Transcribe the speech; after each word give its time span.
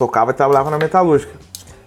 Tocava 0.00 0.30
e 0.30 0.34
trabalhava 0.34 0.70
na 0.70 0.78
metalúrgica. 0.78 1.32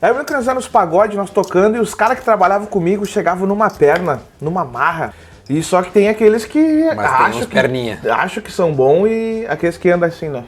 Aí 0.01 0.09
eu 0.09 0.13
lembro 0.13 0.25
que 0.25 0.33
nós 0.33 0.45
éramos 0.45 0.67
pagode, 0.67 1.15
nós 1.15 1.29
tocando, 1.29 1.77
e 1.77 1.79
os 1.79 1.95
caras 1.95 2.19
que 2.19 2.25
trabalhavam 2.25 2.67
comigo 2.67 3.05
chegavam 3.05 3.47
numa 3.47 3.69
perna, 3.69 4.21
numa 4.41 4.65
marra. 4.65 5.13
E 5.49 5.63
só 5.63 5.81
que 5.81 5.91
tem 5.91 6.09
aqueles 6.09 6.43
que 6.43 6.89
acham 6.89 7.39
uns 7.39 7.45
que, 7.45 7.53
perninha. 7.53 8.01
acham 8.13 8.43
que 8.43 8.51
são 8.51 8.73
bons 8.73 9.07
e 9.07 9.45
aqueles 9.47 9.77
que 9.77 9.89
andam 9.89 10.09
assim, 10.09 10.27
né? 10.27 10.43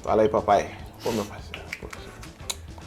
Fala 0.00 0.22
aí, 0.22 0.28
papai. 0.28 0.70
Pô, 1.02 1.10
meu 1.10 1.24
parceiro. 1.24 1.58
pô, 1.80 1.88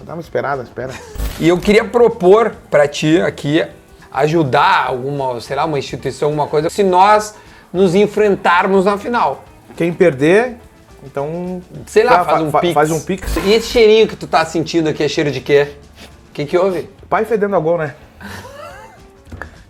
Dá 0.05 0.13
uma 0.13 0.21
esperada, 0.21 0.63
espera. 0.63 0.93
E 1.38 1.49
eu 1.49 1.59
queria 1.59 1.83
propor 1.83 2.55
pra 2.70 2.88
ti 2.88 3.20
aqui 3.20 3.68
ajudar 4.13 4.86
alguma, 4.88 5.41
sei 5.41 5.57
lá, 5.57 5.65
uma 5.65 5.77
instituição, 5.77 6.29
alguma 6.29 6.47
coisa, 6.47 6.70
se 6.70 6.83
nós 6.83 7.36
nos 7.73 7.95
enfrentarmos 7.95 8.86
na 8.86 8.97
final. 8.97 9.43
Quem 9.75 9.91
perder, 9.91 10.55
então. 11.04 11.61
Sei 11.88 12.04
lá, 12.04 12.23
fa- 12.23 12.31
faz 12.31 12.41
um 12.43 12.52
fa- 12.52 12.59
pix. 12.59 12.73
Faz 12.73 12.91
um 12.91 12.99
pix. 13.01 13.36
E 13.38 13.54
esse 13.54 13.68
cheirinho 13.68 14.07
que 14.07 14.15
tu 14.15 14.27
tá 14.27 14.45
sentindo 14.45 14.89
aqui 14.89 15.04
é 15.04 15.07
cheiro 15.07 15.31
de 15.31 15.39
quê? 15.41 15.68
O 16.29 16.33
que 16.33 16.46
que 16.46 16.57
houve? 16.57 16.89
Pai 17.10 17.25
fedendo 17.25 17.55
a 17.55 17.60
gol, 17.60 17.77
né? 17.77 17.96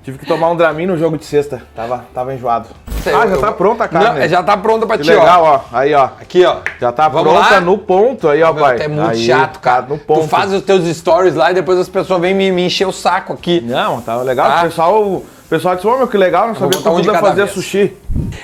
Tive 0.04 0.18
que 0.18 0.26
tomar 0.26 0.50
um 0.50 0.56
Dramin 0.56 0.88
no 0.88 0.98
jogo 0.98 1.16
de 1.18 1.26
sexta. 1.26 1.62
Tava, 1.76 2.06
tava 2.14 2.34
enjoado. 2.34 2.68
ah, 3.06 3.28
já 3.28 3.38
tá 3.38 3.52
pronta 3.52 3.84
a 3.84 3.88
carne. 3.88 4.20
Não, 4.22 4.28
já 4.28 4.42
tá 4.44 4.58
pronta 4.58 4.88
pra 4.88 4.98
Que 4.98 5.04
ti, 5.04 5.10
legal, 5.12 5.44
ó. 5.44 5.56
ó. 5.58 5.62
Aí, 5.78 5.94
ó. 5.94 6.06
Aqui, 6.20 6.44
ó. 6.44 6.58
Já 6.80 6.92
tá 6.92 7.08
Vamos 7.08 7.32
pronta 7.32 7.50
lá? 7.56 7.62
no 7.62 7.78
ponto 7.78 8.28
aí, 8.28 8.42
ó, 8.42 8.52
Meu, 8.52 8.64
pai. 8.64 8.78
é 8.82 8.88
muito 8.88 9.10
Aí, 9.12 9.24
chato, 9.26 9.60
cara. 9.60 9.84
tá 9.84 9.90
no 9.90 10.00
ponto. 10.00 10.22
Tu 10.22 10.28
faz 10.28 10.52
os 10.54 10.64
teus 10.64 10.84
stories 10.98 11.36
lá 11.36 11.52
e 11.52 11.54
depois 11.54 11.78
as 11.78 11.88
pessoas 11.88 12.20
vêm 12.20 12.34
me, 12.34 12.52
me 12.52 12.66
encher 12.66 12.88
o 12.88 12.92
saco 12.92 13.34
aqui. 13.34 13.62
Não, 13.62 14.02
tá 14.02 14.18
legal. 14.18 14.50
Tá. 14.50 14.60
O 14.60 14.64
pessoal, 14.64 15.24
pessoal 15.52 15.76
disse, 15.76 15.86
ô 15.86 15.98
meu, 15.98 16.08
que 16.08 16.16
legal, 16.16 16.48
não 16.48 16.56
sabia 16.56 16.80
que 16.80 17.06
cada 17.08 17.20
fazer 17.20 17.44
vez. 17.44 17.52
sushi. 17.52 17.98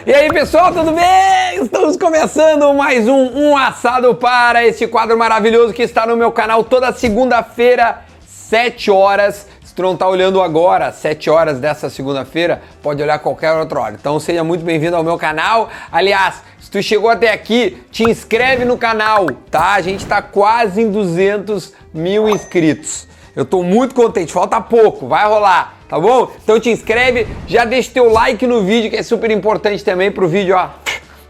E 0.06 0.14
aí, 0.14 0.28
pessoal, 0.28 0.74
tudo 0.74 0.92
bem? 0.92 1.64
Estamos 1.64 1.96
começando 1.96 2.74
mais 2.74 3.08
um 3.08 3.32
Um 3.34 3.56
Assado 3.56 4.14
para 4.14 4.68
esse 4.68 4.86
quadro 4.88 5.18
maravilhoso 5.18 5.74
que 5.74 5.82
está 5.82 6.06
no 6.06 6.18
meu 6.18 6.34
canal 6.34 6.66
toda 6.66 6.92
segunda-feira, 6.92 8.02
7 8.28 8.92
horas. 8.92 9.48
Se 9.64 9.74
tu 9.74 9.84
não 9.84 9.96
tá 9.96 10.06
olhando 10.06 10.42
agora, 10.42 10.92
7 10.92 11.30
horas 11.30 11.62
dessa 11.62 11.90
segunda-feira, 11.90 12.62
pode 12.84 13.02
olhar 13.02 13.20
qualquer 13.20 13.54
outra 13.54 13.80
hora. 13.80 13.96
Então 13.98 14.20
seja 14.20 14.44
muito 14.44 14.66
bem-vindo 14.66 14.98
ao 14.98 15.04
meu 15.04 15.18
canal. 15.18 15.70
Aliás, 15.90 16.44
se 16.60 16.70
tu 16.70 16.84
chegou 16.84 17.10
até 17.10 17.32
aqui, 17.32 17.82
te 17.90 18.04
inscreve 18.04 18.66
no 18.66 18.78
canal, 18.78 19.28
tá? 19.50 19.76
A 19.76 19.82
gente 19.82 20.06
tá 20.06 20.22
quase 20.22 20.82
em 20.82 20.92
200 20.92 21.72
mil 21.94 22.28
inscritos. 22.28 23.08
Eu 23.34 23.46
tô 23.46 23.64
muito 23.64 23.96
contente, 23.96 24.34
falta 24.34 24.60
pouco, 24.60 25.08
vai 25.08 25.26
rolar, 25.26 25.77
tá 25.88 26.00
bom? 26.00 26.32
Então 26.44 26.60
te 26.60 26.70
inscreve, 26.70 27.28
já 27.48 27.66
deixa 27.66 27.92
teu 27.92 28.12
like 28.12 28.46
no 28.46 28.64
vídeo, 28.64 28.90
que 28.90 28.98
é 28.98 29.04
super 29.04 29.32
importante 29.32 29.84
também 29.84 30.12
pro 30.12 30.28
vídeo, 30.28 30.56
ó, 30.56 30.70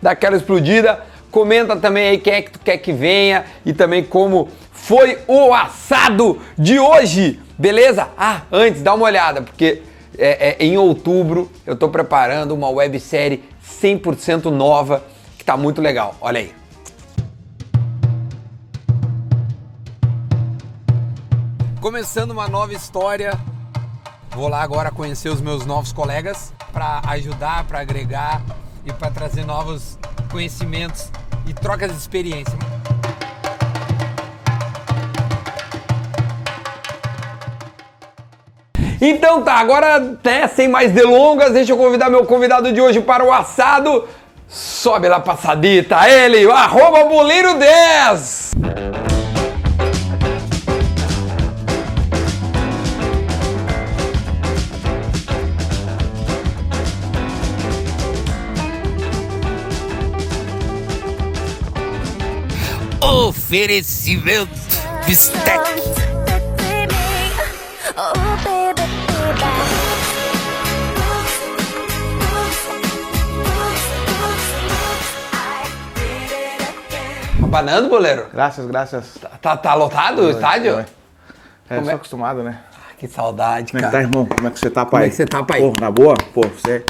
dar 0.02 0.12
aquela 0.12 0.36
explodida. 0.36 1.04
Comenta 1.30 1.76
também 1.76 2.08
aí 2.08 2.18
quem 2.18 2.34
é 2.34 2.42
que 2.42 2.52
tu 2.52 2.60
quer 2.60 2.78
que 2.78 2.92
venha 2.94 3.46
e 3.66 3.74
também 3.74 4.04
como 4.04 4.50
foi 4.72 5.18
o 5.28 5.54
assado 5.54 6.40
de 6.58 6.80
hoje, 6.80 7.40
beleza? 7.58 8.08
Ah, 8.18 8.42
antes, 8.52 8.82
dá 8.82 8.94
uma 8.94 9.06
olhada, 9.06 9.42
porque 9.42 9.82
é, 10.18 10.56
é, 10.60 10.66
em 10.66 10.78
outubro 10.78 11.52
eu 11.66 11.76
tô 11.76 11.90
preparando 11.90 12.54
uma 12.54 12.70
websérie 12.70 13.44
100% 13.82 14.46
nova 14.46 15.04
que 15.38 15.44
tá 15.44 15.58
muito 15.58 15.82
legal, 15.82 16.16
olha 16.22 16.40
aí. 16.40 16.52
Começando 21.82 22.32
uma 22.32 22.48
nova 22.48 22.74
história. 22.74 23.38
Vou 24.38 24.48
lá 24.48 24.62
agora 24.62 24.92
conhecer 24.92 25.30
os 25.30 25.42
meus 25.42 25.66
novos 25.66 25.92
colegas 25.92 26.54
para 26.72 27.02
ajudar, 27.08 27.64
para 27.64 27.80
agregar 27.80 28.40
e 28.86 28.94
para 28.94 29.10
trazer 29.10 29.44
novos 29.44 29.98
conhecimentos 30.30 31.12
e 31.48 31.56
trocas 31.56 31.90
de 31.90 31.98
experiência. 31.98 32.56
Então 39.02 39.42
tá, 39.42 39.56
agora 39.56 40.20
né, 40.24 40.48
sem 40.48 40.68
mais 40.68 40.92
delongas, 40.92 41.52
deixa 41.54 41.72
eu 41.72 41.78
convidar 41.78 42.08
meu 42.08 42.24
convidado 42.24 42.72
de 42.72 42.80
hoje 42.80 43.02
para 43.02 43.26
o 43.26 43.34
assado. 43.34 44.08
Sobe 44.48 45.10
lá 45.10 45.20
passadita, 45.20 46.08
ele, 46.08 46.46
o 46.46 46.52
arroba 46.52 47.06
boleiro 47.06 47.56
10. 47.56 48.52
Oferecimento 63.08 64.50
Bistec. 65.06 65.62
Oh. 67.96 68.38
Abanando, 77.46 77.88
boleiro? 77.88 78.28
Graças, 78.34 78.66
graças. 78.66 79.18
Tá, 79.42 79.56
tá 79.56 79.74
lotado 79.74 80.24
o 80.24 80.30
estádio? 80.30 80.80
É, 80.80 80.86
Como 81.70 81.84
sou 81.84 81.92
é? 81.92 81.96
acostumado, 81.96 82.44
né? 82.44 82.60
Que 82.98 83.08
saudade, 83.08 83.72
Como 83.72 83.78
é 83.78 83.88
que 83.88 83.92
tá, 83.92 83.92
cara. 83.92 84.04
irmão? 84.04 84.26
Como 84.26 84.48
é 84.48 84.52
que 84.52 84.60
você 84.60 84.70
tá, 84.70 84.86
pai? 84.86 84.92
Como 84.92 85.04
é 85.06 85.10
que 85.10 85.16
você 85.16 85.26
tá, 85.26 85.44
pai? 85.44 85.62
Pô, 85.62 85.74
na 85.80 85.90
boa? 85.90 86.16
Pô, 86.34 86.42
você, 86.42 86.84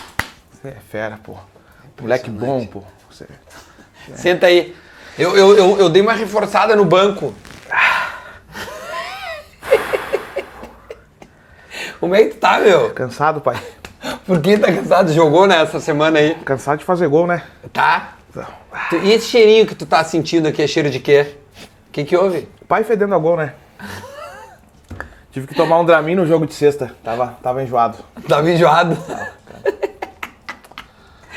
você 0.51 0.69
é 0.69 0.78
fera, 0.89 1.19
pô. 1.23 1.35
Moleque 2.01 2.31
bom, 2.31 2.66
pô. 2.66 2.81
Você... 3.09 3.28
Senta 4.16 4.47
aí. 4.47 4.75
Eu, 5.17 5.35
eu, 5.35 5.57
eu, 5.57 5.79
eu 5.79 5.89
dei 5.89 6.01
uma 6.01 6.13
reforçada 6.13 6.75
no 6.75 6.85
banco. 6.85 7.33
Como 12.00 12.16
é 12.16 12.23
que 12.25 12.35
tu 12.35 12.38
tá, 12.38 12.59
meu? 12.59 12.91
Cansado, 12.91 13.41
pai. 13.41 13.57
Por 14.25 14.39
que 14.41 14.57
tá 14.57 14.72
cansado? 14.72 15.11
Jogou 15.11 15.47
nessa 15.47 15.79
semana 15.79 16.19
aí? 16.19 16.35
Cansado 16.45 16.79
de 16.79 16.85
fazer 16.85 17.07
gol, 17.07 17.25
né? 17.25 17.44
Tá? 17.73 18.13
Tu- 18.89 18.97
E 18.97 19.11
esse 19.13 19.28
cheirinho 19.28 19.66
que 19.66 19.73
tu 19.75 19.85
tá 19.85 20.03
sentindo 20.03 20.47
aqui 20.47 20.61
é 20.61 20.67
cheiro 20.67 20.89
de 20.89 21.00
quê? 21.00 21.35
O 21.89 21.91
que 21.91 22.03
que 22.03 22.16
houve? 22.16 22.47
Pai 22.67 22.84
fedendo 22.84 23.16
a 23.16 23.17
gol, 23.17 23.38
né? 23.38 23.53
Tive 25.31 25.47
que 25.47 25.55
tomar 25.55 25.79
um 25.79 25.85
Dramin 25.85 26.16
no 26.16 26.28
jogo 26.28 26.45
de 26.45 26.53
sexta. 26.53 26.91
Tava, 27.03 27.38
tava 27.41 27.63
enjoado. 27.63 27.97
Tava 28.28 28.49
enjoado. 28.51 28.97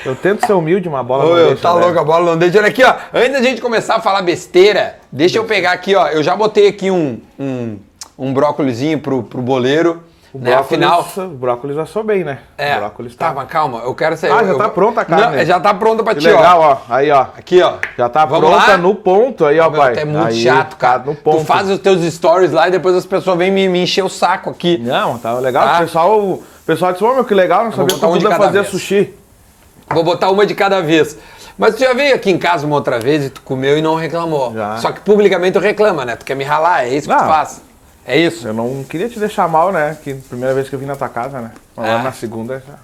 Eu 0.04 0.14
tento 0.16 0.46
ser 0.46 0.52
humilde, 0.52 0.88
uma 0.88 1.02
bola 1.02 1.24
Ô, 1.24 1.28
não 1.28 1.34
deixa, 1.36 1.62
tá 1.62 1.74
né? 1.74 1.80
louco, 1.84 1.98
a 1.98 2.04
bola 2.04 2.30
não 2.32 2.38
deixa. 2.38 2.58
Olha 2.58 2.68
aqui, 2.68 2.82
ó. 2.84 2.94
Antes 3.12 3.32
da 3.32 3.42
gente 3.42 3.60
começar 3.60 3.96
a 3.96 4.00
falar 4.00 4.22
besteira, 4.22 4.96
deixa 5.12 5.38
eu 5.38 5.44
pegar 5.44 5.72
aqui, 5.72 5.94
ó. 5.94 6.06
Eu 6.08 6.22
já 6.22 6.34
botei 6.34 6.68
aqui 6.68 6.90
um, 6.90 7.20
um, 7.38 7.78
um 8.18 8.32
brócolizinho 8.32 8.98
pro, 8.98 9.22
pro 9.22 9.42
boleiro. 9.42 10.02
O 10.32 10.38
né? 10.38 10.52
brócolis, 10.52 10.86
Afinal. 10.86 11.26
o 11.26 11.34
brócolis 11.34 11.76
assou 11.76 12.04
bem, 12.04 12.22
né? 12.22 12.38
É, 12.56 12.76
O 12.76 12.80
brócolis 12.82 13.16
tá, 13.16 13.28
tá... 13.30 13.34
mas 13.34 13.48
calma, 13.48 13.80
eu 13.80 13.92
quero 13.96 14.16
saber. 14.16 14.32
Ah, 14.32 14.44
já 14.44 14.50
eu- 14.52 14.58
tá 14.58 14.68
pronta 14.68 15.00
a 15.00 15.04
carne. 15.04 15.36
Não, 15.38 15.44
já 15.44 15.58
tá 15.58 15.74
pronta 15.74 16.04
pra 16.04 16.14
Que 16.14 16.20
ti, 16.20 16.26
legal, 16.28 16.60
ó. 16.60 16.72
ó. 16.72 16.76
Aí, 16.94 17.10
ó. 17.10 17.22
Aqui, 17.36 17.60
ó. 17.60 17.74
Já 17.98 18.08
tá 18.08 18.24
Vamos 18.26 18.48
pronta 18.48 18.66
lá? 18.70 18.76
no 18.78 18.94
ponto 18.94 19.44
aí, 19.44 19.58
ó, 19.58 19.68
Meu, 19.68 19.80
pai. 19.80 19.98
é 19.98 20.04
muito 20.04 20.24
Aí, 20.28 20.36
chato, 20.40 20.76
cara. 20.76 21.00
tá 21.00 21.06
no 21.06 21.16
ponto. 21.16 21.38
Tu 21.38 21.44
faz 21.44 21.68
os 21.68 21.80
teus 21.80 22.00
stories 22.14 22.52
lá 22.52 22.68
e 22.68 22.70
depois 22.70 22.94
as 22.94 23.04
pessoas 23.04 23.36
vêm 23.36 23.50
me, 23.50 23.68
me 23.68 23.82
encher 23.82 24.04
o 24.04 24.08
saco 24.08 24.50
aqui. 24.50 24.78
Não, 24.78 25.18
tá 25.18 25.32
legal. 25.34 25.66
Tá. 25.66 25.76
O 25.78 25.80
pessoal, 25.80 26.20
o 26.20 26.42
pessoal 26.64 26.92
disse, 26.92 27.02
ô, 27.04 27.12
meu, 27.12 27.24
que 27.24 27.34
legal, 27.34 27.64
não 27.64 27.72
sabia 27.72 27.96
que 27.96 28.00
podia 28.00 28.28
cada 28.30 28.44
fazer 28.44 28.60
vez. 28.60 28.68
sushi. 28.70 29.12
Vou 29.92 30.04
botar 30.04 30.30
uma 30.30 30.46
de 30.46 30.54
cada 30.54 30.80
vez. 30.80 31.16
Mas 31.58 31.74
tu 31.74 31.80
já 31.80 31.92
veio 31.92 32.14
aqui 32.14 32.30
em 32.30 32.38
casa 32.38 32.66
uma 32.66 32.76
outra 32.76 32.98
vez 32.98 33.24
e 33.26 33.30
tu 33.30 33.42
comeu 33.42 33.76
e 33.76 33.82
não 33.82 33.94
reclamou. 33.96 34.52
Já. 34.54 34.76
Só 34.78 34.92
que 34.92 35.00
publicamente 35.00 35.54
tu 35.54 35.58
reclama, 35.58 36.04
né? 36.04 36.16
Tu 36.16 36.24
quer 36.24 36.34
me 36.36 36.44
ralar, 36.44 36.84
é 36.86 36.90
isso 36.94 37.08
que 37.08 37.14
tu 37.14 37.20
Não. 37.20 37.28
faz. 37.28 37.60
É 38.06 38.16
isso. 38.16 38.46
Eu 38.48 38.54
não 38.54 38.82
queria 38.84 39.08
te 39.08 39.18
deixar 39.18 39.48
mal, 39.48 39.72
né? 39.72 39.96
Que 40.02 40.14
primeira 40.14 40.54
vez 40.54 40.68
que 40.68 40.74
eu 40.74 40.78
vim 40.78 40.86
na 40.86 40.96
tua 40.96 41.08
casa, 41.08 41.40
né? 41.40 41.50
Agora 41.76 41.94
Ah. 41.96 42.02
na 42.02 42.12
segunda 42.12 42.62
já. 42.66 42.74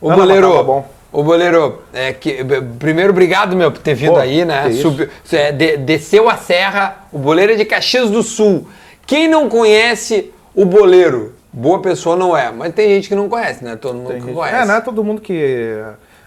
O 0.00 0.10
Não, 0.10 0.16
não, 0.16 0.24
goleiro, 0.26 0.48
tava 0.50 0.62
bom. 0.62 0.88
o 1.12 1.22
goleiro, 1.22 1.82
é 1.92 2.12
que, 2.12 2.44
primeiro 2.78 3.10
obrigado, 3.10 3.56
meu, 3.56 3.72
por 3.72 3.80
ter 3.80 3.94
vindo 3.94 4.12
Pô, 4.14 4.18
aí, 4.20 4.44
né? 4.44 4.70
Subiu- 4.72 5.08
é, 5.32 5.50
de- 5.50 5.76
desceu 5.78 6.28
a 6.28 6.36
serra, 6.36 7.06
o 7.10 7.18
boleiro 7.18 7.52
é 7.52 7.56
de 7.56 7.64
Caxias 7.64 8.10
do 8.10 8.22
Sul. 8.22 8.68
Quem 9.06 9.28
não 9.28 9.48
conhece 9.48 10.30
o 10.54 10.64
boleiro? 10.64 11.34
Boa 11.52 11.80
pessoa 11.80 12.16
não 12.16 12.36
é, 12.36 12.50
mas 12.52 12.74
tem 12.74 12.88
gente 12.90 13.08
que 13.08 13.14
não 13.14 13.28
conhece, 13.28 13.64
né? 13.64 13.76
Todo 13.76 13.94
mundo 13.96 14.08
Tem 14.08 14.20
que 14.20 14.26
gente- 14.26 14.34
conhece. 14.36 14.56
É, 14.56 14.64
não 14.66 14.74
é 14.74 14.80
todo 14.80 15.02
mundo 15.04 15.20
que 15.20 15.80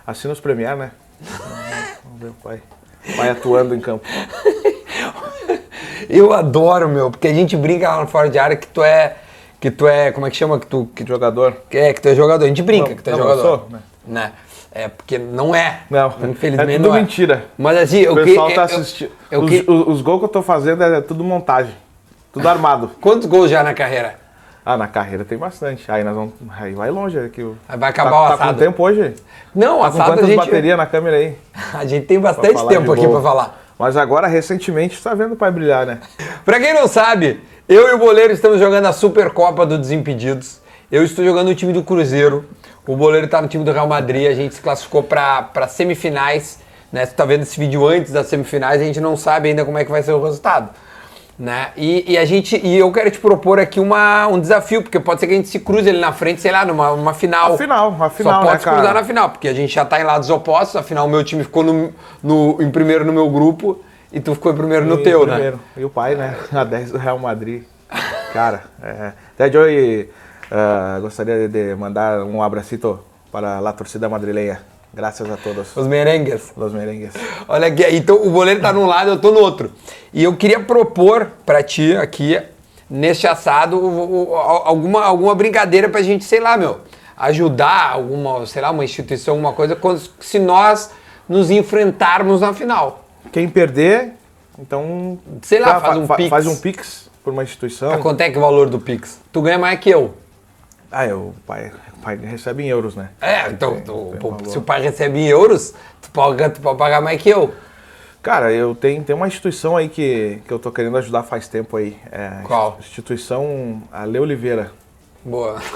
assina 0.07 0.33
os 0.33 0.39
Premier, 0.39 0.75
né? 0.75 0.92
Vamos 2.04 2.19
ver 2.21 2.27
o 2.30 2.33
pai. 2.42 2.62
O 3.07 3.15
pai 3.18 3.30
atuando 3.30 3.75
em 3.75 3.80
campo. 3.80 4.06
Eu 6.09 6.31
adoro, 6.33 6.88
meu, 6.88 7.12
porque 7.12 7.27
a 7.27 7.33
gente 7.33 7.56
brinca 7.57 7.89
lá 7.94 8.06
fora 8.07 8.30
de 8.30 8.39
área 8.39 8.56
que 8.56 8.68
tu 8.68 8.83
é. 8.83 9.15
Que 9.59 9.69
tu 9.71 9.88
é. 9.88 10.12
Como 10.12 10.25
é 10.25 10.30
que 10.30 10.38
chama? 10.38 10.59
Que 10.59 10.65
tu. 10.68 10.88
Que, 10.95 11.06
Jogador. 11.06 11.54
que 11.69 11.77
é, 11.77 11.94
que 11.94 12.01
tu 12.01 12.07
é 12.07 12.15
jogador. 12.15 12.45
A 12.45 12.48
gente 12.48 12.62
brinca 12.62 12.89
Não, 12.89 12.95
que 12.95 13.04
tu 13.04 13.09
é 13.09 13.13
não, 13.13 13.19
eu 13.19 13.24
jogador. 13.30 13.42
sou, 13.59 13.69
né? 13.69 13.80
né? 14.06 14.31
É, 14.71 14.88
porque 14.88 15.18
não 15.18 15.56
é. 15.56 15.80
Não, 15.89 16.13
Infelizmente 16.30 16.71
é 16.74 16.77
tudo 16.77 16.88
não 16.89 16.95
é. 16.95 17.00
mentira. 17.01 17.45
Mas 17.57 17.77
assim, 17.77 17.98
eu 18.00 18.13
O 18.13 18.15
pessoal 18.15 18.48
que, 18.48 18.54
tá 18.56 18.62
eu- 18.62 18.65
assistindo. 18.65 19.12
eu 19.31 19.42
os, 19.42 19.50
que- 19.50 19.65
os- 19.68 19.88
os 19.88 20.01
gols 20.01 20.19
que 20.19 20.25
eu 20.25 20.30
tô 20.30 20.42
fazendo 20.44 20.83
é 20.83 21.01
tudo 21.01 21.24
montagem. 21.24 21.74
Tudo 22.31 22.48
armado. 22.48 22.92
Quantos 23.01 23.25
gols 23.27 23.50
já 23.50 23.63
na 23.63 23.74
carreira? 23.74 24.19
Ah, 24.69 24.75
na 24.75 24.86
carreira 24.86 25.24
tem 25.24 25.38
bastante. 25.38 25.90
Aí 25.90 26.04
nós 26.04 26.14
vamos. 26.14 26.34
Aí 26.60 26.74
vai 26.74 26.92
longe. 26.92 27.18
Aqui, 27.18 27.42
o- 27.42 27.56
Aí 27.69 27.78
vai 27.78 27.90
acabar 27.90 28.10
tá, 28.12 28.18
o 28.18 28.28
Tá 28.28 28.34
assado. 28.34 28.54
com 28.56 28.60
tempo 28.60 28.84
hoje? 28.84 29.16
Não, 29.56 29.75
Tá 29.75 29.80
com 29.80 29.84
assado 29.86 30.02
a 30.02 30.06
quantas 30.16 30.25
gente. 30.28 30.36
baterias 30.38 30.75
na 30.78 30.86
câmera 30.86 31.16
aí? 31.16 31.38
A 31.74 31.86
gente 31.86 32.06
tem 32.06 32.19
bastante 32.19 32.68
tempo 32.68 32.92
aqui 32.92 33.08
pra 33.08 33.22
falar. 33.22 33.58
Mas 33.80 33.96
agora, 33.96 34.28
recentemente, 34.28 35.02
tá 35.02 35.14
vendo 35.14 35.34
o 35.34 35.36
pai 35.38 35.52
brilhar, 35.52 35.86
né? 35.86 36.00
Pra 36.44 36.60
quem 36.60 36.74
não 36.74 36.86
sabe, 36.86 37.40
eu 37.69 37.88
e 37.88 37.94
o 37.94 37.98
Boleiro 37.98 38.34
estamos 38.34 38.60
jogando 38.60 38.88
a 38.88 38.92
Supercopa 38.92 39.66
do 39.66 39.78
Desimpedidos. 39.78 40.60
Eu 40.92 41.02
estou 41.04 41.24
jogando 41.24 41.48
no 41.48 41.56
time 41.56 41.72
do 41.72 41.81
Cruzeiro. 41.81 42.44
O 42.86 42.98
Boleiro 42.98 43.30
tá 43.30 43.42
no 43.42 43.48
time 43.48 43.64
do 43.64 43.72
Real 43.72 43.88
Madrid. 43.88 44.30
A 44.30 44.34
gente 44.34 44.56
se 44.56 44.62
classificou 44.62 45.02
para 45.02 45.68
semifinais. 45.69 46.60
Né? 46.92 47.06
Você 47.06 47.14
tá 47.14 47.24
vendo 47.24 47.44
esse 47.44 47.58
vídeo 47.58 47.86
antes 47.88 48.12
das 48.12 48.28
semifinais, 48.28 48.81
a 48.81 48.84
gente 48.86 49.00
não 49.00 49.16
sabe 49.16 49.50
ainda 49.50 49.64
como 49.64 49.78
é 49.78 49.84
que 49.86 49.92
vai 49.92 50.02
ser 50.04 50.12
o 50.14 50.24
resultado. 50.24 50.69
Né? 51.39 51.69
E, 51.78 52.13
e 52.13 52.18
a 52.18 52.25
gente, 52.25 52.60
e 52.66 52.78
eu 52.78 52.92
quero 52.92 53.12
te 53.12 53.19
propor 53.19 53.60
aqui 53.60 53.80
uma, 53.80 54.25
um 54.28 54.39
desafio, 54.39 54.81
porque 54.81 55.00
pode 55.00 55.19
ser 55.19 55.28
que 55.28 55.34
a 55.34 55.36
gente 55.36 55.48
se 55.50 55.60
cruze 55.60 55.88
ali 55.88 56.00
na 56.00 56.12
frente, 56.12 56.42
sei 56.42 56.51
lá, 56.51 56.66
numa, 56.66 56.95
numa 56.95 57.13
final. 57.13 57.54
A 57.54 57.57
final, 57.57 57.95
a 58.01 58.10
final, 58.10 58.34
Só 58.34 58.39
pode 58.39 58.54
né, 58.54 58.57
se 58.60 58.63
cruzar 58.66 58.84
cara? 58.86 59.00
na 59.01 59.06
final, 59.06 59.30
porque 59.30 59.48
a 59.48 59.54
gente 59.54 59.72
já 59.75 59.86
tá 59.86 60.01
em 60.01 60.04
lados 60.04 60.31
opostos, 60.31 60.75
afinal 60.75 61.06
o 61.06 61.10
meu 61.10 61.24
time 61.24 61.44
ficou 61.44 61.62
no, 61.63 61.94
no- 62.24 62.57
em 62.60 62.72
primeiro 62.72 63.06
no 63.06 63.13
meu 63.13 63.30
grupo 63.30 63.80
e 64.12 64.19
tu 64.19 64.34
ficou 64.34 64.51
em 64.51 64.56
primeiro 64.56 64.86
no 64.88 64.95
E 65.00 65.04
teu, 65.04 65.28
primeiro. 65.28 65.57
né? 65.57 65.62
E 65.78 65.86
o 65.86 65.89
pai, 65.92 66.16
né? 66.16 66.36
A 66.51 66.63
10 66.63 66.92
do 66.94 66.98
Real 66.98 67.19
Madrid. 67.19 67.63
Cara, 68.33 68.63
é. 68.81 69.12
Até 69.36 69.51
Joey, 69.51 70.10
ah, 70.51 70.98
gostaria 71.01 71.48
de 71.48 71.75
mandar 71.75 72.24
um 72.24 72.42
abracito 72.42 73.00
para 73.31 73.60
a 73.60 73.74
torcida 73.74 74.10
madrileña. 74.10 74.60
Graças 74.97 75.29
a 75.29 75.38
todos 75.38 75.77
Os 75.77 75.85
merengues. 75.85 76.51
os 76.57 76.73
merengues. 76.73 77.13
Olha 77.47 77.67
aqui, 77.67 77.85
então 77.95 78.15
o 78.15 78.31
goleiro 78.31 78.59
tá 78.59 78.73
num 78.73 78.88
lado, 78.88 79.11
eu 79.11 79.19
tô 79.19 79.29
no 79.29 79.39
outro. 79.39 79.71
E 80.11 80.23
eu 80.23 80.35
queria 80.35 80.59
propor 80.59 81.27
pra 81.45 81.61
ti 81.61 81.95
aqui, 81.95 82.41
neste 82.89 83.27
assado, 83.27 83.75
alguma, 84.65 85.05
alguma 85.05 85.35
brincadeira 85.35 85.88
pra 85.88 86.01
gente, 86.01 86.25
sei 86.25 86.39
lá, 86.39 86.57
meu, 86.57 86.79
ajudar 87.15 87.91
alguma, 87.94 88.44
sei 88.47 88.59
lá, 88.59 88.71
uma 88.71 88.83
instituição, 88.83 89.35
alguma 89.35 89.53
coisa, 89.53 89.77
se 90.19 90.39
nós 90.39 90.89
nos 91.29 91.51
enfrentarmos 91.51 92.41
na 92.41 92.51
final. 92.51 93.05
Quem 93.31 93.47
perder, 93.47 94.13
então. 94.57 95.19
Sei 95.44 95.59
lá, 95.59 95.79
faz 95.79 95.97
um 95.97 96.07
pix. 96.07 96.29
Faz 96.29 96.47
um 96.47 96.55
pix 96.55 97.09
por 97.23 97.33
uma 97.33 97.44
instituição. 97.44 98.01
Quanto 98.01 98.21
é 98.21 98.31
que 98.31 98.35
é 98.35 98.39
o 98.39 98.41
valor 98.41 98.67
do 98.67 98.79
Pix? 98.79 99.19
Tu 99.31 99.41
ganha 99.41 99.59
mais 99.59 99.79
que 99.79 99.91
eu. 99.91 100.15
Ah, 100.92 101.06
é, 101.06 101.13
o 101.13 101.34
pai, 101.45 101.72
o 101.98 102.00
pai 102.01 102.16
recebe 102.18 102.63
em 102.63 102.68
euros, 102.68 102.95
né? 102.95 103.10
É, 103.22 103.50
então, 103.50 103.81
tu- 103.81 104.10
tem 104.12 104.19
pô, 104.19 104.31
valor. 104.31 104.48
se 104.48 104.57
o 104.57 104.62
pai 104.62 104.81
recebe 104.81 105.19
em 105.19 105.28
euros, 105.28 105.74
tu 106.01 106.10
pode, 106.12 106.50
tu 106.50 106.62
pode 106.62 106.78
pagar 106.78 107.01
mais 107.01 107.22
que 107.22 107.30
eu. 107.30 107.54
Cara, 108.24 108.51
eu 108.51 108.74
tenho, 108.75 109.04
tem 109.04 109.16
uma 109.16 109.28
instituição 109.28 109.78
aí 109.78 109.89
que, 109.89 110.42
que 110.48 110.51
eu 110.54 110.60
tô 110.60 110.72
querendo 110.72 110.98
ajudar 110.98 111.24
faz 111.24 111.48
tempo 111.48 111.78
aí. 111.78 111.98
É, 112.12 112.42
Qual? 112.44 112.78
Instituição 112.80 113.81
Ale 113.92 114.19
Oliveira. 114.19 114.72
Boa. 115.24 115.62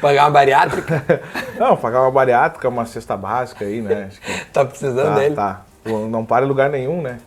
pagar 0.00 0.24
uma 0.24 0.30
bariátrica? 0.30 1.22
Não, 1.58 1.76
pagar 1.76 2.02
uma 2.02 2.10
bariátrica, 2.10 2.68
uma 2.68 2.84
cesta 2.86 3.16
básica 3.16 3.64
aí, 3.64 3.80
né? 3.80 4.10
Tá 4.52 4.64
precisando 4.64 5.08
tá, 5.08 5.14
dele. 5.14 5.34
tá. 5.34 5.62
Não 6.10 6.24
para 6.24 6.44
em 6.44 6.48
lugar 6.48 6.70
nenhum, 6.70 7.02
né? 7.02 7.18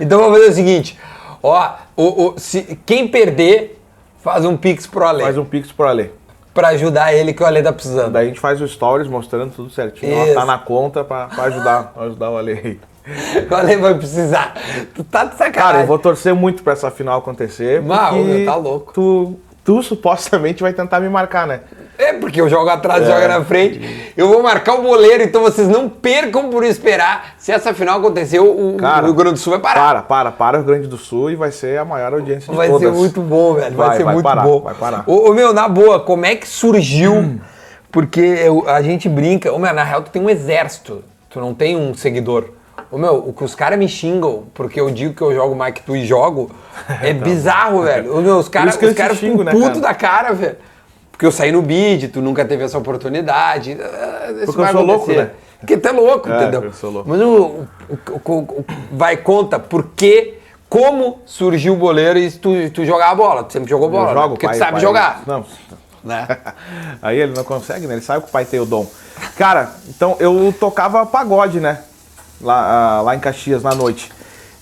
Então 0.00 0.18
vamos 0.20 0.38
fazer 0.38 0.50
o 0.50 0.54
seguinte: 0.54 0.98
ó, 1.42 1.70
o, 1.96 2.24
o- 2.26 2.34
se, 2.38 2.78
quem 2.86 3.06
perder, 3.08 3.80
faz 4.22 4.44
um 4.44 4.56
pix 4.56 4.86
pro 4.86 5.04
Ale. 5.04 5.22
Faz 5.22 5.38
um 5.38 5.44
pix 5.44 5.70
pro 5.72 5.86
Ale. 5.88 6.12
Pra 6.52 6.68
ajudar 6.68 7.12
ele 7.14 7.32
que 7.32 7.42
o 7.42 7.46
Ale 7.46 7.62
tá 7.62 7.72
precisando. 7.72 8.12
Daí 8.12 8.26
a 8.26 8.28
gente 8.28 8.40
faz 8.40 8.60
o 8.60 8.66
stories 8.68 9.08
mostrando 9.08 9.52
tudo 9.54 9.70
certinho. 9.70 10.16
Ó, 10.16 10.34
tá 10.34 10.44
na 10.44 10.58
conta 10.58 11.04
pra, 11.04 11.26
pra 11.26 11.44
ajudar, 11.44 11.92
pra 11.94 12.02
ajudar 12.04 12.30
o 12.30 12.36
Ale 12.36 12.52
aí. 12.52 12.80
O 13.50 13.54
Ale 13.54 13.76
vai 13.76 13.94
precisar. 13.94 14.54
Tu 14.94 15.02
tá 15.04 15.24
de 15.24 15.32
sacanagem. 15.32 15.52
Cara, 15.62 15.80
eu 15.80 15.86
vou 15.86 15.98
torcer 15.98 16.34
muito 16.34 16.62
pra 16.62 16.74
essa 16.74 16.90
final 16.90 17.18
acontecer. 17.18 17.80
Meu, 17.82 18.44
tá 18.44 18.54
louco. 18.56 18.92
Tu, 18.92 19.36
tu 19.64 19.82
supostamente 19.82 20.62
vai 20.62 20.72
tentar 20.72 21.00
me 21.00 21.08
marcar, 21.08 21.46
né? 21.46 21.60
É, 22.00 22.12
porque 22.14 22.40
eu 22.40 22.48
jogo 22.48 22.68
atrás, 22.70 23.02
É. 23.02 23.06
joga 23.06 23.28
na 23.28 23.44
frente. 23.44 24.12
Eu 24.16 24.28
vou 24.28 24.42
marcar 24.42 24.74
o 24.74 24.82
boleiro, 24.82 25.22
então 25.22 25.42
vocês 25.42 25.68
não 25.68 25.88
percam 25.88 26.48
por 26.48 26.64
esperar. 26.64 27.34
Se 27.38 27.52
essa 27.52 27.74
final 27.74 27.98
acontecer, 27.98 28.38
o, 28.40 28.74
o 28.74 28.76
Cara, 28.76 29.04
Rio 29.06 29.14
Grande 29.14 29.34
do 29.34 29.38
Sul 29.38 29.52
vai 29.52 29.60
parar. 29.60 29.80
Para, 29.80 30.02
para, 30.02 30.32
para 30.32 30.56
o 30.56 30.60
Rio 30.60 30.66
Grande 30.66 30.86
do 30.88 30.96
Sul 30.96 31.30
e 31.30 31.36
vai 31.36 31.50
ser 31.50 31.78
a 31.78 31.84
maior 31.84 32.12
audiência 32.14 32.50
de 32.50 32.56
Vai 32.56 32.68
todas. 32.68 32.88
ser 32.90 32.94
muito 32.96 33.20
bom, 33.20 33.54
velho. 33.54 33.76
Vai, 33.76 33.88
Vai, 33.88 33.96
ser 33.98 34.04
vai 34.04 34.14
muito 34.14 34.24
parar, 34.24 34.42
bom. 34.42 34.60
vai 34.60 34.74
parar. 34.74 35.04
Ô, 35.06 35.32
meu, 35.34 35.52
na 35.52 35.68
boa, 35.68 36.00
como 36.00 36.24
é 36.24 36.34
que 36.34 36.48
surgiu? 36.48 37.38
Porque 37.92 38.20
eu- 38.20 38.68
a 38.68 38.80
gente 38.82 39.08
brinca. 39.08 39.52
Ô, 39.52 39.58
meu, 39.58 39.72
na 39.74 39.82
real, 39.84 40.02
tu 40.02 40.10
tem 40.10 40.22
um 40.22 40.30
exército. 40.30 41.02
Tu 41.28 41.38
não 41.40 41.54
tem 41.54 41.76
um 41.76 41.92
seguidor. 41.94 42.44
Ô, 42.90 42.98
meu, 42.98 43.16
o 43.16 43.32
que 43.32 43.44
os 43.44 43.54
caras 43.54 43.78
me 43.78 43.88
xingam, 43.88 44.44
porque 44.54 44.80
eu 44.80 44.90
digo 44.90 45.14
que 45.14 45.22
eu 45.22 45.32
jogo 45.34 45.54
mais 45.54 45.74
que 45.74 45.82
tu 45.82 45.94
e 45.94 46.04
jogo, 46.04 46.50
é 47.02 47.12
bizarro, 47.12 47.82
velho. 47.82 48.16
Ô, 48.16 48.20
meu, 48.20 48.36
os 48.38 48.48
caras 48.48 48.74
xingo, 48.76 49.14
ficam 49.14 49.44
né, 49.44 49.52
puto 49.52 49.66
cara? 49.66 49.80
da 49.80 49.94
cara, 49.94 50.32
velho. 50.32 50.56
Porque 51.20 51.26
eu 51.26 51.32
saí 51.32 51.52
no 51.52 51.60
bid, 51.60 52.08
tu 52.08 52.22
nunca 52.22 52.46
teve 52.46 52.64
essa 52.64 52.78
oportunidade. 52.78 53.76
ah, 53.78 54.32
Isso 54.42 54.46
Porque 54.54 54.62
eu 54.62 54.68
sou 54.72 54.80
louco, 54.82 55.12
né? 55.12 55.28
Porque 55.58 55.76
tu 55.76 55.86
é 55.86 55.92
louco, 55.92 56.30
É, 56.30 56.34
entendeu? 56.34 56.64
eu 56.64 56.72
sou 56.72 56.90
louco. 56.90 57.10
Mas 57.10 57.20
o, 57.20 57.66
o- 58.24 58.30
o- 58.38 58.64
vai, 58.90 59.18
conta 59.18 59.58
por 59.58 59.88
que, 59.94 60.38
como 60.66 61.20
surgiu 61.26 61.74
o 61.74 61.76
boleiro 61.76 62.18
e 62.18 62.30
tu, 62.30 62.70
tu 62.70 62.86
jogar 62.86 63.10
a 63.10 63.14
bola. 63.14 63.44
Tu 63.44 63.52
sempre 63.52 63.68
jogou 63.68 63.90
bola, 63.90 64.12
Eu 64.12 64.14
né? 64.14 64.22
jogo, 64.22 64.28
porque 64.36 64.46
pai, 64.46 64.54
tu 64.56 64.58
sabe 64.60 64.72
pai- 64.72 64.80
jogar. 64.80 65.22
Não. 65.26 65.44
Né? 66.02 66.26
Aí 67.02 67.18
ele 67.20 67.34
não 67.36 67.44
consegue, 67.44 67.86
né? 67.86 67.92
Ele 67.96 68.00
sabe 68.00 68.22
que 68.22 68.30
o 68.30 68.32
pai 68.32 68.46
tem 68.46 68.58
o 68.58 68.64
dom. 68.64 68.86
Cara, 69.36 69.74
então 69.90 70.16
eu 70.20 70.54
tocava 70.58 71.04
pagode, 71.04 71.60
né? 71.60 71.80
Lá, 72.40 72.96
ah, 72.96 73.02
lá 73.02 73.14
em 73.14 73.20
Caxias, 73.20 73.62
na 73.62 73.74
noite. 73.74 74.10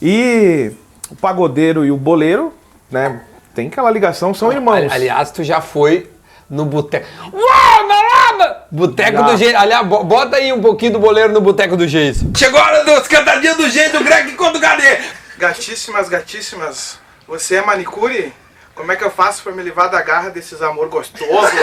E 0.02 0.72
o 1.08 1.14
pagodeiro 1.14 1.84
e 1.84 1.92
o 1.92 1.96
boleiro, 1.96 2.52
né? 2.90 3.20
Tem 3.54 3.68
aquela 3.68 3.92
ligação, 3.92 4.34
são 4.34 4.50
irmãos. 4.52 4.74
Ali- 4.74 4.90
Aliás, 4.90 5.30
tu 5.30 5.44
já 5.44 5.60
foi 5.60 6.10
no 6.50 6.64
boteco. 6.64 7.06
Uau, 7.32 7.88
malaba! 7.88 8.62
Boteco 8.70 9.22
do 9.22 9.36
Geis. 9.36 9.54
Aliás, 9.54 9.86
bo- 9.86 10.04
bota 10.04 10.36
aí 10.36 10.52
um 10.52 10.60
pouquinho 10.60 10.92
do 10.92 10.98
boleiro 10.98 11.32
no 11.32 11.40
boteco 11.40 11.76
do 11.76 11.86
Geis. 11.86 12.24
Chegou 12.36 12.58
a 12.60 12.64
hora 12.64 12.84
dos 12.84 13.06
cantadinhos 13.08 13.56
do 13.56 13.68
Geis, 13.68 13.92
do 13.92 14.02
Greg 14.02 14.32
contra 14.32 14.56
o 14.58 14.60
Gadê. 14.60 14.98
Gatíssimas, 15.38 16.08
gatíssimas, 16.08 16.98
você 17.26 17.56
é 17.56 17.62
manicure? 17.62 18.32
Como 18.74 18.90
é 18.92 18.96
que 18.96 19.04
eu 19.04 19.10
faço 19.10 19.42
pra 19.42 19.52
me 19.52 19.62
livrar 19.62 19.90
da 19.90 20.00
garra 20.02 20.30
desses 20.30 20.62
amor 20.62 20.88
gostosos? 20.88 21.50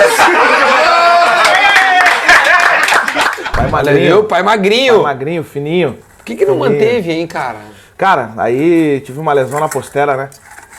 Pai 3.56 3.68
magrinho. 3.70 4.24
pai 4.26 4.44
magrinho. 4.44 4.94
Pai 4.96 5.04
magrinho, 5.14 5.44
fininho. 5.44 5.98
Por 6.18 6.26
que, 6.26 6.36
que 6.36 6.46
não 6.46 6.56
Fininho. 6.56 6.72
manteve, 6.74 7.12
hein, 7.12 7.28
cara? 7.28 7.60
Cara, 7.98 8.32
aí 8.38 9.00
tive 9.06 9.20
uma 9.20 9.32
lesão 9.32 9.60
na 9.60 9.70
postera, 9.70 10.18
né? 10.18 10.30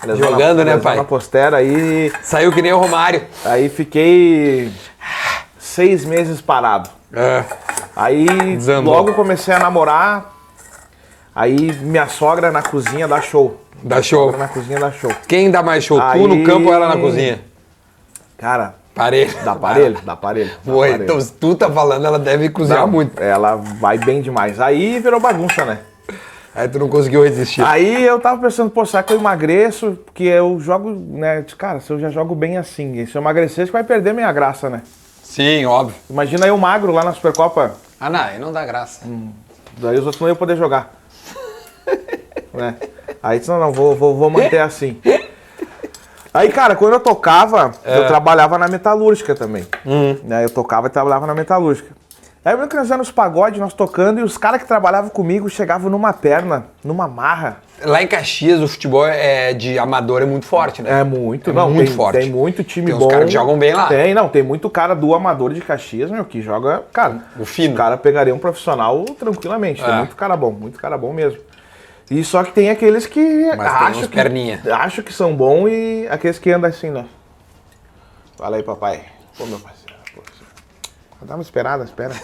Lesão 0.04 0.30
Jogando, 0.30 0.58
na, 0.58 0.76
né, 0.76 0.78
pai? 0.78 0.96
na 0.96 1.04
postera, 1.04 1.56
aí, 1.58 2.12
Saiu 2.22 2.52
que 2.52 2.60
nem 2.62 2.72
o 2.72 2.78
Romário. 2.78 3.22
aí 3.44 3.68
fiquei 3.68 4.70
seis 5.58 6.04
meses 6.04 6.40
parado. 6.40 6.90
É. 7.12 7.44
Aí 7.94 8.26
Desandou. 8.56 8.92
logo 8.94 9.14
comecei 9.14 9.54
a 9.54 9.58
namorar. 9.58 10.34
Aí 11.34 11.72
minha 11.82 12.06
sogra 12.08 12.50
na 12.50 12.62
cozinha 12.62 13.06
dá 13.08 13.20
show. 13.20 13.60
Dá 13.82 13.96
Minha 13.96 14.02
show. 14.02 14.36
na 14.36 14.48
cozinha 14.48 14.78
dá 14.78 14.90
show. 14.90 15.12
Quem 15.28 15.50
dá 15.50 15.62
mais 15.62 15.84
show? 15.84 15.98
Tu 15.98 16.04
Aí- 16.04 16.26
no 16.26 16.44
campo 16.44 16.68
ou 16.68 16.74
ela 16.74 16.88
na 16.88 16.96
cozinha? 16.96 17.40
Cara, 18.38 18.74
Parelho. 18.94 19.34
dá 19.44 19.52
aparelho, 19.52 19.98
dá 20.04 20.12
aparelho. 20.12 20.50
dá 20.64 20.72
Pô, 20.72 20.84
então 20.86 21.20
se 21.20 21.32
tu 21.32 21.54
tá 21.54 21.70
falando, 21.70 22.04
ela 22.06 22.18
deve 22.18 22.48
cozinhar 22.48 22.80
Não, 22.82 22.88
muito. 22.88 23.20
Ela 23.22 23.56
vai 23.56 23.98
bem 23.98 24.20
demais. 24.22 24.60
Aí 24.60 24.98
virou 24.98 25.20
bagunça, 25.20 25.64
né? 25.64 25.78
Aí 26.56 26.66
tu 26.68 26.78
não 26.78 26.88
conseguiu 26.88 27.22
resistir. 27.22 27.62
Aí 27.62 28.02
eu 28.02 28.18
tava 28.18 28.40
pensando, 28.40 28.70
pô, 28.70 28.86
será 28.86 29.02
que 29.02 29.12
eu 29.12 29.18
emagreço? 29.18 29.98
Porque 30.06 30.24
eu 30.24 30.58
jogo, 30.58 30.88
né? 30.90 31.44
Cara, 31.58 31.80
se 31.80 31.92
eu 31.92 32.00
já 32.00 32.08
jogo 32.08 32.34
bem 32.34 32.56
assim, 32.56 32.98
e 32.98 33.06
se 33.06 33.14
eu 33.14 33.20
emagrecer, 33.20 33.62
acho 33.64 33.70
que 33.70 33.76
vai 33.76 33.84
perder 33.84 34.14
minha 34.14 34.32
graça, 34.32 34.70
né? 34.70 34.80
Sim, 35.22 35.66
óbvio. 35.66 35.94
Imagina 36.08 36.46
eu 36.46 36.56
magro 36.56 36.92
lá 36.92 37.04
na 37.04 37.12
Supercopa, 37.12 37.74
Ah, 38.00 38.08
não, 38.08 38.20
aí 38.20 38.38
não 38.38 38.52
dá 38.52 38.64
graça. 38.64 39.02
daí 39.76 39.98
os 39.98 40.06
outros 40.06 40.18
não 40.18 40.28
iam 40.28 40.36
poder 40.36 40.56
jogar. 40.56 40.94
né? 42.54 42.76
Aí 43.22 43.38
disse, 43.38 43.50
não, 43.50 43.60
não, 43.60 43.72
vou, 43.72 43.94
vou, 43.94 44.16
vou 44.16 44.30
manter 44.30 44.58
assim. 44.60 44.98
Aí, 46.32 46.50
cara, 46.50 46.76
quando 46.76 46.94
eu 46.94 47.00
tocava, 47.00 47.72
eu 47.84 48.06
trabalhava 48.06 48.56
na 48.56 48.68
metalúrgica 48.68 49.34
também. 49.34 49.66
Né? 50.22 50.44
Eu 50.44 50.50
tocava 50.50 50.86
e 50.86 50.90
trabalhava 50.90 51.26
na 51.26 51.34
metalúrgica. 51.34 51.95
Aí 52.46 52.52
eu 52.52 52.58
lembro 52.58 52.70
que 52.70 52.76
nós 52.76 52.88
nos 52.90 53.10
pagode, 53.10 53.58
nós 53.58 53.74
tocando, 53.74 54.20
e 54.20 54.22
os 54.22 54.38
caras 54.38 54.62
que 54.62 54.68
trabalhavam 54.68 55.10
comigo 55.10 55.50
chegavam 55.50 55.90
numa 55.90 56.12
perna, 56.12 56.66
numa 56.84 57.08
marra. 57.08 57.56
Lá 57.82 58.00
em 58.00 58.06
Caxias, 58.06 58.60
o 58.62 58.68
futebol 58.68 59.04
é 59.04 59.52
de 59.52 59.76
amador 59.80 60.22
é 60.22 60.24
muito 60.26 60.46
forte, 60.46 60.80
né? 60.80 61.00
É 61.00 61.02
muito, 61.02 61.50
É 61.50 61.52
não, 61.52 61.68
muito 61.68 61.88
tem, 61.88 61.96
forte. 61.96 62.18
tem 62.20 62.30
muito 62.30 62.62
time 62.62 62.92
Tem 62.92 62.96
bom. 63.00 63.08
caras 63.08 63.24
que 63.26 63.32
jogam 63.32 63.58
bem 63.58 63.74
lá. 63.74 63.88
Tem, 63.88 64.14
não, 64.14 64.28
tem 64.28 64.44
muito 64.44 64.70
cara 64.70 64.94
do 64.94 65.12
amador 65.12 65.52
de 65.52 65.60
Caxias, 65.60 66.08
meu, 66.08 66.24
que 66.24 66.40
joga, 66.40 66.84
cara, 66.92 67.18
O 67.36 67.44
fino. 67.44 67.74
O 67.74 67.76
cara 67.76 67.96
pegaria 67.96 68.32
um 68.32 68.38
profissional 68.38 69.04
tranquilamente, 69.18 69.82
tem 69.82 69.92
É. 69.92 69.96
muito 69.98 70.14
cara 70.14 70.36
bom, 70.36 70.52
muito 70.52 70.78
cara 70.78 70.96
bom 70.96 71.12
mesmo. 71.12 71.40
E 72.08 72.22
só 72.22 72.44
que 72.44 72.52
tem 72.52 72.70
aqueles 72.70 73.06
que 73.08 73.20
Mas 73.56 73.56
tem 73.56 73.66
acham 73.88 74.00
uns 74.02 74.06
que, 74.06 74.14
perninha. 74.14 74.62
acham 74.72 75.02
que 75.02 75.12
são 75.12 75.34
bons 75.34 75.68
e 75.68 76.06
aqueles 76.08 76.38
que 76.38 76.52
andam 76.52 76.70
assim, 76.70 76.90
né? 76.90 77.06
Fala 78.38 78.56
aí, 78.56 78.62
papai. 78.62 79.02
Pô, 79.36 79.46
meu 79.46 79.58
parceiro, 79.58 79.94
pô, 80.14 80.22
dá 81.22 81.34
uma 81.34 81.42
esperada, 81.42 81.82
espera. 81.82 82.14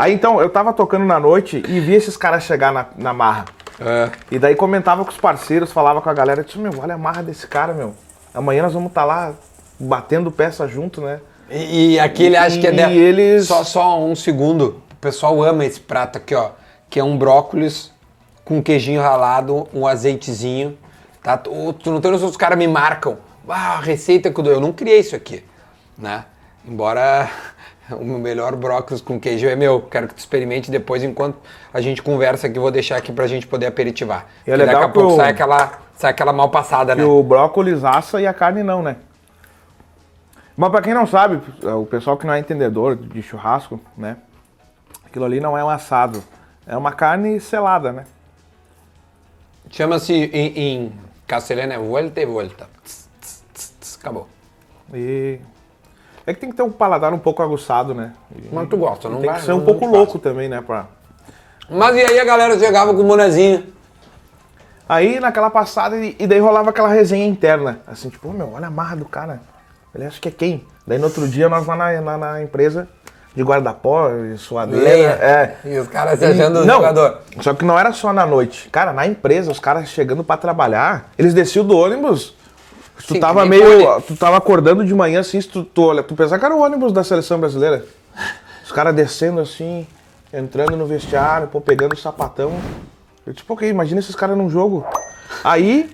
Aí 0.00 0.12
então, 0.14 0.40
eu 0.40 0.48
tava 0.50 0.72
tocando 0.72 1.04
na 1.04 1.18
noite 1.20 1.62
e 1.68 1.80
vi 1.80 1.94
esses 1.94 2.16
caras 2.16 2.42
chegar 2.44 2.72
na, 2.72 2.86
na 2.96 3.12
marra. 3.12 3.44
É. 3.80 4.10
E 4.30 4.38
daí 4.38 4.54
comentava 4.54 5.04
com 5.04 5.10
os 5.10 5.16
parceiros, 5.16 5.72
falava 5.72 6.00
com 6.02 6.10
a 6.10 6.14
galera, 6.14 6.42
disse, 6.44 6.58
meu, 6.58 6.72
olha 6.80 6.94
a 6.94 6.98
marra 6.98 7.22
desse 7.22 7.46
cara, 7.46 7.72
meu. 7.72 7.94
Amanhã 8.34 8.62
nós 8.62 8.72
vamos 8.74 8.88
estar 8.88 9.04
lá 9.04 9.32
batendo 9.78 10.30
peça 10.30 10.68
junto, 10.68 11.00
né? 11.00 11.20
E, 11.50 11.94
e 11.94 12.00
aqui 12.00 12.24
ele 12.24 12.36
acha 12.36 12.58
que 12.60 12.66
é 12.66 12.72
E 12.72 12.76
dela. 12.76 12.92
eles- 12.92 13.46
Só, 13.46 13.64
só 13.64 14.00
um 14.00 14.14
segundo. 14.14 14.82
pessoal 15.00 15.42
ama 15.42 15.64
esse 15.64 15.80
prato 15.80 16.18
aqui, 16.18 16.34
ó. 16.34 16.50
Que 16.88 17.00
é 17.00 17.04
um 17.04 17.16
brócolis 17.16 17.90
com 18.44 18.62
queijinho 18.62 19.00
ralado, 19.00 19.66
um 19.72 19.86
azeitezinho. 19.86 20.76
Tá? 21.22 21.36
Tu, 21.38 21.50
tu 21.74 21.90
não 21.90 22.00
tem 22.00 22.10
noção, 22.10 22.28
os 22.28 22.36
caras 22.36 22.58
me 22.58 22.68
marcam. 22.68 23.16
Ah, 23.48 23.78
a 23.78 23.80
receita 23.80 24.30
que 24.30 24.38
eu 24.38 24.44
dou. 24.44 24.52
Eu 24.52 24.60
não 24.60 24.72
criei 24.72 25.00
isso 25.00 25.16
aqui, 25.16 25.42
né? 25.98 26.24
Embora 26.68 27.28
o 27.98 28.18
melhor 28.18 28.54
brócolis 28.56 29.00
com 29.00 29.18
queijo 29.18 29.46
é 29.46 29.56
meu. 29.56 29.82
Quero 29.82 30.08
que 30.08 30.14
tu 30.14 30.18
experimente 30.18 30.70
depois, 30.70 31.02
enquanto 31.02 31.38
a 31.72 31.80
gente 31.80 32.02
conversa 32.02 32.46
aqui. 32.46 32.58
Vou 32.58 32.70
deixar 32.70 32.96
aqui 32.96 33.12
pra 33.12 33.26
gente 33.26 33.46
poder 33.46 33.66
aperitivar. 33.66 34.26
E 34.46 34.50
é 34.50 34.56
legal 34.56 34.74
daqui 34.74 34.84
a 34.84 34.88
que 34.88 34.94
pouco 34.94 35.16
sai, 35.16 35.30
aquela, 35.30 35.78
sai 35.94 36.10
aquela 36.10 36.32
mal 36.32 36.50
passada, 36.50 36.94
Que 36.94 37.02
né? 37.02 37.06
o 37.06 37.22
brócolis 37.22 37.84
assa 37.84 38.20
e 38.20 38.26
a 38.26 38.34
carne 38.34 38.62
não, 38.62 38.82
né? 38.82 38.96
Mas 40.56 40.70
pra 40.70 40.82
quem 40.82 40.92
não 40.92 41.06
sabe, 41.06 41.40
o 41.62 41.86
pessoal 41.86 42.16
que 42.16 42.26
não 42.26 42.34
é 42.34 42.38
entendedor 42.38 42.94
de 42.94 43.22
churrasco, 43.22 43.80
né? 43.96 44.16
Aquilo 45.06 45.24
ali 45.24 45.40
não 45.40 45.56
é 45.56 45.64
um 45.64 45.70
assado. 45.70 46.22
É 46.66 46.76
uma 46.76 46.92
carne 46.92 47.40
selada, 47.40 47.92
né? 47.92 48.04
Chama-se 49.70 50.12
em, 50.12 50.58
em 50.58 50.92
castelhano 51.26 51.72
é 51.72 51.78
volta 51.78 52.20
e 52.20 52.26
volta. 52.26 52.68
Tss, 52.84 53.08
tss, 53.20 53.44
tss, 53.54 53.74
tss, 53.80 53.98
Acabou. 54.00 54.28
E. 54.92 55.38
É 56.30 56.32
que 56.34 56.38
tem 56.40 56.50
que 56.50 56.56
ter 56.56 56.62
um 56.62 56.70
paladar 56.70 57.12
um 57.12 57.18
pouco 57.18 57.42
aguçado, 57.42 57.92
né? 57.92 58.12
E 58.36 58.48
Mas 58.54 58.68
tu 58.68 58.76
gosta, 58.76 59.08
não 59.08 59.18
tem 59.20 59.28
vai- 59.28 59.40
que 59.40 59.44
ser 59.44 59.52
um 59.52 59.60
pouco 59.64 59.84
louco 59.84 60.16
também, 60.16 60.48
né? 60.48 60.62
Pra... 60.64 60.84
Mas 61.68 61.96
e 61.96 62.00
aí 62.02 62.20
a 62.20 62.24
galera 62.24 62.56
chegava 62.56 62.94
com 62.94 63.00
o 63.00 63.04
bonezinho. 63.04 63.64
Aí 64.88 65.18
naquela 65.18 65.50
passada, 65.50 65.96
e 65.96 66.26
daí 66.28 66.38
rolava 66.38 66.70
aquela 66.70 66.88
resenha 66.88 67.26
interna. 67.26 67.80
Assim, 67.84 68.08
tipo, 68.10 68.28
"Ô, 68.28 68.32
meu, 68.32 68.52
olha 68.54 68.68
a 68.68 68.70
marra 68.70 68.94
do 68.94 69.04
cara. 69.04 69.40
Ele 69.92 70.04
acha 70.04 70.20
que 70.20 70.28
é 70.28 70.30
quem? 70.30 70.64
Daí 70.86 70.98
no 70.98 71.06
outro 71.06 71.26
dia 71.26 71.48
nós 71.48 71.66
lá 71.66 71.74
na, 71.74 72.00
na, 72.00 72.18
na 72.18 72.42
empresa 72.42 72.86
de 73.34 73.42
guarda-pó, 73.42 74.08
suadeira. 74.36 74.84
Leia. 74.84 75.08
É. 75.08 75.56
E 75.64 75.78
os 75.78 75.88
caras 75.88 76.16
se 76.16 76.24
achando 76.24 76.64
não, 76.64 76.76
jogador. 76.76 77.18
Só 77.40 77.54
que 77.54 77.64
não 77.64 77.76
era 77.76 77.92
só 77.92 78.12
na 78.12 78.24
noite. 78.24 78.68
Cara, 78.70 78.92
na 78.92 79.04
empresa, 79.04 79.50
os 79.50 79.58
caras 79.58 79.88
chegando 79.88 80.22
pra 80.22 80.36
trabalhar, 80.36 81.10
eles 81.18 81.34
desciam 81.34 81.64
do 81.64 81.76
ônibus. 81.76 82.36
Tu 83.06 83.14
Sim, 83.14 83.20
tava 83.20 83.44
meio. 83.46 83.86
fone. 83.86 84.02
Tu 84.02 84.16
tava 84.16 84.36
acordando 84.36 84.84
de 84.84 84.94
manhã 84.94 85.20
assim, 85.20 85.40
se 85.40 85.48
tu, 85.48 85.64
tu 85.64 85.82
olha, 85.82 86.02
tu 86.02 86.14
pensava 86.14 86.38
que 86.38 86.44
era 86.44 86.54
o 86.54 86.60
ônibus 86.60 86.92
da 86.92 87.02
seleção 87.04 87.38
brasileira. 87.38 87.84
Os 88.64 88.72
caras 88.72 88.94
descendo 88.94 89.40
assim, 89.40 89.86
entrando 90.32 90.76
no 90.76 90.86
vestiário, 90.86 91.48
pô, 91.48 91.60
pegando 91.60 91.94
o 91.94 91.96
sapatão. 91.96 92.52
Eu 93.26 93.34
tipo, 93.34 93.52
ok, 93.52 93.68
imagina 93.68 94.00
esses 94.00 94.14
caras 94.14 94.36
num 94.36 94.48
jogo. 94.48 94.86
Aí 95.42 95.90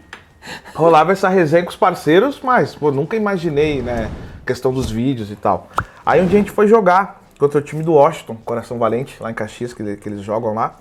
rolava 0.75 1.12
essa 1.12 1.28
resenha 1.28 1.62
com 1.64 1.70
os 1.70 1.76
parceiros, 1.76 2.40
mas, 2.42 2.75
pô, 2.75 2.90
nunca 2.92 3.16
imaginei, 3.16 3.82
né? 3.82 4.10
Questão 4.46 4.72
dos 4.72 4.90
vídeos 4.90 5.30
e 5.30 5.36
tal. 5.36 5.68
Aí 6.04 6.20
um 6.20 6.26
dia 6.26 6.38
a 6.38 6.42
gente 6.42 6.52
foi 6.52 6.66
jogar 6.68 7.22
contra 7.38 7.58
o 7.58 7.62
time 7.62 7.82
do 7.82 7.94
Washington, 7.94 8.36
Coração 8.44 8.78
Valente, 8.78 9.16
lá 9.20 9.30
em 9.30 9.34
Caxias, 9.34 9.72
que, 9.72 9.96
que 9.96 10.08
eles 10.08 10.22
jogam 10.22 10.54
lá. 10.54 10.76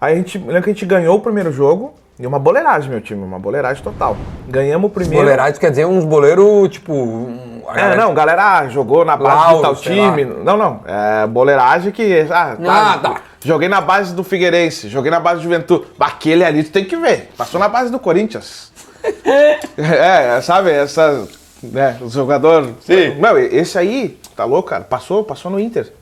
Aí 0.00 0.14
a 0.14 0.16
gente, 0.16 0.38
eu 0.38 0.46
lembro 0.46 0.62
que 0.62 0.70
a 0.70 0.72
gente 0.72 0.86
ganhou 0.86 1.16
o 1.16 1.20
primeiro 1.20 1.52
jogo, 1.52 1.94
e 2.18 2.26
uma 2.26 2.38
boleiragem, 2.38 2.88
meu 2.90 3.00
time, 3.00 3.22
uma 3.24 3.38
boleiragem 3.38 3.82
total. 3.82 4.16
Ganhamos 4.48 4.90
o 4.90 4.92
primeiro. 4.92 5.22
Boleiragem 5.24 5.60
quer 5.60 5.70
dizer 5.70 5.84
uns 5.86 6.04
boleiros, 6.04 6.68
tipo. 6.70 6.92
um- 6.92 7.62
É, 7.74 7.96
não, 7.96 8.14
galera 8.14 8.68
jogou 8.68 9.04
na 9.04 9.16
base 9.16 9.36
Lauro, 9.36 9.56
de 9.56 9.62
tal 9.62 9.76
time. 9.76 10.24
Não, 10.24 10.56
não. 10.56 10.80
É 10.86 11.26
boleiragem 11.26 11.90
que. 11.92 12.20
Ah, 12.30 12.56
tá, 12.56 12.92
Ah, 12.94 12.98
tá. 12.98 13.20
Joguei 13.44 13.68
na 13.68 13.80
base 13.80 14.14
do 14.14 14.24
Figueirense, 14.24 14.88
joguei 14.88 15.10
na 15.10 15.20
base 15.20 15.36
do 15.40 15.42
Juventude. 15.44 15.84
Aquele 16.00 16.44
ali 16.44 16.62
tu 16.64 16.70
tem 16.72 16.84
que 16.84 16.96
ver. 16.96 17.30
Passou 17.36 17.60
na 17.60 17.68
base 17.68 17.90
do 17.90 17.98
Corinthians. 17.98 18.72
é, 19.76 20.40
sabe, 20.40 20.70
essa. 20.70 21.26
Né, 21.62 21.96
o 22.00 22.08
jogador. 22.08 22.70
Sim. 22.80 23.14
Meu, 23.16 23.38
esse 23.38 23.78
aí, 23.78 24.18
tá 24.36 24.44
louco, 24.44 24.68
cara? 24.70 24.84
Passou, 24.84 25.24
passou 25.24 25.50
no 25.50 25.58
Inter. 25.58 25.92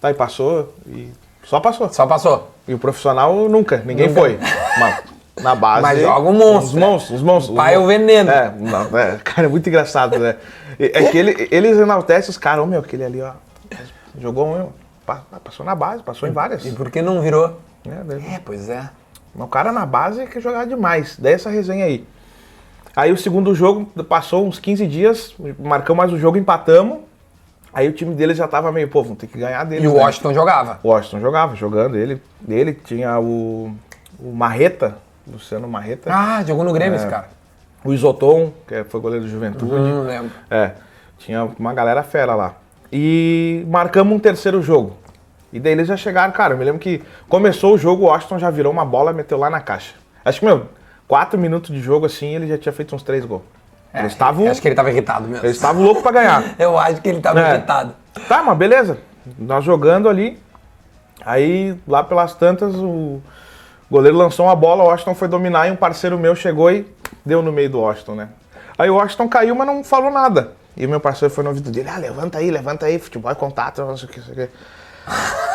Tá, 0.00 0.10
e 0.10 0.14
passou. 0.14 0.72
E 0.86 1.08
só 1.44 1.60
passou. 1.60 1.88
Só 1.92 2.06
passou. 2.06 2.50
E 2.66 2.74
o 2.74 2.78
profissional 2.78 3.34
nunca, 3.48 3.82
ninguém 3.84 4.08
Nunca. 4.08 4.20
foi. 4.20 4.38
Mas 4.78 5.02
na 5.40 5.54
base. 5.54 5.82
Mas 5.82 6.00
joga 6.00 6.28
um 6.28 6.32
monstro, 6.32 6.58
Os 6.68 6.74
né? 6.74 6.80
monstros, 6.86 7.16
os 7.18 7.22
monstros. 7.22 7.54
O 7.54 7.56
pai 7.56 7.74
é 7.74 7.78
o 7.78 7.86
veneno. 7.86 8.30
É, 8.30 8.52
não, 8.58 8.98
é, 8.98 9.18
cara, 9.24 9.46
é 9.46 9.50
muito 9.50 9.68
engraçado, 9.68 10.18
né? 10.18 10.36
É 10.78 11.04
que 11.04 11.16
ele- 11.18 11.48
eles 11.50 11.78
enaltecem 11.78 12.30
os 12.30 12.38
caras, 12.38 12.64
ô 12.64 12.66
meu, 12.66 12.80
aquele 12.80 13.04
ali, 13.04 13.20
ó. 13.22 13.32
Jogou 14.18 14.46
um, 14.46 14.68
pa- 15.06 15.22
passou 15.42 15.64
na 15.64 15.74
base, 15.74 16.02
passou 16.02 16.28
em 16.28 16.32
várias. 16.32 16.64
E 16.66 16.72
por 16.72 16.90
que 16.90 17.00
não 17.00 17.20
virou? 17.22 17.58
né, 17.84 18.02
daí- 18.04 18.24
É, 18.34 18.40
pois 18.44 18.68
é. 18.68 18.88
mas 19.34 19.46
o 19.46 19.50
cara 19.50 19.72
na 19.72 19.84
base 19.86 20.26
quer 20.26 20.40
jogar 20.40 20.66
demais. 20.66 21.16
Daí 21.18 21.32
essa 21.34 21.50
resenha 21.50 21.84
aí. 21.86 22.06
Aí 22.94 23.10
o 23.10 23.16
segundo 23.16 23.54
jogo 23.54 23.86
passou 24.04 24.46
uns 24.46 24.58
15 24.58 24.86
dias, 24.86 25.34
marcamos 25.58 25.96
mais 25.98 26.12
um 26.12 26.18
jogo, 26.18 26.36
empatamos. 26.36 26.98
Aí 27.72 27.88
o 27.88 27.92
time 27.92 28.14
deles 28.14 28.36
já 28.36 28.46
tava 28.46 28.70
meio, 28.70 28.86
pô, 28.88 29.02
vamos 29.02 29.16
ter 29.18 29.26
que 29.26 29.38
ganhar 29.38 29.64
deles. 29.64 29.82
E 29.84 29.88
o 29.88 29.94
né? 29.94 30.00
Washington 30.04 30.34
jogava. 30.34 30.78
O 30.82 30.88
Washington 30.88 31.20
jogava, 31.20 31.56
jogando. 31.56 31.96
Ele, 31.96 32.20
ele 32.46 32.74
tinha 32.74 33.18
o, 33.18 33.72
o 34.20 34.30
Marreta, 34.32 34.98
Luciano 35.26 35.68
Marreta. 35.68 36.10
Ah, 36.12 36.42
jogou 36.44 36.64
no 36.64 36.72
Grêmio 36.72 36.94
É. 36.94 36.96
esse 36.96 37.06
cara. 37.08 37.28
O 37.84 37.92
Isoton, 37.92 38.52
que 38.66 38.84
foi 38.84 39.00
goleiro 39.00 39.24
do 39.24 39.30
Juventude. 39.30 39.72
Não 39.72 40.02
lembro. 40.04 40.30
É, 40.50 40.72
tinha 41.18 41.44
uma 41.58 41.74
galera 41.74 42.02
fera 42.02 42.34
lá. 42.34 42.54
E 42.92 43.64
marcamos 43.68 44.14
um 44.14 44.18
terceiro 44.18 44.62
jogo. 44.62 44.96
E 45.52 45.58
daí 45.60 45.72
eles 45.72 45.88
já 45.88 45.96
chegaram, 45.96 46.32
cara, 46.32 46.54
eu 46.54 46.58
me 46.58 46.64
lembro 46.64 46.80
que 46.80 47.02
começou 47.28 47.74
o 47.74 47.78
jogo, 47.78 48.04
o 48.04 48.06
Washington 48.06 48.38
já 48.38 48.50
virou 48.50 48.72
uma 48.72 48.84
bola 48.84 49.10
e 49.10 49.14
meteu 49.14 49.36
lá 49.38 49.50
na 49.50 49.60
caixa. 49.60 49.94
Acho 50.24 50.40
que, 50.40 50.46
meu, 50.46 50.66
quatro 51.08 51.38
minutos 51.38 51.70
de 51.74 51.80
jogo 51.80 52.06
assim, 52.06 52.34
ele 52.34 52.46
já 52.46 52.56
tinha 52.56 52.72
feito 52.72 52.94
uns 52.94 53.02
três 53.02 53.24
gols. 53.24 53.42
eles 53.92 54.12
estavam 54.12 54.46
É, 54.46 54.50
Acho 54.50 54.62
que 54.62 54.68
ele 54.68 54.74
tava 54.74 54.90
irritado 54.90 55.28
mesmo. 55.28 55.44
eles 55.44 55.56
estavam 55.56 55.82
loucos 55.82 56.02
pra 56.02 56.12
ganhar. 56.12 56.42
Eu 56.58 56.78
acho 56.78 57.00
que 57.02 57.08
ele 57.08 57.20
tava 57.20 57.40
É. 57.40 57.54
irritado. 57.54 57.94
Tá, 58.28 58.42
mas 58.42 58.56
beleza. 58.56 58.98
Nós 59.38 59.64
jogando 59.64 60.08
ali. 60.08 60.38
Aí, 61.24 61.76
lá 61.86 62.02
pelas 62.02 62.34
tantas, 62.34 62.74
o 62.74 63.20
goleiro 63.92 64.16
lançou 64.16 64.46
uma 64.46 64.56
bola, 64.56 64.82
o 64.82 64.86
Washington 64.86 65.14
foi 65.14 65.28
dominar 65.28 65.68
e 65.68 65.70
um 65.70 65.76
parceiro 65.76 66.18
meu 66.18 66.34
chegou 66.34 66.70
e 66.70 66.86
deu 67.24 67.42
no 67.42 67.52
meio 67.52 67.70
do 67.70 67.78
Washington, 67.78 68.14
né? 68.14 68.28
Aí 68.76 68.88
o 68.88 68.94
Washington 68.94 69.28
caiu, 69.28 69.54
mas 69.54 69.66
não 69.66 69.84
falou 69.84 70.10
nada. 70.10 70.52
E 70.76 70.86
o 70.86 70.88
meu 70.88 70.98
parceiro 70.98 71.32
foi 71.32 71.44
no 71.44 71.50
ouvido 71.50 71.70
dele, 71.70 71.90
ah, 71.90 71.98
levanta 71.98 72.38
aí, 72.38 72.50
levanta 72.50 72.86
aí, 72.86 72.98
futebol 72.98 73.30
é 73.30 73.34
contato, 73.34 73.82
não 73.82 73.96
sei 73.96 74.08
o 74.08 74.12
que, 74.12 74.18
não 74.18 74.26
sei 74.26 74.44
o 74.44 74.48
que. 74.48 74.52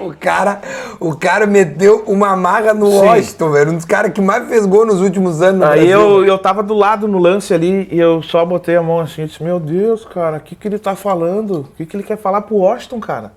O 0.00 0.12
cara, 0.14 0.60
o 1.00 1.16
cara 1.16 1.46
meteu 1.46 2.04
uma 2.06 2.36
marra 2.36 2.74
no 2.74 2.90
Sim. 2.90 2.98
Washington, 2.98 3.50
velho. 3.50 3.70
Um 3.70 3.76
dos 3.76 3.86
caras 3.86 4.12
que 4.12 4.20
mais 4.20 4.46
fez 4.46 4.66
gol 4.66 4.84
nos 4.84 5.00
últimos 5.00 5.40
anos 5.40 5.60
no 5.60 5.66
Aí 5.66 5.88
Brasil. 5.88 5.98
eu, 5.98 6.24
eu 6.26 6.38
tava 6.38 6.62
do 6.62 6.74
lado 6.74 7.08
no 7.08 7.18
lance 7.18 7.54
ali 7.54 7.88
e 7.90 7.98
eu 7.98 8.22
só 8.22 8.44
botei 8.44 8.76
a 8.76 8.82
mão 8.82 9.00
assim 9.00 9.22
e 9.22 9.26
disse, 9.26 9.42
meu 9.42 9.58
Deus, 9.58 10.04
cara, 10.04 10.36
o 10.36 10.40
que, 10.40 10.54
que 10.54 10.68
ele 10.68 10.78
tá 10.78 10.94
falando? 10.94 11.60
O 11.60 11.68
que, 11.78 11.86
que 11.86 11.96
ele 11.96 12.02
quer 12.02 12.18
falar 12.18 12.42
pro 12.42 12.56
Washington, 12.56 13.00
cara? 13.00 13.32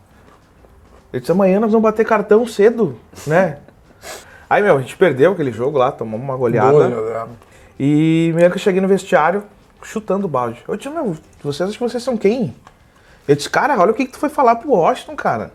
Ele 1.11 1.19
disse, 1.21 1.31
amanhã 1.31 1.59
nós 1.59 1.71
vamos 1.71 1.83
bater 1.83 2.05
cartão 2.05 2.45
cedo, 2.45 2.97
né? 3.25 3.57
Aí, 4.49 4.61
meu, 4.61 4.77
a 4.77 4.81
gente 4.81 4.95
perdeu 4.95 5.31
aquele 5.33 5.51
jogo 5.51 5.77
lá, 5.77 5.91
tomamos 5.91 6.23
uma 6.23 6.35
goleada. 6.35 6.71
Doido, 6.71 7.29
E 7.79 8.31
meio 8.35 8.49
que 8.49 8.57
eu 8.57 8.61
cheguei 8.61 8.81
no 8.81 8.87
vestiário 8.87 9.43
chutando 9.83 10.25
o 10.25 10.29
balde. 10.29 10.63
Eu 10.67 10.75
disse, 10.75 10.89
meu, 10.89 11.15
vocês 11.41 11.69
acham 11.69 11.73
que 11.73 11.91
vocês 11.91 12.03
são 12.03 12.17
quem? 12.17 12.53
Eu 13.27 13.35
disse, 13.35 13.49
cara, 13.49 13.77
olha 13.79 13.91
o 13.91 13.93
que, 13.93 14.05
que 14.05 14.11
tu 14.11 14.19
foi 14.19 14.29
falar 14.29 14.55
pro 14.55 14.71
Washington, 14.71 15.15
cara. 15.15 15.51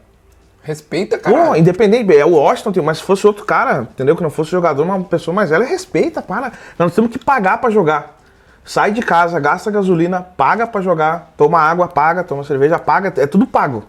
Respeita, 0.62 1.18
Pô, 1.18 1.32
cara. 1.32 1.58
independente, 1.58 2.16
é 2.16 2.24
o 2.24 2.34
Washington, 2.34 2.82
mas 2.82 2.98
se 2.98 3.04
fosse 3.04 3.26
outro 3.26 3.44
cara, 3.44 3.88
entendeu? 3.90 4.14
Que 4.16 4.22
não 4.22 4.30
fosse 4.30 4.50
jogador, 4.50 4.82
uma 4.84 5.02
pessoa 5.02 5.34
mais 5.34 5.50
velha, 5.50 5.64
respeita, 5.64 6.22
para. 6.22 6.52
Nós 6.78 6.94
temos 6.94 7.10
que 7.10 7.18
pagar 7.18 7.60
pra 7.60 7.68
jogar. 7.68 8.18
Sai 8.64 8.92
de 8.92 9.02
casa, 9.02 9.40
gasta 9.40 9.70
gasolina, 9.72 10.22
paga 10.22 10.66
pra 10.66 10.80
jogar, 10.80 11.32
toma 11.36 11.58
água, 11.58 11.88
paga, 11.88 12.22
toma 12.22 12.44
cerveja, 12.44 12.78
paga, 12.78 13.12
é 13.16 13.26
tudo 13.26 13.44
pago. 13.44 13.82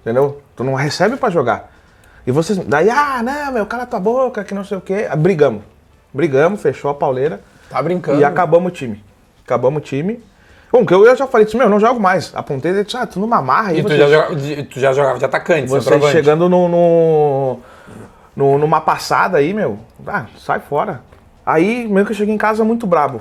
Entendeu? 0.00 0.41
Tu 0.56 0.62
não 0.64 0.74
recebe 0.74 1.16
pra 1.16 1.30
jogar. 1.30 1.70
E 2.26 2.30
vocês, 2.30 2.58
daí, 2.58 2.88
ah, 2.90 3.20
não, 3.22 3.52
meu, 3.52 3.66
cala 3.66 3.84
tua 3.86 3.98
boca, 3.98 4.44
que 4.44 4.54
não 4.54 4.64
sei 4.64 4.76
o 4.78 4.80
quê. 4.80 5.06
Ah, 5.10 5.16
Brigamos. 5.16 5.62
Brigamos, 6.14 6.60
fechou 6.60 6.90
a 6.90 6.94
pauleira. 6.94 7.40
Tá 7.70 7.82
brincando. 7.82 8.20
E 8.20 8.24
acabamos 8.24 8.70
o 8.70 8.74
time. 8.74 9.02
Acabamos 9.44 9.78
o 9.78 9.84
time. 9.84 10.22
Bom, 10.70 10.86
que 10.86 10.94
eu, 10.94 11.04
eu 11.04 11.16
já 11.16 11.26
falei, 11.26 11.44
disse, 11.44 11.56
meu, 11.56 11.68
não 11.68 11.80
jogo 11.80 11.98
mais. 11.98 12.32
Apontei 12.34 12.70
e 12.72 12.84
disse, 12.84 12.96
ah, 12.96 13.06
tu 13.06 13.18
numa 13.18 13.42
marra 13.42 13.70
aí. 13.70 13.80
E 13.80 13.82
tu 13.82 13.94
já, 13.96 14.06
jogava, 14.08 14.34
tu 14.70 14.80
já 14.80 14.92
jogava 14.92 15.18
de 15.18 15.24
atacante, 15.24 15.70
centroavante. 15.70 16.12
chegando 16.12 16.48
no, 16.48 16.68
no, 16.68 17.58
no- 18.36 18.58
numa 18.58 18.80
passada 18.80 19.38
aí, 19.38 19.52
meu, 19.52 19.78
ah, 20.06 20.26
sai 20.38 20.60
fora. 20.60 21.02
Aí, 21.44 21.88
meio 21.88 22.06
que 22.06 22.12
eu 22.12 22.16
cheguei 22.16 22.34
em 22.34 22.38
casa 22.38 22.62
muito 22.64 22.86
brabo. 22.86 23.20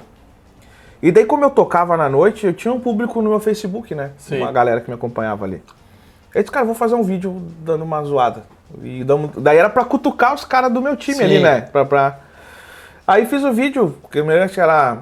E 1.01 1.11
daí, 1.11 1.25
como 1.25 1.43
eu 1.43 1.49
tocava 1.49 1.97
na 1.97 2.07
noite, 2.07 2.45
eu 2.45 2.53
tinha 2.53 2.71
um 2.73 2.79
público 2.79 3.21
no 3.21 3.29
meu 3.31 3.39
Facebook, 3.39 3.95
né? 3.95 4.11
Sim. 4.17 4.37
Uma 4.37 4.51
galera 4.51 4.79
que 4.79 4.89
me 4.89 4.93
acompanhava 4.95 5.43
ali. 5.45 5.61
Eu 6.33 6.41
disse, 6.41 6.51
cara, 6.51 6.65
vou 6.65 6.75
fazer 6.75 6.95
um 6.95 7.03
vídeo 7.03 7.41
dando 7.59 7.83
uma 7.83 8.03
zoada. 8.03 8.43
E 8.81 9.03
damos- 9.03 9.31
daí 9.37 9.57
era 9.57 9.69
pra 9.69 9.83
cutucar 9.83 10.33
os 10.33 10.45
caras 10.45 10.71
do 10.71 10.81
meu 10.81 10.95
time 10.95 11.17
Sim. 11.17 11.23
ali, 11.23 11.39
né? 11.39 11.61
Pra, 11.61 11.83
pra... 11.85 12.19
Aí 13.05 13.25
fiz 13.25 13.43
o 13.43 13.51
vídeo, 13.51 13.97
porque 14.01 14.19
eu 14.19 14.25
me 14.25 14.33
lembro 14.33 14.49
que 14.49 14.59
era. 14.59 14.99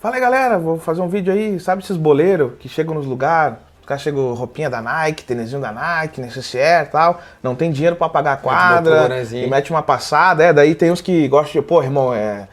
Fala 0.00 0.16
aí, 0.16 0.20
galera, 0.20 0.58
vou 0.58 0.78
fazer 0.78 1.00
um 1.00 1.08
vídeo 1.08 1.32
aí, 1.32 1.58
sabe 1.58 1.82
esses 1.82 1.96
boleiros 1.96 2.52
que 2.60 2.68
chegam 2.68 2.94
nos 2.94 3.06
lugares, 3.06 3.56
os 3.80 3.86
caras 3.86 4.02
chegam 4.02 4.34
roupinha 4.34 4.68
da 4.68 4.82
Nike, 4.82 5.24
tênisinho 5.24 5.62
da 5.62 5.72
Nike, 5.72 6.20
necessaire 6.20 6.88
e 6.88 6.90
tal, 6.90 7.18
não 7.42 7.54
tem 7.54 7.70
dinheiro 7.72 7.96
pra 7.96 8.10
pagar 8.10 8.32
a 8.32 8.34
o 8.34 8.38
quadra, 8.38 9.22
e 9.32 9.46
mete 9.46 9.70
uma 9.70 9.82
passada, 9.82 10.44
é, 10.44 10.52
daí 10.52 10.74
tem 10.74 10.90
uns 10.90 11.00
que 11.00 11.26
gostam 11.28 11.62
de, 11.62 11.66
pô, 11.66 11.82
irmão, 11.82 12.12
é... 12.12 12.46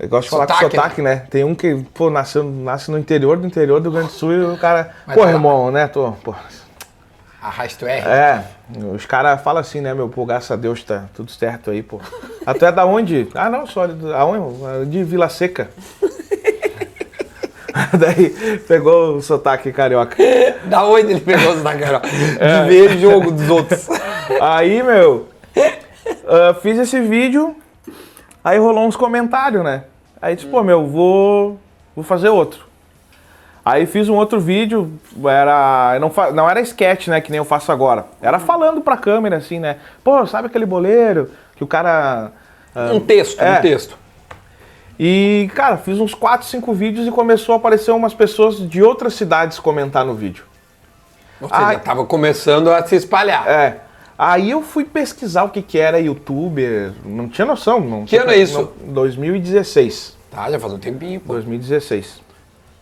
Eu 0.00 0.08
gosto 0.08 0.24
de 0.24 0.30
falar 0.30 0.46
com 0.48 0.54
Sotaque, 0.54 0.76
sotaque, 0.76 1.02
né? 1.02 1.22
Tem 1.30 1.44
um 1.44 1.54
que, 1.54 1.86
pô, 1.94 2.10
nasceu, 2.10 2.42
nasce 2.42 2.90
no 2.90 2.98
interior 2.98 3.36
do 3.36 3.46
interior 3.46 3.80
do 3.80 3.92
Grande 3.92 4.10
Sul 4.10 4.32
e 4.32 4.44
o 4.44 4.58
cara, 4.58 4.90
Mas 5.06 5.14
pô, 5.14 5.20
tá 5.20 5.26
lá. 5.28 5.32
irmão, 5.32 5.70
né, 5.70 5.86
tô, 5.86 6.10
pô... 6.24 6.34
Arrasto 7.42 7.86
R. 7.86 8.06
É, 8.06 8.44
os 8.94 9.04
caras 9.04 9.42
falam 9.42 9.60
assim, 9.60 9.80
né, 9.80 9.92
meu, 9.92 10.08
pô, 10.08 10.24
graças 10.24 10.50
a 10.52 10.56
Deus 10.56 10.84
tá 10.84 11.06
tudo 11.12 11.30
certo 11.32 11.72
aí, 11.72 11.82
pô. 11.82 12.00
Ah, 12.44 12.54
tu 12.54 12.64
é 12.64 12.72
da 12.72 12.84
onde? 12.84 13.28
Ah, 13.36 13.48
não, 13.48 13.68
só 13.68 13.86
de, 13.86 14.12
aonde? 14.12 14.90
de 14.90 15.04
Vila 15.04 15.28
Seca. 15.28 15.70
Daí 17.96 18.30
pegou 18.66 19.16
o 19.16 19.22
sotaque 19.22 19.72
carioca. 19.72 20.16
Da 20.66 20.84
onde 20.84 21.12
ele 21.12 21.20
pegou 21.20 21.54
isso 21.54 21.62
da 21.62 21.76
cara? 21.76 22.02
É. 22.40 22.64
De 22.64 22.68
ver 22.68 22.98
jogo 22.98 23.30
dos 23.30 23.48
outros. 23.48 23.88
Aí, 24.40 24.82
meu, 24.82 25.28
ah, 26.26 26.54
fiz 26.54 26.78
esse 26.78 27.00
vídeo, 27.00 27.54
aí 28.42 28.58
rolou 28.58 28.86
uns 28.86 28.96
comentários, 28.96 29.62
né? 29.62 29.84
Aí 30.20 30.34
disse, 30.34 30.48
pô, 30.48 30.64
meu, 30.64 30.86
vou, 30.86 31.60
vou 31.94 32.04
fazer 32.04 32.28
outro. 32.28 32.71
Aí 33.64 33.86
fiz 33.86 34.08
um 34.08 34.14
outro 34.16 34.40
vídeo, 34.40 34.92
era. 35.24 35.96
Não, 36.00 36.10
não 36.34 36.50
era 36.50 36.60
sketch, 36.60 37.06
né? 37.08 37.20
Que 37.20 37.30
nem 37.30 37.38
eu 37.38 37.44
faço 37.44 37.70
agora. 37.70 38.06
Era 38.20 38.38
falando 38.40 38.80
pra 38.80 38.96
câmera, 38.96 39.36
assim, 39.36 39.60
né? 39.60 39.76
Pô, 40.02 40.26
sabe 40.26 40.48
aquele 40.48 40.66
boleiro 40.66 41.30
que 41.54 41.62
o 41.62 41.66
cara. 41.66 42.32
ah, 42.74 42.90
Um 42.92 42.98
texto, 43.00 43.40
É. 43.40 43.58
um 43.58 43.62
texto. 43.62 43.96
E, 44.98 45.48
cara, 45.54 45.76
fiz 45.76 45.98
uns 46.00 46.12
4, 46.14 46.46
5 46.46 46.72
vídeos 46.74 47.06
e 47.06 47.10
começou 47.10 47.54
a 47.54 47.56
aparecer 47.56 47.92
umas 47.92 48.12
pessoas 48.14 48.58
de 48.68 48.82
outras 48.82 49.14
cidades 49.14 49.58
comentar 49.58 50.04
no 50.04 50.14
vídeo. 50.14 50.44
Ou 51.40 51.48
seja, 51.48 51.60
Ai. 51.60 51.80
tava 51.80 52.04
começando 52.04 52.68
a 52.68 52.84
se 52.86 52.96
espalhar. 52.96 53.48
É. 53.48 53.80
Aí 54.18 54.50
eu 54.50 54.62
fui 54.62 54.84
pesquisar 54.84 55.44
o 55.44 55.48
que, 55.48 55.62
que 55.62 55.78
era 55.78 55.98
youtuber, 55.98 56.92
não 57.04 57.28
tinha 57.28 57.44
noção. 57.46 57.80
Não, 57.80 58.04
Que 58.04 58.16
ano 58.16 58.30
é 58.30 58.36
isso? 58.36 58.72
Não, 58.84 58.92
2016. 58.92 60.16
Tá, 60.30 60.50
já 60.50 60.60
faz 60.60 60.72
um 60.72 60.78
tempinho, 60.78 61.18
pô. 61.20 61.32
2016. 61.32 62.20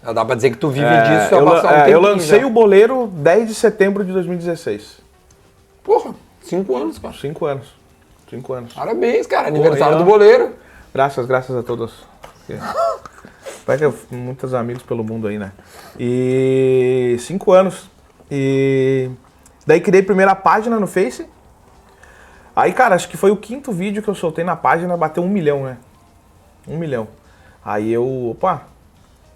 Já 0.02 0.12
dá 0.12 0.24
pra 0.24 0.34
dizer 0.34 0.50
que 0.50 0.56
tu 0.56 0.68
vive 0.70 0.86
É, 0.86 1.02
disso, 1.22 1.34
eu, 1.34 1.44
passar 1.44 1.72
um 1.72 1.76
é, 1.76 1.94
eu 1.94 2.00
lancei 2.00 2.40
já. 2.40 2.46
o 2.46 2.50
boleiro 2.50 3.06
10 3.08 3.48
de 3.48 3.54
setembro 3.54 4.04
de 4.04 4.12
2016. 4.12 4.98
Porra, 5.84 6.14
cinco 6.42 6.76
anos, 6.76 6.98
cara. 6.98 7.14
Cinco 7.14 7.44
anos. 7.44 7.66
Cinco 8.28 8.52
anos. 8.52 8.72
Parabéns, 8.72 9.26
cara. 9.26 9.48
Aniversário 9.48 9.96
aí, 9.96 10.02
do 10.02 10.08
boleiro. 10.08 10.54
Graças, 10.94 11.26
graças 11.26 11.54
a 11.54 11.62
todos. 11.62 11.92
Vai 13.66 13.76
ter 13.76 13.92
muitos 14.10 14.54
amigos 14.54 14.82
pelo 14.82 15.04
mundo 15.04 15.28
aí, 15.28 15.38
né? 15.38 15.52
E 15.98 17.16
cinco 17.20 17.52
anos. 17.52 17.88
E 18.30 19.10
daí 19.66 19.80
criei 19.80 20.00
a 20.02 20.04
primeira 20.04 20.34
página 20.34 20.80
no 20.80 20.86
Face. 20.86 21.26
Aí, 22.56 22.72
cara, 22.72 22.94
acho 22.94 23.08
que 23.08 23.16
foi 23.16 23.30
o 23.30 23.36
quinto 23.36 23.70
vídeo 23.70 24.02
que 24.02 24.08
eu 24.08 24.14
soltei 24.14 24.44
na 24.44 24.56
página, 24.56 24.96
bateu 24.96 25.22
um 25.22 25.28
milhão, 25.28 25.64
né? 25.64 25.76
Um 26.66 26.76
milhão. 26.78 27.06
Aí 27.64 27.92
eu, 27.92 28.30
opa, 28.30 28.62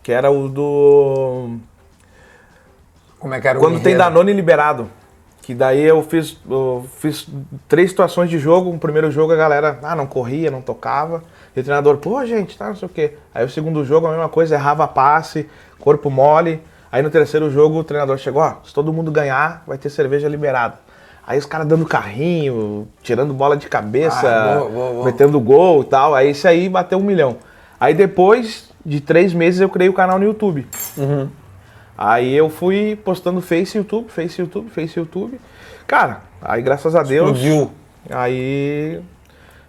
que 0.04 0.12
era 0.12 0.30
o 0.30 0.48
do. 0.48 1.56
Como 3.18 3.34
é 3.34 3.40
que 3.40 3.48
era 3.48 3.58
o 3.58 3.60
Quando 3.60 3.80
tem 3.80 3.94
enredo? 3.94 4.04
Danone 4.04 4.32
liberado. 4.34 4.88
Que 5.40 5.54
daí 5.54 5.82
eu 5.82 6.02
fiz, 6.02 6.38
eu 6.48 6.86
fiz 6.98 7.26
três 7.68 7.90
situações 7.90 8.30
de 8.30 8.38
jogo. 8.38 8.70
No 8.70 8.78
primeiro 8.78 9.10
jogo 9.10 9.32
a 9.32 9.36
galera 9.36 9.78
ah, 9.82 9.96
não 9.96 10.06
corria, 10.06 10.50
não 10.50 10.60
tocava. 10.60 11.22
E 11.56 11.60
o 11.60 11.62
treinador, 11.62 11.96
pô, 11.96 12.24
gente, 12.24 12.56
tá, 12.56 12.68
não 12.68 12.76
sei 12.76 12.86
o 12.86 12.88
quê. 12.88 13.14
Aí 13.34 13.44
o 13.44 13.48
segundo 13.48 13.84
jogo 13.84 14.06
a 14.06 14.10
mesma 14.10 14.28
coisa, 14.28 14.54
errava 14.54 14.86
passe, 14.86 15.48
corpo 15.78 16.10
mole. 16.10 16.62
Aí 16.92 17.02
no 17.02 17.10
terceiro 17.10 17.50
jogo 17.50 17.78
o 17.78 17.84
treinador 17.84 18.16
chegou, 18.18 18.42
ó, 18.42 18.56
se 18.62 18.72
todo 18.72 18.92
mundo 18.92 19.10
ganhar, 19.10 19.64
vai 19.66 19.76
ter 19.76 19.90
cerveja 19.90 20.28
liberada. 20.28 20.78
Aí 21.26 21.38
os 21.38 21.46
caras 21.46 21.66
dando 21.66 21.86
carrinho, 21.86 22.86
tirando 23.02 23.32
bola 23.32 23.56
de 23.56 23.68
cabeça, 23.68 24.28
Ah, 24.28 24.58
boa, 24.58 24.70
boa, 24.70 24.92
boa. 24.92 25.04
metendo 25.06 25.40
gol 25.40 25.80
e 25.80 25.84
tal. 25.86 26.14
Aí 26.14 26.30
isso 26.30 26.46
aí 26.46 26.68
bateu 26.68 26.98
um 26.98 27.02
milhão. 27.02 27.38
Aí 27.84 27.92
depois 27.92 28.70
de 28.84 28.98
três 28.98 29.34
meses 29.34 29.60
eu 29.60 29.68
criei 29.68 29.90
o 29.90 29.92
canal 29.92 30.18
no 30.18 30.24
YouTube. 30.24 30.66
Aí 31.98 32.34
eu 32.34 32.48
fui 32.48 32.96
postando 33.04 33.42
Face 33.42 33.76
YouTube, 33.76 34.08
Face 34.10 34.40
YouTube, 34.40 34.70
Face 34.70 34.98
YouTube. 34.98 35.38
Cara, 35.86 36.22
aí 36.40 36.62
graças 36.62 36.94
a 36.96 37.02
Deus. 37.02 37.36
Explodiu. 37.36 37.70
Aí. 38.08 39.00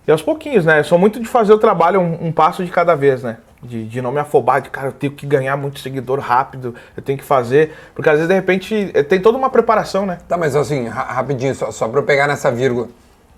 E 0.08 0.12
aos 0.12 0.22
pouquinhos, 0.22 0.64
né? 0.66 0.80
Eu 0.80 0.84
sou 0.86 0.98
muito 0.98 1.20
de 1.20 1.28
fazer 1.28 1.52
o 1.52 1.58
trabalho 1.58 2.00
um, 2.00 2.28
um 2.28 2.32
passo 2.32 2.64
de 2.64 2.72
cada 2.72 2.96
vez, 2.96 3.22
né? 3.22 3.38
De, 3.62 3.84
de 3.86 4.02
não 4.02 4.14
me 4.14 4.20
afobar, 4.20 4.62
de 4.62 4.70
cara, 4.70 4.88
eu 4.88 4.92
tenho 4.94 5.12
que 5.12 5.26
ganhar 5.26 5.58
muito 5.58 5.80
seguidor 5.80 6.20
rápido, 6.20 6.74
eu 6.96 7.04
tenho 7.04 7.18
que 7.18 7.24
fazer. 7.26 7.76
Porque 7.94 8.08
às 8.10 8.16
vezes, 8.16 8.30
de 8.30 8.34
repente, 8.34 8.92
eh, 8.94 9.04
tem 9.04 9.20
toda 9.20 9.38
uma 9.38 9.50
preparação, 9.50 10.06
né? 10.06 10.20
Tá, 10.28 10.38
mas 10.38 10.56
assim, 10.56 10.88
ra- 10.88 11.04
rapidinho, 11.12 11.54
só, 11.54 11.70
só 11.72 11.88
pra 11.90 12.00
eu 12.00 12.04
pegar 12.04 12.28
nessa 12.28 12.50
vírgula. 12.50 12.88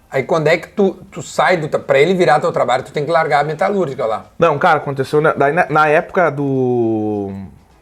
Aí 0.10 0.24
quando 0.24 0.48
é 0.48 0.58
que 0.58 0.70
tu, 0.70 0.96
tu 1.12 1.22
sai 1.22 1.58
do. 1.58 1.68
Pra 1.80 2.00
ele 2.00 2.14
virar 2.14 2.40
teu 2.40 2.52
trabalho, 2.52 2.84
tu 2.84 2.92
tem 2.94 3.04
que 3.06 3.12
largar 3.12 3.42
a 3.42 3.44
metalúrgica 3.44 4.06
lá. 4.06 4.26
Não, 4.40 4.58
cara, 4.58 4.78
aconteceu. 4.78 5.20
Na, 5.20 5.34
daí 5.34 5.52
na, 5.52 5.66
na 5.70 5.88
época 5.90 6.30
do, 6.32 7.32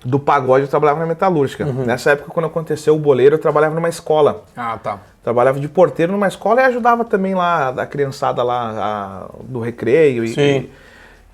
do 0.03 0.19
pagode, 0.19 0.63
eu 0.65 0.67
trabalhava 0.67 0.99
na 0.99 1.05
metalúrgica. 1.05 1.63
Nessa 1.65 2.11
época, 2.11 2.31
quando 2.31 2.47
aconteceu 2.47 2.95
o 2.95 2.99
boleiro, 2.99 3.35
eu 3.35 3.39
trabalhava 3.39 3.75
numa 3.75 3.89
escola. 3.89 4.43
Ah, 4.57 4.77
tá. 4.81 4.97
Trabalhava 5.23 5.59
de 5.59 5.67
porteiro 5.67 6.11
numa 6.11 6.27
escola 6.27 6.61
e 6.61 6.65
ajudava 6.65 7.05
também 7.05 7.35
lá 7.35 7.69
a 7.69 7.85
criançada 7.85 8.41
lá 8.43 8.71
a- 8.75 9.25
do 9.43 9.59
recreio. 9.59 10.23
E, 10.23 10.27
Sim. 10.29 10.69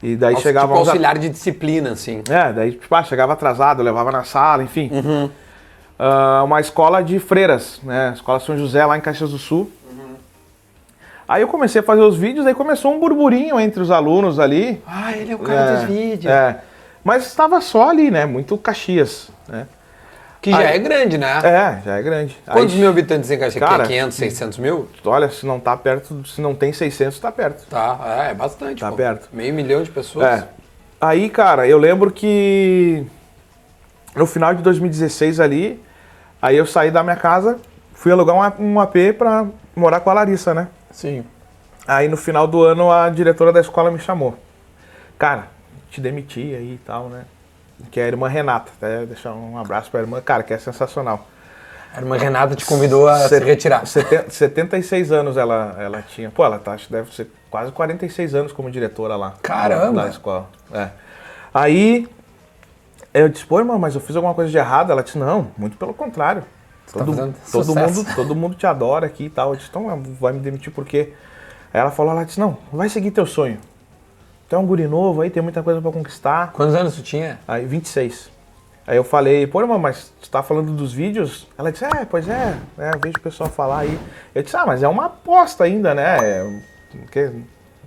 E, 0.03 0.15
daí 0.15 0.33
Aux- 0.33 0.41
chegava 0.41 0.67
tipo 0.73 0.79
auxiliar 0.79 1.17
de 1.17 1.29
disciplina, 1.29 1.91
assim. 1.91 2.21
É, 2.29 2.51
daí 2.51 2.71
tipo, 2.71 2.93
ah, 2.95 3.03
chegava 3.03 3.33
atrasado, 3.33 3.81
levava 3.83 4.11
na 4.11 4.23
sala, 4.23 4.63
enfim. 4.63 4.89
Ah, 5.99 6.41
uma 6.43 6.59
escola 6.59 7.03
de 7.03 7.19
freiras, 7.19 7.79
né? 7.83 8.11
Escola 8.15 8.39
São 8.39 8.57
José 8.57 8.83
lá 8.85 8.97
em 8.97 9.01
Caxias 9.01 9.29
do 9.31 9.37
Sul. 9.37 9.71
Aí 11.31 11.43
eu 11.43 11.47
comecei 11.47 11.79
a 11.79 11.83
fazer 11.83 12.01
os 12.01 12.17
vídeos, 12.17 12.45
aí 12.45 12.53
começou 12.53 12.93
um 12.93 12.99
burburinho 12.99 13.57
entre 13.57 13.81
os 13.81 13.89
alunos 13.89 14.37
ali. 14.37 14.83
Ah, 14.85 15.13
ele 15.13 15.31
é 15.31 15.35
o 15.37 15.39
É, 15.49 16.27
É. 16.29 16.57
Mas 17.01 17.25
estava 17.25 17.61
só 17.61 17.89
ali, 17.89 18.11
né? 18.11 18.25
Muito 18.25 18.57
Caxias, 18.57 19.29
né? 19.47 19.65
Que 20.41 20.51
já 20.51 20.57
Aí- 20.57 20.75
é 20.75 20.79
grande, 20.79 21.17
né? 21.17 21.39
É, 21.41 21.81
já 21.85 21.97
é 21.97 22.01
grande. 22.01 22.37
Quantos 22.45 22.73
Aí, 22.73 22.79
mil 22.81 22.89
habitantes 22.89 23.29
tem 23.29 23.39
Caxias? 23.39 23.63
Cara, 23.63 23.83
Aqui 23.83 23.93
é 23.93 23.99
500, 23.99 24.17
600 24.17 24.57
mil? 24.57 24.89
Olha, 25.05 25.29
se 25.29 25.45
não 25.45 25.57
tá 25.57 25.77
perto, 25.77 26.21
se 26.27 26.41
não 26.41 26.53
tem 26.53 26.73
600, 26.73 27.17
tá 27.17 27.31
perto. 27.31 27.65
Tá, 27.69 27.97
é, 28.27 28.31
é 28.31 28.33
bastante. 28.33 28.81
Tá 28.81 28.89
pô. 28.89 28.97
perto. 28.97 29.29
Meio 29.31 29.53
milhão 29.53 29.83
de 29.83 29.89
pessoas. 29.89 30.25
É. 30.27 30.47
Aí, 30.99 31.29
cara, 31.29 31.65
eu 31.65 31.77
lembro 31.77 32.11
que 32.11 33.05
no 34.13 34.25
final 34.25 34.53
de 34.53 34.61
2016 34.61 35.39
ali, 35.39 35.81
aí 36.41 36.57
eu 36.57 36.65
saí 36.65 36.91
da 36.91 37.01
minha 37.01 37.15
casa, 37.15 37.57
fui 37.93 38.11
alugar 38.11 38.35
um, 38.35 38.73
um 38.73 38.79
AP 38.81 39.13
pra 39.17 39.45
morar 39.73 40.01
com 40.01 40.09
a 40.09 40.13
Larissa, 40.13 40.53
né? 40.53 40.67
Sim. 40.91 41.23
Aí 41.87 42.07
no 42.07 42.17
final 42.17 42.47
do 42.47 42.63
ano 42.63 42.91
a 42.91 43.09
diretora 43.09 43.51
da 43.51 43.59
escola 43.59 43.89
me 43.91 43.99
chamou. 43.99 44.37
Cara, 45.17 45.47
te 45.89 45.99
demiti 45.99 46.39
aí 46.55 46.73
e 46.75 46.81
tal, 46.85 47.09
né? 47.09 47.23
Que 47.91 47.99
é 47.99 48.03
a 48.05 48.07
irmã 48.07 48.27
Renata. 48.27 48.71
Até 48.77 49.05
deixar 49.05 49.33
um 49.33 49.57
abraço 49.57 49.89
pra 49.89 50.01
irmã, 50.01 50.21
cara, 50.21 50.43
que 50.43 50.53
é 50.53 50.57
sensacional. 50.57 51.27
A 51.93 51.99
irmã 51.99 52.15
Renata 52.17 52.55
te 52.55 52.65
convidou 52.65 53.07
a 53.09 53.17
se 53.19 53.29
Set- 53.29 53.43
retirar. 53.43 53.85
seten- 53.85 54.29
76 54.29 55.11
anos 55.11 55.35
ela, 55.37 55.75
ela 55.79 56.01
tinha. 56.01 56.29
Pô, 56.29 56.45
ela 56.45 56.57
tá, 56.59 56.73
acho 56.73 56.87
que 56.87 56.93
deve 56.93 57.13
ser 57.13 57.29
quase 57.49 57.71
46 57.71 58.33
anos 58.35 58.51
como 58.53 58.71
diretora 58.71 59.15
lá. 59.15 59.33
Caramba! 59.41 60.03
Da 60.03 60.09
escola. 60.09 60.47
É. 60.73 60.89
Aí 61.53 62.07
eu 63.13 63.27
disse, 63.27 63.45
pô, 63.45 63.59
irmã, 63.59 63.77
mas 63.77 63.93
eu 63.95 63.99
fiz 64.01 64.15
alguma 64.15 64.33
coisa 64.33 64.49
de 64.49 64.57
errado? 64.57 64.91
Ela 64.91 65.03
disse, 65.03 65.17
não, 65.17 65.51
muito 65.57 65.75
pelo 65.75 65.93
contrário. 65.93 66.43
Todo, 66.91 67.15
tá 67.15 67.29
todo, 67.51 67.75
mundo, 67.75 68.15
todo 68.15 68.35
mundo 68.35 68.55
te 68.55 68.65
adora 68.67 69.05
aqui 69.05 69.25
e 69.25 69.29
tal. 69.29 69.51
Eu 69.51 69.55
disse, 69.55 69.69
então 69.69 70.01
vai 70.19 70.33
me 70.33 70.39
demitir 70.39 70.71
por 70.73 70.85
quê? 70.85 71.13
Aí 71.73 71.79
ela 71.79 71.91
falou, 71.91 72.11
ela 72.11 72.23
disse, 72.25 72.39
não, 72.39 72.57
vai 72.71 72.89
seguir 72.89 73.11
teu 73.11 73.25
sonho. 73.25 73.57
Tu 74.49 74.55
é 74.55 74.59
um 74.59 74.65
guri 74.65 74.87
novo 74.87 75.21
aí, 75.21 75.29
tem 75.29 75.41
muita 75.41 75.63
coisa 75.63 75.81
pra 75.81 75.91
conquistar. 75.91 76.51
Quantos 76.51 76.75
anos 76.75 76.95
tu 76.95 77.01
tinha? 77.01 77.39
Aí, 77.47 77.65
26. 77.65 78.29
Aí 78.85 78.97
eu 78.97 79.03
falei, 79.03 79.47
pô, 79.47 79.61
irmão, 79.61 79.79
mas 79.79 80.11
você 80.21 80.29
tá 80.29 80.43
falando 80.43 80.73
dos 80.73 80.91
vídeos? 80.91 81.47
Ela 81.57 81.71
disse, 81.71 81.85
é, 81.85 82.03
pois 82.03 82.27
é, 82.27 82.57
eu 82.77 82.99
vejo 82.99 83.15
o 83.17 83.21
pessoal 83.21 83.49
falar 83.49 83.79
aí. 83.79 83.97
Eu 84.35 84.43
disse, 84.43 84.57
ah, 84.57 84.65
mas 84.65 84.83
é 84.83 84.87
uma 84.87 85.05
aposta 85.05 85.63
ainda, 85.63 85.93
né? 85.93 86.17
É, 86.21 86.59
porque 86.99 87.31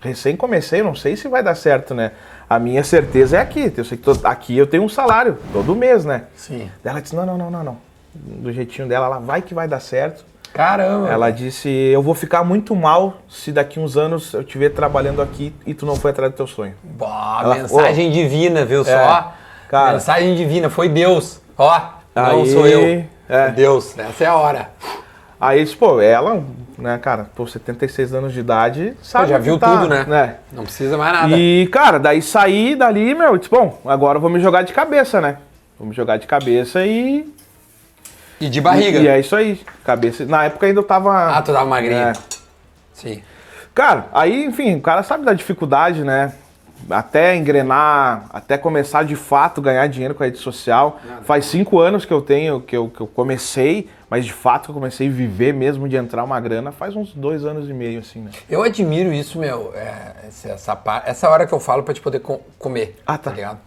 recém 0.01 0.37
comecei, 0.37 0.83
não 0.83 0.95
sei 0.95 1.17
se 1.17 1.29
vai 1.29 1.43
dar 1.43 1.55
certo, 1.55 1.95
né? 1.95 2.13
A 2.49 2.59
minha 2.59 2.83
certeza 2.85 3.37
é 3.37 3.41
aqui. 3.41 3.71
Eu 3.77 3.85
sei 3.85 3.99
que 3.99 4.05
tô- 4.05 4.27
aqui 4.27 4.57
eu 4.57 4.67
tenho 4.67 4.83
um 4.85 4.89
salário 4.89 5.37
todo 5.53 5.75
mês, 5.75 6.05
né? 6.07 6.25
Sim. 6.37 6.71
Ela 6.83 7.01
disse, 7.03 7.15
não, 7.15 7.27
não, 7.27 7.37
não, 7.37 7.51
não, 7.51 7.65
não. 7.65 7.77
Do 8.15 8.53
jeitinho 8.53 8.87
dela, 8.89 9.07
ela 9.07 9.19
vai 9.19 9.43
que 9.43 9.55
vai 9.55 9.67
dar 9.67 9.81
certo. 9.81 10.25
Caramba. 10.53 11.09
Ela 11.09 11.31
disse, 11.31 11.69
eu 11.69 12.01
vou 12.01 12.15
ficar 12.15 12.45
muito 12.45 12.77
mal 12.77 13.15
se 13.29 13.51
daqui 13.51 13.81
uns 13.81 13.97
anos 13.97 14.33
eu 14.33 14.43
estiver 14.43 14.69
trabalhando 14.71 15.21
aqui 15.21 15.53
e 15.67 15.75
tu 15.75 15.85
não 15.85 15.97
foi 15.97 16.13
atrás 16.13 16.31
do 16.33 16.37
teu 16.37 16.47
sonho. 16.47 16.75
Bah, 16.83 17.41
Ela- 17.43 17.55
mensagem 17.57 18.11
divina, 18.13 18.65
viu 18.65 18.85
só? 18.85 19.33
cara. 19.69 19.95
Mensagem 19.95 20.37
divina, 20.37 20.71
foi 20.71 20.89
Deus. 20.89 21.41
Ó, 21.59 21.81
não 22.15 22.43
Aí, 22.43 22.53
sou 22.53 22.67
eu. 22.69 22.81
é. 22.81 23.07
É 23.29 23.49
Deus, 23.49 23.99
essa 23.99 24.25
é 24.25 24.27
a 24.27 24.35
hora. 24.37 24.69
Aí, 25.41 25.67
pô, 25.75 26.01
ela, 26.01 26.43
né, 26.79 26.99
cara, 26.99 27.27
por 27.35 27.49
76 27.49 28.15
anos 28.15 28.33
de 28.33 28.41
idade, 28.41 28.95
sabe 29.03 29.29
já 29.31 29.37
que 29.39 29.43
viu 29.45 29.59
tá, 29.59 29.73
tudo, 29.73 29.89
né? 29.89 30.37
Não 30.53 30.63
precisa 30.63 30.97
mais 30.97 31.13
nada. 31.13 31.37
E, 31.37 31.67
cara, 31.73 31.99
daí 31.99 32.23
saí 32.23 32.77
dali, 32.77 33.15
meu, 33.15 33.37
disse, 33.37 33.51
bom, 33.51 33.81
agora 33.85 34.19
eu 34.19 34.21
vou 34.21 34.31
me 34.31 34.39
jogar 34.41 34.63
de 34.63 34.73
cabeça, 34.73 35.21
né? 35.21 35.39
Vou 35.79 35.89
me 35.89 35.95
jogar 35.95 36.17
de 36.19 36.27
cabeça 36.27 36.85
e. 36.87 37.27
E 38.41 38.49
de 38.49 38.61
barriga. 38.61 38.99
E, 38.99 39.03
e 39.05 39.09
é 39.09 39.21
isso 39.21 39.35
aí. 39.35 39.61
Cabeça. 39.85 40.25
Na 40.27 40.45
época 40.45 40.67
ainda 40.67 40.81
eu 40.81 40.85
tava. 40.85 41.37
Ah, 41.37 41.43
tu 41.43 41.53
tava 41.53 41.67
magrinho. 41.67 41.99
É. 41.99 42.13
Sim. 42.93 43.23
Cara, 43.75 44.07
aí, 44.13 44.45
enfim, 44.45 44.77
o 44.77 44.81
cara 44.81 45.03
sabe 45.03 45.25
da 45.25 45.33
dificuldade, 45.33 46.05
né? 46.05 46.33
Até 46.91 47.35
engrenar, 47.35 48.27
até 48.31 48.59
começar 48.59 49.05
de 49.05 49.17
fato 49.17 49.63
ganhar 49.63 49.87
dinheiro 49.89 50.15
com 50.15 50.23
a 50.23 50.27
rede 50.27 50.39
social. 50.39 51.01
Faz 51.23 51.47
cinco 51.47 51.81
anos 51.81 52.05
que 52.05 52.13
eu 52.13 52.21
tenho, 52.21 52.61
que 52.61 52.77
eu, 52.77 52.89
que 52.89 53.01
eu 53.01 53.07
comecei, 53.07 53.89
mas 54.11 54.25
de 54.27 54.33
fato 54.33 54.71
eu 54.71 54.75
comecei 54.75 55.09
a 55.09 55.11
viver 55.11 55.55
mesmo 55.55 55.89
de 55.89 55.97
entrar 55.97 56.23
uma 56.23 56.39
grana 56.41 56.73
faz 56.73 56.95
uns 56.95 57.13
dois 57.15 57.45
anos 57.45 57.69
e 57.71 57.73
meio, 57.73 58.01
assim, 58.01 58.21
né? 58.21 58.31
Eu 58.51 58.63
admiro 58.63 59.13
isso, 59.13 59.39
meu. 59.39 59.73
é, 59.75 60.27
essa, 60.29 60.79
essa, 61.07 61.31
hora 61.31 61.47
que 61.47 61.55
eu 61.55 61.61
falo 61.61 61.83
pra 61.83 61.95
te 61.95 62.01
poder 62.03 62.19
co- 62.21 62.41
comer. 62.59 62.97
Ah, 63.07 63.17
tá. 63.17 63.31
ligado? 63.31 63.59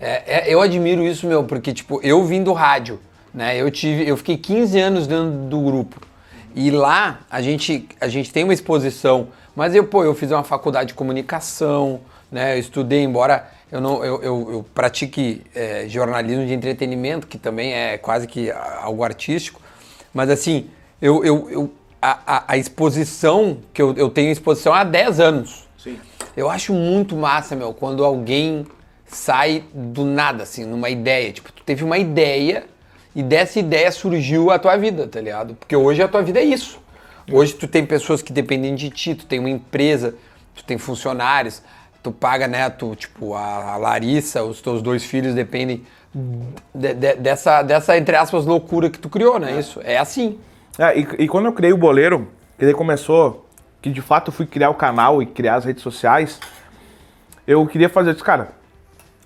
É, 0.00 0.48
é, 0.48 0.54
eu 0.54 0.60
admiro 0.62 1.02
isso, 1.04 1.26
meu, 1.26 1.44
porque, 1.44 1.72
tipo, 1.74 2.00
eu 2.02 2.24
vim 2.24 2.42
do 2.42 2.52
rádio, 2.52 2.98
né? 3.34 3.56
Eu 3.60 3.70
tive. 3.70 4.06
Eu 4.08 4.16
fiquei 4.16 4.36
15 4.36 4.78
anos 4.78 5.06
dentro 5.06 5.30
do 5.48 5.60
grupo. 5.60 6.00
E 6.54 6.70
lá 6.70 7.20
a 7.30 7.40
gente, 7.40 7.88
a 8.00 8.08
gente 8.08 8.30
tem 8.32 8.44
uma 8.44 8.52
exposição. 8.54 9.28
Mas 9.56 9.74
eu, 9.74 9.84
pô, 9.84 10.04
eu 10.04 10.14
fiz 10.14 10.30
uma 10.30 10.42
faculdade 10.44 10.88
de 10.88 10.94
comunicação, 10.94 12.00
né? 12.30 12.54
Eu 12.54 12.58
estudei, 12.60 13.02
embora 13.02 13.48
eu 13.70 13.80
não 13.80 14.04
eu, 14.04 14.22
eu, 14.22 14.52
eu 14.52 14.66
pratique 14.74 15.42
é, 15.54 15.86
jornalismo 15.88 16.46
de 16.46 16.52
entretenimento, 16.52 17.26
que 17.26 17.38
também 17.38 17.72
é 17.72 17.96
quase 17.98 18.26
que 18.26 18.50
algo 18.50 19.02
artístico. 19.02 19.60
Mas 20.12 20.28
assim, 20.30 20.68
eu, 21.00 21.24
eu, 21.24 21.50
eu- 21.50 21.72
a, 22.00 22.18
a- 22.26 22.44
a 22.48 22.56
exposição, 22.58 23.58
que 23.72 23.80
eu, 23.80 23.94
eu 23.96 24.10
tenho 24.10 24.30
exposição 24.30 24.74
há 24.74 24.82
10 24.84 25.20
anos. 25.20 25.68
Sim. 25.78 25.98
Eu 26.36 26.50
acho 26.50 26.72
muito 26.74 27.14
massa, 27.16 27.54
meu, 27.54 27.72
quando 27.72 28.04
alguém 28.04 28.66
sai 29.06 29.64
do 29.72 30.04
nada, 30.04 30.42
assim, 30.42 30.64
numa 30.64 30.90
ideia. 30.90 31.32
Tipo, 31.32 31.52
tu 31.52 31.62
teve 31.62 31.84
uma 31.84 31.98
ideia 31.98 32.64
e 33.14 33.22
dessa 33.22 33.58
ideia 33.58 33.90
surgiu 33.92 34.50
a 34.50 34.58
tua 34.58 34.76
vida, 34.76 35.06
tá 35.06 35.20
ligado? 35.20 35.54
Porque 35.54 35.76
hoje 35.76 36.02
a 36.02 36.08
tua 36.08 36.22
vida 36.22 36.40
é 36.40 36.44
isso. 36.44 36.80
Hoje 37.30 37.54
tu 37.54 37.68
tem 37.68 37.84
pessoas 37.86 38.20
que 38.22 38.32
dependem 38.32 38.74
de 38.74 38.90
ti, 38.90 39.14
tu 39.14 39.26
tem 39.26 39.38
uma 39.38 39.50
empresa, 39.50 40.14
tu 40.54 40.64
tem 40.64 40.76
funcionários, 40.78 41.62
tu 42.02 42.10
paga, 42.10 42.48
né, 42.48 42.68
tu, 42.68 42.96
tipo, 42.96 43.34
a, 43.34 43.76
Larissa, 43.76 44.42
os 44.42 44.60
teus 44.60 44.82
dois 44.82 45.04
filhos 45.04 45.34
dependem 45.34 45.84
de- 46.74 46.94
de- 46.94 47.14
dessa, 47.14 47.62
dessa, 47.62 47.96
entre 47.96 48.16
aspas, 48.16 48.44
loucura 48.44 48.90
que 48.90 48.98
tu 48.98 49.08
criou, 49.08 49.38
né? 49.38 49.58
Isso, 49.58 49.80
é 49.84 49.98
assim. 49.98 50.38
É, 50.78 50.98
e, 50.98 51.06
e 51.20 51.28
quando 51.28 51.46
eu 51.46 51.52
criei 51.52 51.72
o 51.72 51.76
Boleiro, 51.76 52.28
que 52.58 52.64
daí 52.64 52.74
começou, 52.74 53.46
que 53.80 53.90
de 53.90 54.00
fato 54.00 54.28
eu 54.30 54.32
fui 54.32 54.46
criar 54.46 54.70
o 54.70 54.74
canal 54.74 55.22
e 55.22 55.26
criar 55.26 55.56
as 55.56 55.64
redes 55.64 55.82
sociais, 55.82 56.40
eu 57.46 57.66
queria 57.66 57.88
fazer 57.88 58.12
isso, 58.14 58.24
cara, 58.24 58.52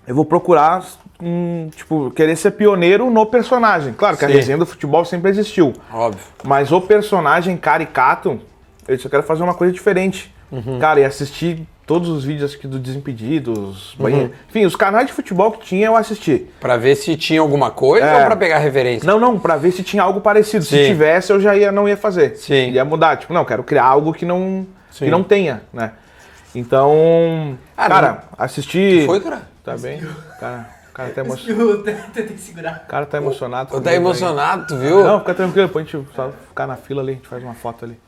eu 0.05 0.15
vou 0.15 0.23
procurar, 0.25 0.85
hum, 1.21 1.69
tipo, 1.75 2.11
querer 2.11 2.35
ser 2.35 2.51
pioneiro 2.51 3.09
no 3.09 3.25
personagem. 3.25 3.93
Claro 3.93 4.17
que 4.17 4.25
a 4.25 4.27
Sim. 4.27 4.33
resenha 4.35 4.57
do 4.57 4.65
futebol 4.65 5.03
sempre 5.05 5.29
existiu, 5.29 5.73
Óbvio. 5.91 6.21
mas 6.43 6.71
o 6.71 6.79
personagem 6.81 7.55
caricato, 7.57 8.39
eu 8.87 8.97
só 8.99 9.09
quero 9.09 9.23
fazer 9.23 9.43
uma 9.43 9.53
coisa 9.53 9.73
diferente. 9.73 10.33
Cara, 10.79 11.01
e 11.01 11.03
assistir 11.03 11.67
todos 11.85 12.07
os 12.07 12.23
vídeos 12.23 12.53
aqui 12.53 12.67
do 12.67 12.79
Desimpedidos, 12.79 13.95
banheiro- 13.99 14.31
enfim, 14.49 14.65
os 14.65 14.77
canais 14.77 15.07
de 15.07 15.13
futebol 15.13 15.51
que 15.51 15.65
tinha 15.65 15.87
eu 15.87 15.95
assisti. 15.95 16.47
Pra 16.59 16.77
ver 16.77 16.95
se 16.95 17.17
tinha 17.17 17.41
alguma 17.41 17.69
coisa 17.69 18.05
É. 18.05 18.19
ou 18.21 18.25
pra 18.27 18.35
pegar 18.37 18.57
referência? 18.59 19.05
Não, 19.05 19.19
não, 19.19 19.37
pra 19.37 19.57
ver 19.57 19.71
se 19.73 19.83
tinha 19.83 20.03
algo 20.03 20.21
parecido. 20.21 20.63
Se 20.63 20.77
Sim. 20.77 20.85
tivesse, 20.85 21.33
eu 21.33 21.39
já 21.41 21.53
ia, 21.55 21.69
não 21.71 21.87
ia 21.87 21.97
fazer. 21.97 22.37
Sim. 22.37 22.71
Ia 22.71 22.85
mudar. 22.85 23.17
Tipo, 23.17 23.33
não, 23.33 23.43
quero 23.43 23.61
criar 23.63 23.83
algo 23.85 24.13
que 24.13 24.25
não, 24.25 24.65
Sim. 24.89 25.05
que 25.05 25.11
não 25.11 25.21
tenha, 25.23 25.63
né? 25.73 25.91
Então, 26.55 27.57
Ah, 27.75 27.87
cara, 27.89 28.23
assistir. 28.37 29.05
Foi, 29.05 29.19
cara? 29.19 29.41
Tá 29.63 29.77
bem? 29.77 30.01
Cara, 30.39 30.69
cara 30.97 31.11
tá 31.11 31.21
emocionado. 31.21 31.61
Eu 31.61 31.83
tentei 32.11 32.37
segurar. 32.37 32.83
O 32.85 32.89
cara 32.89 33.05
tá 33.05 33.17
emocionado. 33.17 33.69
Tu 33.69 33.81
tá 33.81 33.93
emocionado, 33.93 34.67
tu 34.67 34.75
viu? 34.77 35.03
Não, 35.03 35.19
fica 35.19 35.35
tranquilo, 35.35 35.67
depois 35.67 35.87
a 35.87 35.89
gente 35.89 36.07
só 36.15 36.31
ficar 36.47 36.65
na 36.65 36.75
fila 36.75 37.03
ali, 37.03 37.11
a 37.11 37.15
gente 37.15 37.27
faz 37.27 37.43
uma 37.43 37.53
foto 37.53 37.85
ali. 37.85 37.99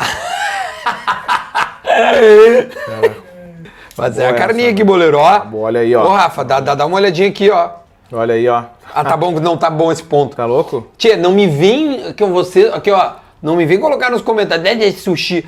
Mas 3.95 4.17
é 4.17 4.28
a 4.28 4.34
carninha 4.34 4.71
aqui, 4.71 4.84
boleiro, 4.84 5.19
ó. 5.19 5.45
Olha 5.54 5.82
aí, 5.82 5.95
Ô, 5.95 6.02
ó. 6.02 6.15
Rafa, 6.15 6.43
dá, 6.43 6.60
dá, 6.60 6.73
dá 6.73 6.86
uma 6.86 6.95
olhadinha 6.95 7.30
aqui, 7.30 7.49
ó. 7.52 7.71
Olha 8.12 8.34
aí, 8.34 8.47
ó. 8.47 8.63
Ah, 8.91 9.04
tá 9.04 9.15
bom, 9.15 9.32
não 9.39 9.56
tá 9.56 9.69
bom 9.69 9.91
esse 9.91 10.02
ponto. 10.02 10.36
Tá 10.36 10.45
louco? 10.45 10.88
Tchê, 10.97 11.15
não 11.15 11.32
me 11.32 11.45
vem 11.45 12.13
que 12.13 12.25
você, 12.25 12.71
aqui, 12.73 12.89
ó, 12.89 13.12
não 13.41 13.56
me 13.56 13.65
vem 13.65 13.80
colocar 13.80 14.10
nos 14.10 14.23
comentários, 14.23 14.67
é 14.67 14.75
de 14.75 14.93
sushi. 14.93 15.47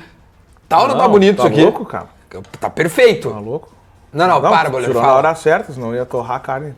Tá 0.68 0.80
ou 0.82 0.88
não, 0.88 0.96
tá 0.96 1.08
bonito 1.08 1.38
tá 1.38 1.44
isso 1.44 1.52
aqui? 1.52 1.62
louco, 1.62 1.84
cara? 1.84 2.06
Tá 2.60 2.70
perfeito. 2.70 3.30
Tá 3.30 3.40
louco? 3.40 3.81
Não, 4.12 4.26
não, 4.28 4.40
para, 4.40 4.68
boleiro, 4.68 4.92
tirou 4.92 5.02
na 5.06 5.14
hora 5.14 5.34
certa, 5.34 5.72
senão 5.72 5.94
ia 5.94 6.04
torrar 6.04 6.36
a 6.36 6.40
carne. 6.40 6.74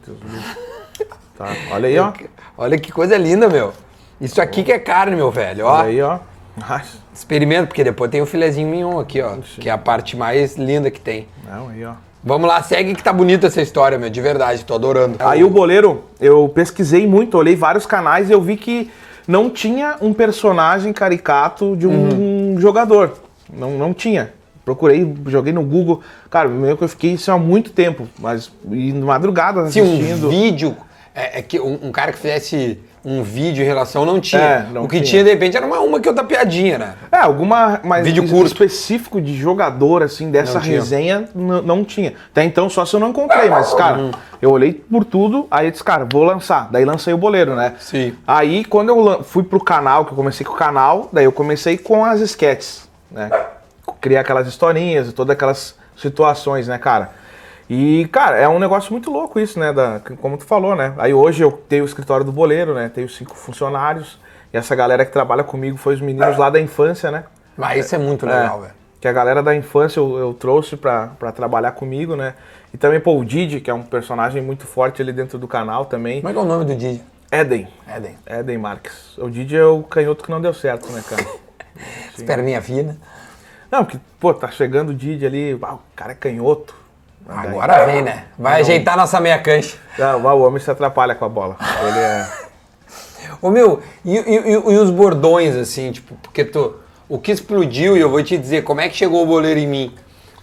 Tá, 1.37 1.47
olha 1.73 1.89
aí, 1.89 1.99
ó. 1.99 2.13
Olha 2.57 2.79
que 2.79 2.93
coisa 2.93 3.17
linda, 3.19 3.49
meu. 3.49 3.73
Isso 4.21 4.41
aqui 4.41 4.63
que 4.63 4.73
é 4.73 4.79
carne, 4.79 5.17
meu 5.17 5.31
velho, 5.33 5.67
ó. 5.67 5.79
Olha 5.79 5.89
aí, 5.89 6.01
ó. 6.01 6.19
Nossa. 6.57 6.99
Experimenta, 7.13 7.67
porque 7.67 7.83
depois 7.83 8.11
tem 8.11 8.23
o 8.23 8.27
filezinho 8.27 8.69
mignon 8.69 9.01
aqui, 9.01 9.21
ó, 9.21 9.37
que 9.59 9.69
é 9.69 9.73
a 9.73 9.79
parte 9.79 10.17
mais 10.17 10.57
linda 10.57 10.91
que 10.91 11.01
tem. 11.01 11.27
Não, 11.45 11.69
aí, 11.69 11.85
ó. 11.85 11.95
Vamos 12.23 12.49
lá, 12.49 12.63
segue 12.63 12.95
que 12.95 13.03
tá 13.03 13.13
bonita 13.13 13.49
essa 13.49 13.61
história, 13.61 13.99
meu, 13.99 14.09
de 14.09 14.21
verdade, 14.21 14.65
tô 14.65 14.75
adorando. 14.75 15.17
Aí 15.19 15.45
o 15.45 15.51
boleiro, 15.51 16.05
eu 16.19 16.49
pesquisei 16.49 17.07
muito, 17.07 17.37
olhei 17.37 17.55
vários 17.55 17.85
canais 17.85 18.31
e 18.31 18.33
eu 18.33 18.41
vi 18.41 18.57
que 18.57 18.91
não 19.29 19.51
tinha 19.51 19.97
um 20.01 20.15
personagem 20.15 20.93
caricato 20.93 21.77
de 21.77 21.87
um 21.87 22.57
jogador. 22.59 23.13
Não, 23.53 23.73
não 23.73 23.93
tinha. 23.93 24.33
Procurei, 24.65 25.15
joguei 25.27 25.53
no 25.53 25.63
Google. 25.63 26.01
Cara, 26.31 26.49
meio 26.49 26.77
que 26.77 26.85
eu 26.85 26.89
fiquei 26.89 27.13
isso 27.13 27.31
há 27.31 27.39
muito 27.39 27.71
tempo, 27.71 28.09
mas 28.19 28.51
e 28.71 28.93
madrugada 28.93 29.69
Se 29.71 29.81
um 29.81 29.85
assistindo. 29.85 30.29
vídeo, 30.31 30.77
é, 31.15 31.39
é 31.39 31.43
que 31.43 31.61
um, 31.61 31.79
um 31.83 31.93
cara 31.93 32.13
que 32.13 32.19
fizesse 32.19 32.79
um 33.07 33.23
vídeo 33.23 33.63
em 33.63 33.67
relação 33.67 34.07
não 34.07 34.19
tinha. 34.19 34.41
É, 34.41 34.67
não 34.73 34.85
o 34.85 34.89
que 34.89 34.97
tinha. 34.97 35.05
tinha. 35.11 35.25
de 35.25 35.29
repente 35.31 35.55
era 35.55 35.67
uma, 35.67 35.79
uma 35.81 36.01
que 36.01 36.09
outra 36.09 36.25
piadinha, 36.25 36.79
né? 36.79 36.95
É, 37.13 37.19
alguma 37.19 37.79
mais 37.85 38.03
Vídeo 38.07 38.27
curto. 38.27 38.47
específico 38.47 39.21
de 39.21 39.37
jogador, 39.37 40.03
assim, 40.03 40.31
dessa 40.31 40.55
Não 40.59 40.67
resenha, 40.67 41.29
não 41.35 41.85
tinha. 41.85 42.15
Até 42.33 42.43
então, 42.45 42.71
só 42.71 42.87
se 42.87 42.97
eu 42.97 43.01
não 43.01 43.11
encontrei, 43.11 43.51
mas, 43.51 43.75
cara, 43.75 43.99
Uhum. 43.99 44.11
eu 44.41 44.51
olhei 44.51 44.73
por 44.73 45.05
tudo, 45.05 45.47
aí 45.51 45.67
eu 45.67 45.71
disse, 45.71 45.85
cara, 45.85 46.07
vou 46.11 46.23
lançar. 46.25 46.71
Daí 46.73 46.87
lancei 46.87 47.13
o 47.13 47.19
boleiro, 47.19 47.55
né? 47.55 47.75
Sim. 47.79 48.15
Aí, 48.27 48.65
quando 48.65 48.89
eu 48.89 49.23
fui 49.23 49.43
pro 49.43 49.63
canal, 49.63 50.07
que 50.07 50.13
eu 50.13 50.17
comecei 50.17 50.47
com 50.47 50.55
o 50.55 50.57
canal, 50.57 51.11
daí 51.13 51.27
eu 51.27 51.33
comecei 51.33 51.77
com 51.77 52.03
as 52.07 52.23
sketches, 52.23 52.89
né? 53.11 53.29
Criar 54.01 54.21
aquelas 54.21 54.47
historinhas 54.47 55.09
e 55.09 55.13
todas 55.13 55.35
aquelas 55.35 55.77
situações, 55.97 56.69
né, 56.69 56.79
cara? 56.79 57.11
E, 57.69 58.07
cara, 58.13 58.37
é 58.39 58.49
um 58.49 58.59
negócio 58.59 58.93
muito 58.93 59.11
louco 59.11 59.41
isso, 59.41 59.59
né? 59.59 59.73
Da, 59.73 60.01
como 60.21 60.37
tu 60.37 60.45
falou, 60.45 60.77
né? 60.77 60.95
Aí 60.99 61.15
hoje 61.15 61.43
eu 61.43 61.51
tenho 61.53 61.83
o 61.83 61.87
escritório 61.87 62.25
do 62.25 62.33
boleiro, 62.33 62.75
né? 62.75 62.91
Tenho 62.93 63.09
cinco 63.09 63.35
funcionários. 63.35 64.19
E 64.53 64.57
essa 64.57 64.75
galera 64.75 65.05
que 65.05 65.13
trabalha 65.13 65.43
comigo 65.43 65.77
foi 65.77 65.95
os 65.95 66.01
meninos 66.01 66.37
lá 66.37 66.51
da 66.51 66.61
infância, 66.61 67.11
né? 67.11 67.25
Mas 67.57 67.87
isso 67.87 67.95
é 67.95 67.99
muito 67.99 68.27
legal, 68.27 68.61
velho. 68.61 68.75
Que 69.01 69.09
a 69.09 69.13
galera 69.13 69.43
da 69.43 69.55
infância 69.55 69.99
eu, 70.01 70.17
eu 70.17 70.35
trouxe 70.35 70.77
pra, 70.77 71.09
pra 71.19 71.33
trabalhar 71.33 71.73
comigo, 71.73 72.17
né? 72.17 72.35
E 72.73 72.77
também, 72.77 73.01
pô, 73.01 73.19
o 73.19 73.25
Didi, 73.25 73.61
que 73.61 73.71
é 73.71 73.75
um 73.75 73.83
personagem 73.83 74.43
muito 74.43 74.67
forte 74.67 75.01
ali 75.01 75.13
dentro 75.13 75.39
do 75.39 75.47
canal 75.47 75.85
também. 75.85 76.21
Como 76.21 76.31
é 76.31 76.33
que 76.33 76.39
é 76.39 76.43
o 76.43 76.45
nome 76.45 76.65
do 76.65 76.75
Didi? 76.75 77.03
Eden. 77.31 77.69
Éden. 77.87 78.17
Eden 78.27 78.59
Marques. 78.59 79.19
O 79.19 79.29
Didi 79.29 79.57
é 79.57 79.65
o 79.65 79.83
canhoto 79.83 80.25
que 80.25 80.31
não 80.31 80.41
deu 80.41 80.55
certo, 80.55 80.91
né, 80.93 81.03
cara? 81.09 81.25
As 82.17 82.23
perninhas 82.23 82.65
finas. 82.65 82.97
Não, 83.75 83.85
porque, 83.85 83.99
pô, 84.21 84.33
tá 84.33 84.49
chegando 84.53 84.91
o 84.91 84.95
Didi 84.95 85.27
ali, 85.27 85.59
ah, 85.61 85.75
o 85.75 85.81
cara 85.97 86.13
é 86.13 86.15
canhoto. 86.15 86.73
Daí- 87.27 87.49
Agora 87.49 87.85
vem, 87.87 88.03
né? 88.03 88.27
Vai 88.39 88.61
ajeitar 88.61 88.97
nossa 88.97 89.19
meia 89.21 89.37
cancha. 89.41 89.77
Ah, 89.99 90.15
o 90.17 90.43
homem 90.43 90.61
se 90.63 90.71
atrapalha 90.71 91.13
com 91.17 91.25
a 91.25 91.29
bola. 91.29 91.57
Ele 91.83 91.99
é. 91.99 92.29
Ô 93.43 93.51
meu, 93.51 93.83
e, 94.05 94.17
e- 94.17 94.39
e- 94.39 94.53
e 94.53 94.79
os 94.79 94.91
bordões, 94.91 95.57
assim, 95.57 95.91
tipo, 95.91 96.15
porque 96.23 96.45
tu. 96.45 96.77
O 97.09 97.19
que 97.19 97.33
explodiu, 97.33 97.97
e 97.97 98.01
eu 98.01 98.09
vou 98.09 98.23
te 98.23 98.39
dizer, 98.39 98.63
como 98.63 98.81
é 98.81 98.89
que 98.89 98.97
chegou 98.97 99.25
o 99.25 99.27
boleiro 99.27 99.59
em 99.59 99.67
mim? 99.67 99.95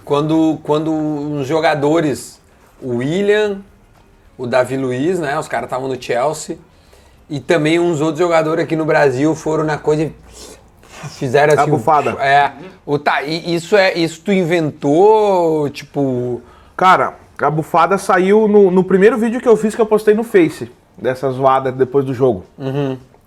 Quando, 0.04 0.60
quando 0.62 0.92
os 0.94 1.48
jogadores, 1.48 2.38
o 2.82 2.98
William, 2.98 3.62
o 4.38 4.46
Davi 4.46 4.76
Luiz, 4.76 5.20
né? 5.20 5.40
Os 5.40 5.48
caras 5.48 5.68
estavam 5.68 5.88
no 5.88 6.02
Chelsea. 6.02 6.58
E 7.30 7.40
também 7.40 7.80
uns 7.80 8.02
outros 8.02 8.20
jogadores 8.20 8.66
aqui 8.66 8.76
no 8.76 8.84
Brasil 8.84 9.34
foram 9.36 9.64
na 9.64 9.78
coisa 9.78 10.04
e 10.04 10.14
fizeram 11.10 11.54
assim. 11.54 11.64
A 11.64 11.68
bufada. 11.68 12.12
É. 12.20 12.52
O, 12.86 12.98
tá, 12.98 13.24
e 13.24 13.54
isso 13.56 13.76
é. 13.76 13.94
Isso 13.94 14.22
tu 14.22 14.32
inventou, 14.32 15.70
tipo. 15.70 16.42
Cara, 16.76 17.16
a 17.42 17.50
bufada 17.50 17.98
saiu 17.98 18.48
no, 18.48 18.72
no 18.72 18.84
primeiro 18.84 19.18
vídeo 19.18 19.40
que 19.42 19.48
eu 19.48 19.56
fiz 19.58 19.76
que 19.76 19.82
eu 19.82 19.86
postei 19.86 20.14
no 20.14 20.24
Face, 20.24 20.72
dessa 20.98 21.30
zoada 21.32 21.72
depois 21.72 22.06
do 22.06 22.14
jogo. 22.14 22.46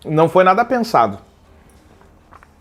Não 0.05 0.29
foi 0.29 0.45
nada 0.45 0.65
pensado. 0.65 1.19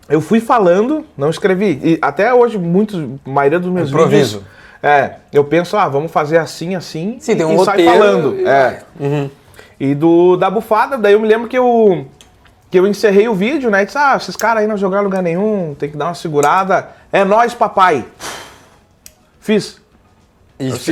Eu 0.09 0.19
fui 0.19 0.39
falando, 0.39 1.05
não 1.17 1.29
escrevi. 1.29 1.79
E 1.83 1.99
até 2.01 2.33
hoje, 2.33 2.57
muitos, 2.57 3.01
a 3.25 3.29
maioria 3.29 3.59
dos 3.59 3.71
meus 3.71 3.89
Improviso. 3.89 4.39
vídeos. 4.39 4.53
É, 4.81 5.15
eu 5.31 5.45
penso, 5.45 5.77
ah, 5.77 5.87
vamos 5.87 6.11
fazer 6.11 6.37
assim, 6.37 6.75
assim. 6.75 7.15
Sim, 7.19 7.37
tem 7.37 7.45
um 7.45 7.61
e 7.61 7.65
sai 7.65 7.85
roteiro 7.85 7.91
falando. 7.91 8.35
e 8.35 8.45
É. 8.45 8.83
E 9.79 9.95
do, 9.95 10.35
da 10.35 10.49
bufada, 10.49 10.97
daí 10.97 11.13
eu 11.13 11.19
me 11.21 11.27
lembro 11.27 11.47
que 11.47 11.57
eu, 11.57 12.05
que 12.73 12.79
eu 12.79 12.87
encerrei 12.87 13.27
o 13.29 13.35
vídeo, 13.35 13.69
né? 13.69 13.83
E 13.83 13.85
disse, 13.85 13.99
ah, 13.99 14.15
esses 14.17 14.35
caras 14.35 14.63
aí 14.63 14.67
não 14.67 14.75
jogaram 14.75 15.03
em 15.03 15.05
lugar 15.05 15.21
nenhum, 15.21 15.75
tem 15.77 15.91
que 15.91 15.95
dar 15.95 16.05
uma 16.05 16.15
segurada. 16.15 16.89
É 17.11 17.23
nós, 17.23 17.53
papai. 17.53 18.03
Fiz. 19.39 19.79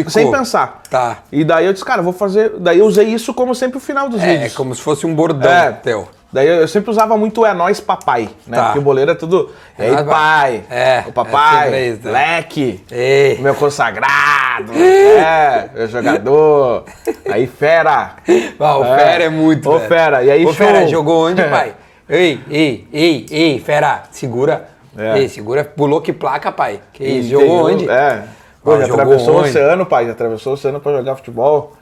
Sem- 0.07 0.29
pensar. 0.31 0.83
Tá. 0.91 1.23
E 1.31 1.43
daí 1.43 1.65
eu 1.65 1.73
disse, 1.73 1.83
cara, 1.83 2.03
vou 2.03 2.13
fazer. 2.13 2.51
Daí 2.59 2.77
eu 2.77 2.85
usei 2.85 3.07
isso 3.07 3.33
como 3.33 3.55
sempre 3.55 3.77
o 3.77 3.81
final 3.81 4.09
dos 4.09 4.21
É, 4.21 4.25
é 4.29 4.33
vídeos. 4.33 4.53
como 4.53 4.75
se 4.75 4.81
fosse 4.83 5.07
um 5.07 5.15
bordão 5.15 5.49
É. 5.51 5.71
teu. 5.71 6.07
Daí 6.33 6.47
eu 6.47 6.67
sempre 6.67 6.89
usava 6.91 7.17
muito 7.17 7.45
é 7.45 7.53
nós 7.53 7.81
papai, 7.81 8.29
né? 8.47 8.57
Tá. 8.57 8.63
Porque 8.65 8.79
o 8.79 8.81
boleiro 8.81 9.11
é 9.11 9.15
tudo. 9.15 9.51
É 9.77 9.89
Ei, 9.89 10.03
pai! 10.03 10.63
É, 10.69 11.03
O 11.05 11.09
é 11.09 11.11
papai! 11.11 11.63
sempre 11.63 11.89
isso, 11.89 12.07
né? 12.07 12.11
leque! 12.11 12.83
Ei. 12.89 13.37
Meu 13.39 13.53
consagrado! 13.53 14.71
é, 14.77 15.69
meu 15.73 15.87
jogador! 15.87 16.85
Aí, 17.29 17.47
fera! 17.47 18.15
Ah, 18.59 18.77
o 18.77 18.83
Fera 18.83 19.23
é 19.23 19.29
muito, 19.29 19.69
Ô, 19.69 19.77
velho. 19.77 19.89
fera! 19.89 20.23
E 20.23 20.31
aí, 20.31 20.45
Ô, 20.45 20.53
show. 20.53 20.67
Fera, 20.67 20.87
jogou 20.87 21.27
onde, 21.27 21.41
pai? 21.49 21.73
Ei, 22.07 22.39
ei, 22.49 22.87
ei, 22.93 23.25
ei, 23.31 23.59
fera, 23.59 24.03
segura. 24.11 24.69
É. 24.97 25.17
Ei, 25.19 25.27
segura. 25.29 25.63
Pulou 25.63 25.99
que 25.99 26.13
placa, 26.13 26.51
pai? 26.51 26.79
Que 26.93 27.03
isso? 27.03 27.29
Jogou 27.29 27.69
onde? 27.69 27.89
É. 27.89 28.23
Pô, 28.63 28.77
já 28.77 28.85
atravessou 28.85 29.35
o 29.35 29.39
onde? 29.39 29.49
oceano, 29.49 29.85
pai. 29.85 30.05
Já 30.05 30.11
atravessou 30.11 30.51
o 30.51 30.53
oceano 30.53 30.79
pra 30.79 30.91
jogar 30.93 31.15
futebol. 31.15 31.73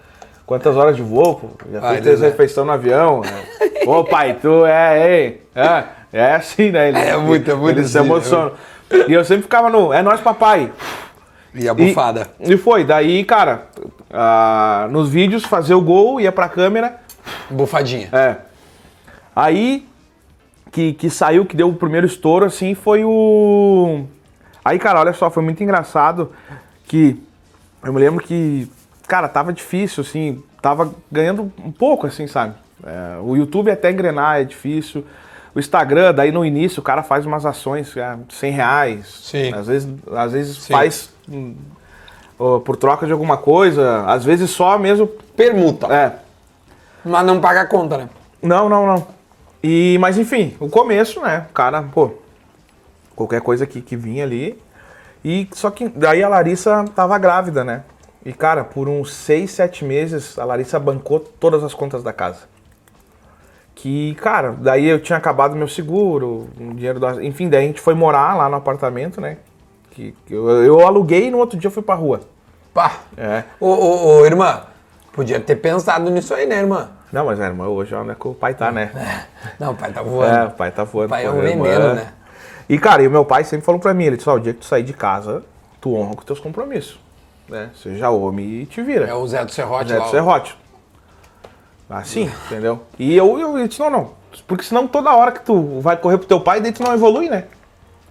Quantas 0.49 0.75
horas 0.75 0.95
de 0.95 1.03
voo? 1.03 1.51
Já 1.71 1.79
Ai, 1.83 1.89
fez 1.91 2.01
três 2.01 2.19
Deus, 2.19 2.21
é. 2.23 2.25
refeições 2.31 2.65
no 2.65 2.73
avião. 2.73 3.21
né? 3.21 3.43
Ô, 3.85 4.03
pai, 4.03 4.33
tu 4.41 4.65
é, 4.65 5.07
ei. 5.17 5.43
É, 5.53 5.83
é 6.11 6.33
assim, 6.33 6.71
né? 6.71 6.89
É 6.89 7.15
muito, 7.17 7.51
é 7.51 7.53
muito 7.53 7.77
Ele 7.77 7.87
se 7.87 7.95
assim, 7.95 8.07
emociona. 8.07 8.53
E 9.07 9.13
eu 9.13 9.23
sempre 9.23 9.43
ficava 9.43 9.69
no, 9.69 9.93
é 9.93 10.01
nós, 10.01 10.19
papai. 10.19 10.71
E 11.53 11.69
a 11.69 11.73
E- 11.73 11.75
bufada. 11.75 12.31
E, 12.39 12.57
foi. 12.57 12.83
Daí, 12.83 13.23
cara, 13.25 13.67
ah, 14.11 14.87
nos 14.89 15.07
vídeos, 15.09 15.43
fazer 15.45 15.75
o 15.75 15.81
gol, 15.81 16.19
ia 16.19 16.31
pra 16.31 16.49
câmera. 16.49 16.95
Bufadinha. 17.51 18.09
É. 18.11 18.37
Aí 19.35 19.87
que, 20.71 20.93
que 20.93 21.11
saiu, 21.11 21.45
que 21.45 21.55
deu 21.55 21.69
o 21.69 21.75
primeiro 21.75 22.07
estouro, 22.07 22.43
assim, 22.45 22.73
foi 22.73 23.03
o. 23.05 24.03
Aí, 24.65 24.79
cara, 24.79 24.99
olha 24.99 25.13
só, 25.13 25.29
foi 25.29 25.43
muito 25.43 25.61
engraçado 25.61 26.31
que 26.85 27.21
eu 27.83 27.93
me 27.93 27.99
lembro 27.99 28.23
que, 28.23 28.67
cara, 29.09 29.27
tava 29.27 29.51
difícil, 29.51 30.01
assim, 30.01 30.41
tava 30.61 30.93
ganhando 31.11 31.51
um 31.65 31.71
pouco, 31.71 32.07
assim, 32.07 32.27
sabe? 32.27 32.53
É, 32.85 33.17
o 33.21 33.35
YouTube 33.35 33.71
até 33.71 33.91
engrenar 33.91 34.39
é 34.39 34.43
difícil. 34.43 35.03
O 35.53 35.59
Instagram, 35.59 36.13
daí 36.13 36.31
no 36.31 36.45
início, 36.45 36.79
o 36.79 36.83
cara 36.83 37.01
faz 37.01 37.25
umas 37.25 37.45
ações, 37.45 37.97
é, 37.97 38.15
100 38.29 38.51
reais. 38.51 39.07
Sim. 39.23 39.53
Às 39.53 39.67
vezes, 39.67 39.89
às 40.15 40.31
vezes 40.31 40.57
Sim. 40.59 40.73
faz 40.73 41.09
hum, 41.27 41.55
por 42.63 42.77
troca 42.77 43.07
de 43.07 43.11
alguma 43.11 43.35
coisa, 43.35 44.05
às 44.05 44.23
vezes 44.23 44.51
só 44.51 44.77
mesmo. 44.77 45.07
Permuta. 45.35 45.87
É, 45.87 46.13
Mas 47.03 47.25
não 47.25 47.41
paga 47.41 47.61
a 47.61 47.65
conta, 47.65 47.97
né? 47.97 48.09
não, 48.41 48.69
não, 48.69 48.85
não. 48.85 49.07
E, 49.61 49.97
mas 49.99 50.17
enfim, 50.17 50.55
o 50.59 50.69
começo, 50.69 51.19
né? 51.19 51.47
O 51.49 51.53
cara, 51.53 51.81
pô, 51.81 52.11
qualquer 53.15 53.41
coisa 53.41 53.65
que, 53.65 53.81
que 53.81 53.97
vinha 53.97 54.23
ali. 54.23 54.57
E 55.25 55.49
só 55.51 55.69
que 55.69 55.89
daí 55.89 56.23
a 56.23 56.29
Larissa 56.29 56.85
tava 56.95 57.17
grávida, 57.17 57.63
né? 57.65 57.83
E, 58.25 58.33
cara, 58.33 58.63
por 58.63 58.89
uns 58.89 59.13
seis, 59.13 59.51
sete 59.51 59.85
meses, 59.85 60.37
a 60.37 60.43
Larissa 60.43 60.77
bancou 60.79 61.19
todas 61.19 61.63
as 61.63 61.73
contas 61.73 62.03
da 62.03 62.11
casa. 62.11 62.41
Que, 63.75 64.13
cara, 64.15 64.55
daí 64.59 64.85
eu 64.87 64.99
tinha 64.99 65.17
acabado 65.17 65.55
meu 65.55 65.67
seguro, 65.67 66.49
o 66.59 66.73
dinheiro 66.73 66.99
da. 66.99 67.23
Enfim, 67.23 67.47
daí 67.47 67.63
a 67.63 67.67
gente 67.67 67.79
foi 67.79 67.93
morar 67.93 68.35
lá 68.35 68.49
no 68.49 68.57
apartamento, 68.57 69.21
né? 69.21 69.37
Que, 69.91 70.13
que 70.25 70.33
eu, 70.33 70.49
eu 70.63 70.85
aluguei 70.85 71.27
e 71.27 71.31
no 71.31 71.37
outro 71.37 71.57
dia 71.57 71.67
eu 71.67 71.71
fui 71.71 71.81
pra 71.81 71.95
rua. 71.95 72.19
Pá. 72.73 72.97
É. 73.17 73.43
Ô, 73.59 73.67
ô, 73.67 74.17
ô, 74.17 74.25
irmã, 74.25 74.63
podia 75.13 75.39
ter 75.39 75.55
pensado 75.55 76.09
nisso 76.11 76.33
aí, 76.33 76.45
né, 76.45 76.57
irmã? 76.57 76.89
Não, 77.11 77.25
mas, 77.25 77.39
é, 77.39 77.45
irmão, 77.45 77.69
hoje 77.69 77.95
onde 77.95 78.11
é 78.11 78.15
que 78.15 78.27
o 78.27 78.33
pai 78.33 78.53
tá, 78.53 78.69
né? 78.71 78.91
Não, 79.57 79.71
o 79.71 79.75
pai 79.75 79.91
tá 79.91 80.01
É, 80.01 80.03
voando. 80.03 80.47
o 80.47 80.51
pai 80.51 80.71
tá 80.71 80.83
voando. 80.83 81.07
O 81.07 81.09
pai 81.09 81.25
é 81.25 81.31
um 81.31 81.39
veneno, 81.41 81.85
é. 81.87 81.93
né? 81.95 82.13
E, 82.67 82.77
cara, 82.77 83.01
e 83.01 83.07
o 83.07 83.11
meu 83.11 83.25
pai 83.25 83.43
sempre 83.45 83.65
falou 83.65 83.79
pra 83.81 83.93
mim, 83.93 84.03
ele 84.03 84.17
disse, 84.17 84.29
ó, 84.29 84.35
o 84.35 84.39
dia 84.39 84.53
que 84.53 84.59
tu 84.59 84.65
sair 84.65 84.83
de 84.83 84.93
casa, 84.93 85.41
tu 85.81 85.95
honra 85.95 86.15
com 86.15 86.21
teus 86.23 86.39
compromissos, 86.39 86.99
né? 87.49 87.69
Seja 87.81 88.09
homem 88.09 88.61
e 88.61 88.65
te 88.65 88.81
vira. 88.81 89.05
É 89.07 89.13
o 89.13 89.25
Zé 89.27 89.43
do 89.43 89.51
Serrote 89.51 89.89
Zé 89.89 89.97
lá. 89.97 90.03
do 90.03 90.07
ó. 90.07 90.11
Serrote. 90.11 90.57
Assim, 91.89 92.29
entendeu? 92.45 92.81
E 92.99 93.15
eu, 93.15 93.39
eu 93.39 93.67
disse, 93.67 93.79
não, 93.79 93.89
não. 93.89 94.11
Porque 94.47 94.63
senão 94.63 94.87
toda 94.87 95.13
hora 95.15 95.31
que 95.31 95.41
tu 95.41 95.79
vai 95.79 95.97
correr 95.97 96.19
pro 96.19 96.27
teu 96.27 96.39
pai, 96.39 96.61
daí 96.61 96.71
tu 96.71 96.83
não 96.83 96.93
evolui, 96.93 97.29
né? 97.29 97.45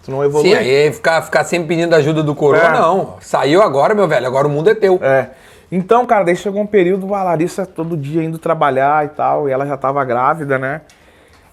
Tu 0.05 0.11
não 0.11 0.25
evolui. 0.25 0.49
Sim, 0.49 0.55
aí 0.55 0.93
ficar, 0.93 1.23
ficar 1.23 1.45
sempre 1.45 1.69
pedindo 1.69 1.95
ajuda 1.95 2.23
do 2.23 2.35
coroa, 2.35 2.63
É. 2.63 2.73
não. 2.73 3.15
Saiu 3.21 3.63
agora, 3.63 3.95
meu 3.95 4.09
velho, 4.09 4.27
agora 4.27 4.49
o 4.49 4.51
mundo 4.51 4.69
é 4.69 4.75
teu. 4.75 4.99
É. 5.01 5.31
Então, 5.71 6.05
cara, 6.07 6.25
daí 6.25 6.35
chegou 6.35 6.61
um 6.61 6.67
período, 6.67 7.15
a 7.15 7.23
Larissa 7.23 7.65
todo 7.67 7.97
dia 7.97 8.23
indo 8.25 8.39
trabalhar 8.39 9.05
e 9.05 9.09
tal, 9.11 9.49
e 9.49 9.53
ela 9.53 9.65
já 9.67 9.77
tava 9.77 10.05
grávida, 10.05 10.59
né? 10.59 10.81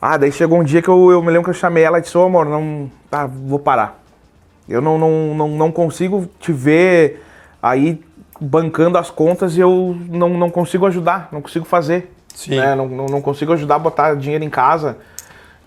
Ah, 0.02 0.18
daí 0.18 0.32
chegou 0.32 0.60
um 0.60 0.64
dia 0.64 0.82
que 0.82 0.90
eu, 0.90 1.12
eu 1.12 1.22
me 1.22 1.28
lembro 1.28 1.44
que 1.44 1.50
eu 1.50 1.54
chamei 1.54 1.84
ela 1.84 2.00
e 2.00 2.02
disse, 2.02 2.18
ô 2.18 2.24
amor, 2.24 2.46
não. 2.46 2.90
Tá, 3.10 3.28
vou 3.28 3.60
parar. 3.60 4.02
Eu 4.68 4.82
não, 4.82 4.98
não, 4.98 5.12
não, 5.36 5.48
não 5.50 5.72
consigo 5.72 6.28
te 6.40 6.52
ver 6.52 7.24
aí 7.66 8.00
bancando 8.40 8.98
as 8.98 9.10
contas 9.10 9.58
e 9.58 9.60
eu 9.60 9.98
não, 10.08 10.30
não 10.30 10.52
consigo 10.52 10.86
ajudar, 10.86 11.30
não 11.32 11.42
consigo 11.42 11.66
fazer. 11.66 12.14
Sim. 12.36 12.60
né? 12.60 12.76
Não, 12.76 12.88
não, 12.88 13.06
não 13.08 13.22
consigo 13.22 13.54
ajudar 13.54 13.76
a 13.76 13.80
botar 13.80 14.14
dinheiro 14.16 14.44
em 14.44 14.50
casa. 14.50 14.98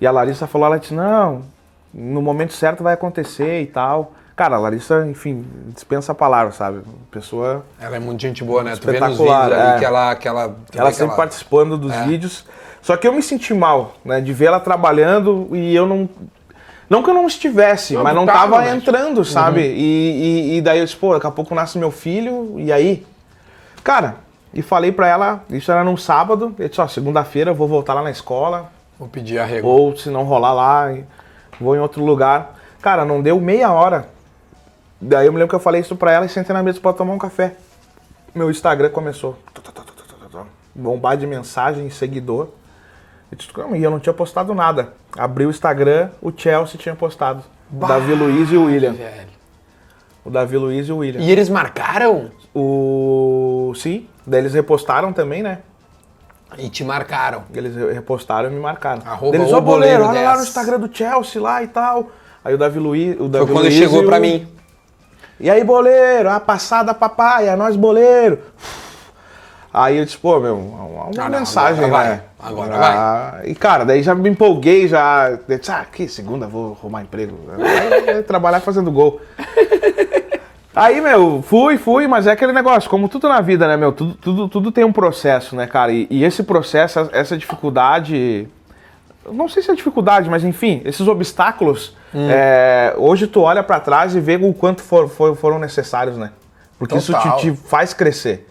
E 0.01 0.07
a 0.07 0.11
Larissa 0.13 0.47
falou, 0.47 0.67
ela 0.69 0.79
disse, 0.79 0.95
não, 0.95 1.43
no 1.93 2.23
momento 2.23 2.53
certo 2.53 2.85
vai 2.85 2.95
acontecer 2.95 3.63
e 3.63 3.67
tal. 3.67 4.13
Cara, 4.37 4.55
a 4.55 4.59
Larissa, 4.61 5.05
enfim, 5.09 5.45
dispensa 5.75 6.13
a 6.13 6.15
palavra, 6.15 6.53
sabe? 6.53 6.83
Pessoa 7.11 7.65
Ela 7.81 7.97
é 7.97 7.99
muito 7.99 8.21
gente 8.21 8.45
boa, 8.45 8.63
né? 8.63 8.77
Tu 8.77 8.87
vê 8.87 9.01
nos 9.01 9.11
Espetacular, 9.11 9.45
vídeos 9.47 9.61
ali 9.61 9.75
é. 9.75 9.79
que 9.81 9.85
ela... 9.85 10.15
Que 10.15 10.29
ela, 10.29 10.57
ela 10.77 10.93
sempre 10.93 11.17
participando 11.17 11.77
dos 11.77 11.93
É. 11.93 12.05
vídeos. 12.05 12.45
Só 12.81 12.97
que 12.97 13.09
eu 13.09 13.13
me 13.13 13.23
senti 13.23 13.53
mal, 13.53 13.95
né? 14.05 14.21
De 14.21 14.33
ver 14.33 14.45
ela 14.47 14.61
trabalhando 14.61 15.49
e 15.53 15.75
eu 15.75 15.87
não. 15.87 16.09
Não 16.89 17.03
que 17.03 17.11
eu 17.11 17.15
não 17.15 17.27
estivesse, 17.27 17.95
Não, 17.95 18.03
mas 18.03 18.15
não 18.15 18.25
tava, 18.25 18.57
tava 18.57 18.71
entrando, 18.71 19.25
sabe? 19.25 19.61
E, 19.61 20.53
e, 20.55 20.57
e 20.57 20.61
daí 20.63 20.79
eu 20.79 20.85
disse, 20.85 20.97
pô, 20.97 21.13
daqui 21.13 21.27
a 21.27 21.31
pouco 21.31 21.55
nasce 21.55 21.77
meu 21.79 21.91
filho, 21.91 22.55
e 22.59 22.73
aí? 22.73 23.07
Cara, 23.85 24.17
e 24.55 24.63
falei 24.63 24.91
pra 24.91 25.07
ela, 25.07 25.45
isso 25.51 25.71
era 25.71 25.85
num 25.85 25.97
sábado, 25.97 26.55
eu 26.59 26.69
disse, 26.69 26.81
ó, 26.81 26.89
segunda-feira 26.89 27.51
eu 27.51 27.55
vou 27.55 27.69
voltar 27.69 27.93
lá 27.95 28.03
na 28.03 28.11
escola, 28.11 28.71
Vou 28.99 29.07
pedir 29.09 29.39
arrego. 29.39 29.69
ou 29.69 29.97
se 29.97 30.09
não 30.09 30.25
rolar 30.25 30.53
lá, 30.55 30.95
vou 31.61 31.77
em 31.77 31.79
outro 31.79 32.05
lugar. 32.05 32.57
Cara, 32.81 33.05
não 33.05 33.21
deu 33.21 33.39
meia 33.41 33.71
hora. 33.71 34.09
Daí 35.01 35.27
eu 35.27 35.33
me 35.33 35.39
lembro 35.39 35.51
que 35.51 35.55
eu 35.55 35.61
falei 35.61 35.81
isso 35.81 35.95
pra 35.95 36.11
ela 36.13 36.27
e 36.27 36.29
sentei 36.29 36.53
na 36.55 36.63
mesa 36.63 36.81
pra 36.81 36.93
tomar 36.93 37.13
um 37.13 37.19
café. 37.19 37.55
Meu 38.35 38.51
Instagram 38.51 38.91
começou. 38.91 39.39
Bombar 40.75 41.17
de 41.17 41.27
mensagem, 41.27 41.91
seguidor. 41.91 42.49
E 43.77 43.83
eu 43.83 43.91
não 43.91 44.01
tinha 44.01 44.13
postado 44.13 44.55
nada. 44.55 44.95
Abri 45.19 45.45
o 45.47 45.51
Instagram, 45.51 46.11
o 46.23 46.33
Chelsea 46.35 46.79
tinha 46.79 46.95
postado. 46.95 47.43
O 47.73 47.87
Davi 47.87 48.15
Luiz 48.15 48.51
e 48.53 48.57
o 48.57 48.65
William. 48.67 48.93
Velho. 48.93 49.29
O 50.25 50.31
Davi 50.31 50.57
Luiz 50.57 50.89
e 50.89 50.93
o 50.93 50.99
William. 50.99 51.21
E 51.21 51.31
eles 51.31 51.49
marcaram? 51.49 52.31
O. 52.55 53.73
Sim, 53.77 54.07
daí 54.27 54.41
eles 54.41 54.55
repostaram 54.55 55.13
também, 55.13 55.43
né? 55.43 55.59
E 56.57 56.69
te 56.71 56.83
marcaram. 56.85 57.45
Eles 57.55 57.75
repostaram 57.95 58.49
e 58.51 58.53
me 58.55 58.61
marcaram. 58.61 59.03
Arroba 59.05 59.37
Eles, 59.37 59.53
o 59.53 59.61
boleiro, 59.61 60.05
olha 60.05 60.21
lá 60.23 60.31
no 60.33 60.37
10." 60.39 60.49
Instagram 60.49 60.81
do 60.81 60.95
Chelsea 60.95 61.41
lá 61.43 61.63
e 61.63 61.67
tal. 61.69 62.09
Aí 62.45 62.55
o 62.55 62.59
Davi 62.59 62.79
Luiz. 62.79 63.17
O 63.21 63.29
Davi 63.29 63.45
Foi 63.47 63.55
quando 63.55 63.65
Luiz 63.65 63.75
chegou 63.75 64.03
e 64.03 64.07
pra 64.07 64.17
o- 64.19 64.21
mim. 64.21 64.49
E 65.41 65.49
aí, 65.51 65.63
boleiro, 65.63 66.31
a 66.31 66.41
passada 66.41 66.93
papai, 66.95 67.49
é 67.49 67.55
nós 67.55 67.77
boleiro. 67.77 68.39
Aí 69.73 69.99
eu 69.99 70.05
disse, 70.05 70.17
pô, 70.17 70.41
meu, 70.41 70.57
uma, 70.57 71.05
uma 71.05 71.29
não, 71.29 71.39
mensagem, 71.41 71.85
agora 71.85 72.05
né? 72.09 72.23
vai, 72.39 72.49
agora 72.51 72.75
Ah, 72.77 73.41
E 73.45 73.55
cara, 73.55 73.85
daí 73.85 74.03
já 74.03 74.15
me 74.15 74.29
empolguei, 74.31 74.89
já. 74.89 75.39
Disse, 75.47 75.71
ah, 75.71 75.85
que 75.91 76.09
segunda 76.09 76.47
vou 76.47 76.77
arrumar 76.79 77.03
emprego. 77.03 77.37
Trabalhar 78.27 78.61
fazendo 78.61 78.91
gol. 78.91 79.21
Aí, 80.75 81.01
meu, 81.01 81.43
fui, 81.43 81.77
fui, 81.77 82.07
mas 82.07 82.27
é 82.27 82.33
aquele 82.33 82.53
negócio, 82.53 82.89
como 82.89 83.09
tudo 83.09 83.29
na 83.29 83.41
vida, 83.41 83.67
né, 83.67 83.77
meu? 83.77 83.91
Tudo, 83.93 84.15
tudo, 84.15 84.49
tudo 84.49 84.71
tem 84.73 84.85
um 84.85 84.93
processo, 84.93 85.57
né, 85.57 85.67
cara? 85.67 85.91
E, 85.91 86.07
e 86.09 86.23
esse 86.25 86.43
processo, 86.45 87.09
essa 87.13 87.37
dificuldade. 87.37 88.47
Não 89.31 89.49
sei 89.49 89.63
se 89.63 89.71
é 89.71 89.75
dificuldade, 89.75 90.31
mas 90.31 90.45
enfim, 90.45 90.81
esses 90.85 91.07
obstáculos. 91.07 91.97
Hum. 92.15 92.27
é, 92.31 92.95
hoje 92.97 93.27
tu 93.27 93.43
olha 93.43 93.63
pra 93.63 93.79
trás 93.81 94.15
e 94.15 94.21
vê 94.21 94.37
o 94.37 94.55
quanto 94.55 94.81
for- 94.83 95.09
for- 95.09 95.37
foram 95.37 95.59
necessários, 95.59 96.17
né? 96.17 96.31
Porque 96.79 96.97
isso 96.97 97.13
Total. 97.13 97.37
te, 97.37 97.51
te 97.51 97.57
faz 97.57 97.93
crescer, 97.93 98.49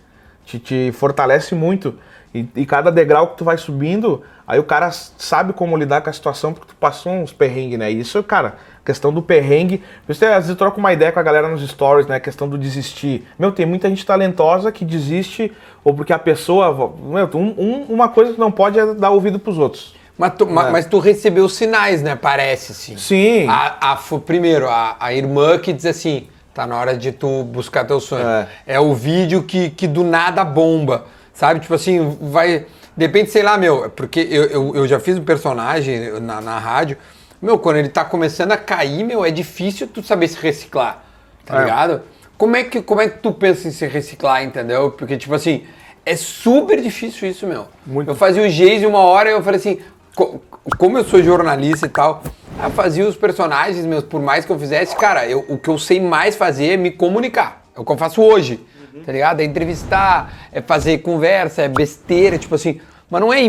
te, 0.48 0.60
te 0.60 0.92
fortalece 0.94 1.54
muito. 1.54 1.96
E, 2.34 2.48
e 2.56 2.66
cada 2.66 2.92
degrau 2.92 3.28
que 3.28 3.38
tu 3.38 3.44
vai 3.46 3.58
subindo, 3.58 4.22
aí 4.46 4.60
o 4.60 4.64
cara 4.64 4.92
sabe 4.92 5.54
como 5.54 5.76
lidar 5.78 6.02
com 6.02 6.10
a 6.10 6.14
situação 6.14 6.54
porque 6.54 6.68
tu 6.70 6.76
passou 6.76 7.12
uns 7.14 7.32
perrengues, 7.34 7.80
né? 7.80 7.92
E 7.92 8.00
isso, 8.00 8.22
cara, 8.24 8.56
questão 8.86 9.12
do 9.14 9.22
perrengue. 9.22 9.82
Você 10.08 10.26
às 10.26 10.44
vezes 10.46 10.56
troca 10.58 10.78
uma 10.78 10.92
ideia 10.94 11.12
com 11.12 11.20
a 11.20 11.24
galera 11.24 11.48
nos 11.48 11.68
stories, 11.68 12.06
né? 12.08 12.20
Questão 12.20 12.48
do 12.48 12.58
desistir. 12.58 13.26
Meu, 13.40 13.52
tem 13.52 13.66
muita 13.66 13.90
gente 13.90 14.06
talentosa 14.06 14.72
que 14.72 14.84
desiste, 14.86 15.52
ou 15.84 15.94
porque 15.94 16.14
a 16.14 16.20
pessoa. 16.20 16.94
Meu, 17.00 17.30
um- 17.34 17.56
um- 17.58 17.86
uma 17.90 18.10
coisa 18.10 18.34
que 18.34 18.40
não 18.40 18.52
pode 18.52 18.78
é 18.80 18.94
dar 18.94 19.10
ouvido 19.10 19.40
pros 19.40 19.58
outros. 19.58 19.96
Mas 20.18 20.34
tu, 20.36 20.44
É. 20.46 20.48
mas 20.72 20.86
tu 20.86 21.00
recebeu 21.00 21.48
sinais, 21.48 22.02
né? 22.02 22.16
Parece, 22.16 22.74
sim. 22.74 22.98
Sim. 22.98 23.48
A, 23.48 23.94
a- 23.94 24.20
primeiro, 24.26 24.68
a, 24.68 24.96
a 25.00 25.14
irmã 25.14 25.58
que 25.60 25.72
diz 25.72 25.86
assim, 25.86 26.28
tá 26.58 26.66
na 26.66 26.76
hora 26.76 26.98
de 26.98 27.12
tu 27.12 27.44
buscar 27.44 27.86
teu 27.86 28.00
sonho. 28.00 28.28
É. 28.28 28.48
É, 28.66 28.80
o 28.80 28.96
vídeo 28.96 29.44
que, 29.44 29.70
que 29.70 29.86
do 29.86 30.04
nada 30.04 30.44
bomba, 30.44 31.06
sabe? 31.32 31.60
Tipo 31.60 31.76
assim, 31.76 32.18
vai... 32.20 32.66
Depende, 32.96 33.30
sei 33.30 33.44
lá, 33.44 33.60
meu, 33.60 33.92
porque 33.92 34.20
eu, 34.22 34.46
eu, 34.46 34.76
eu 34.78 34.88
já 34.88 35.00
fiz 35.00 35.20
um 35.20 35.24
personagem 35.24 36.20
na, 36.20 36.42
na 36.42 36.58
rádio, 36.58 36.98
meu, 37.40 37.60
quando 37.60 37.76
ele 37.78 37.90
tá 37.90 38.04
começando 38.04 38.54
a 38.54 38.58
cair, 38.58 39.04
meu, 39.04 39.24
é 39.24 39.30
difícil 39.30 39.86
tu 39.86 40.02
saber 40.02 40.28
se 40.30 40.38
reciclar, 40.42 41.04
tá 41.46 41.58
É. 41.58 41.60
ligado? 41.60 42.02
Como 42.40 42.56
é, 42.56 42.64
que, 42.64 42.82
como 42.82 43.02
é 43.02 43.08
que 43.08 43.20
tu 43.20 43.32
pensa 43.32 43.68
em 43.68 43.72
se 43.72 43.86
reciclar, 43.86 44.44
entendeu? 44.44 44.90
Porque, 44.90 45.16
tipo 45.16 45.36
assim, 45.36 45.64
é 46.04 46.16
super 46.16 46.82
difícil 46.82 47.30
isso, 47.30 47.46
meu. 47.46 47.68
Muito. 47.86 48.10
Eu 48.10 48.16
fazia 48.16 48.42
o 48.42 48.50
Geise 48.50 48.88
uma 48.88 49.00
hora 49.02 49.30
e 49.30 49.34
eu 49.34 49.44
falei 49.44 49.60
assim, 49.60 49.78
co- 50.18 50.42
como 50.78 50.98
eu 50.98 51.04
sou 51.06 51.22
jornalista 51.22 51.86
e 51.86 51.90
tal, 51.90 52.24
eu 52.62 52.70
fazia 52.72 53.08
os 53.08 53.16
personagens 53.16 53.86
meus, 53.86 54.04
por 54.04 54.20
mais 54.20 54.44
que 54.44 54.52
eu 54.52 54.58
fizesse, 54.60 54.96
cara, 54.96 55.26
eu- 55.28 55.46
o 55.48 55.58
que 55.58 55.70
eu 55.70 55.78
sei 55.78 56.02
mais 56.02 56.36
fazer 56.36 56.74
é 56.74 56.78
me 56.78 56.90
comunicar. 56.92 57.62
É 57.76 57.80
o 57.80 57.86
que 57.86 57.92
eu 57.92 57.98
faço 57.98 58.22
hoje, 58.22 58.60
tá 59.06 59.12
ligado? 59.12 59.40
É 59.40 59.44
entrevistar, 59.44 60.34
é 60.52 60.60
fazer 60.60 60.98
conversa, 61.00 61.62
é 61.62 61.68
besteira, 61.68 62.38
tipo 62.38 62.56
assim. 62.56 62.82
Mas 63.10 63.22
não 63.22 63.32
é, 63.32 63.42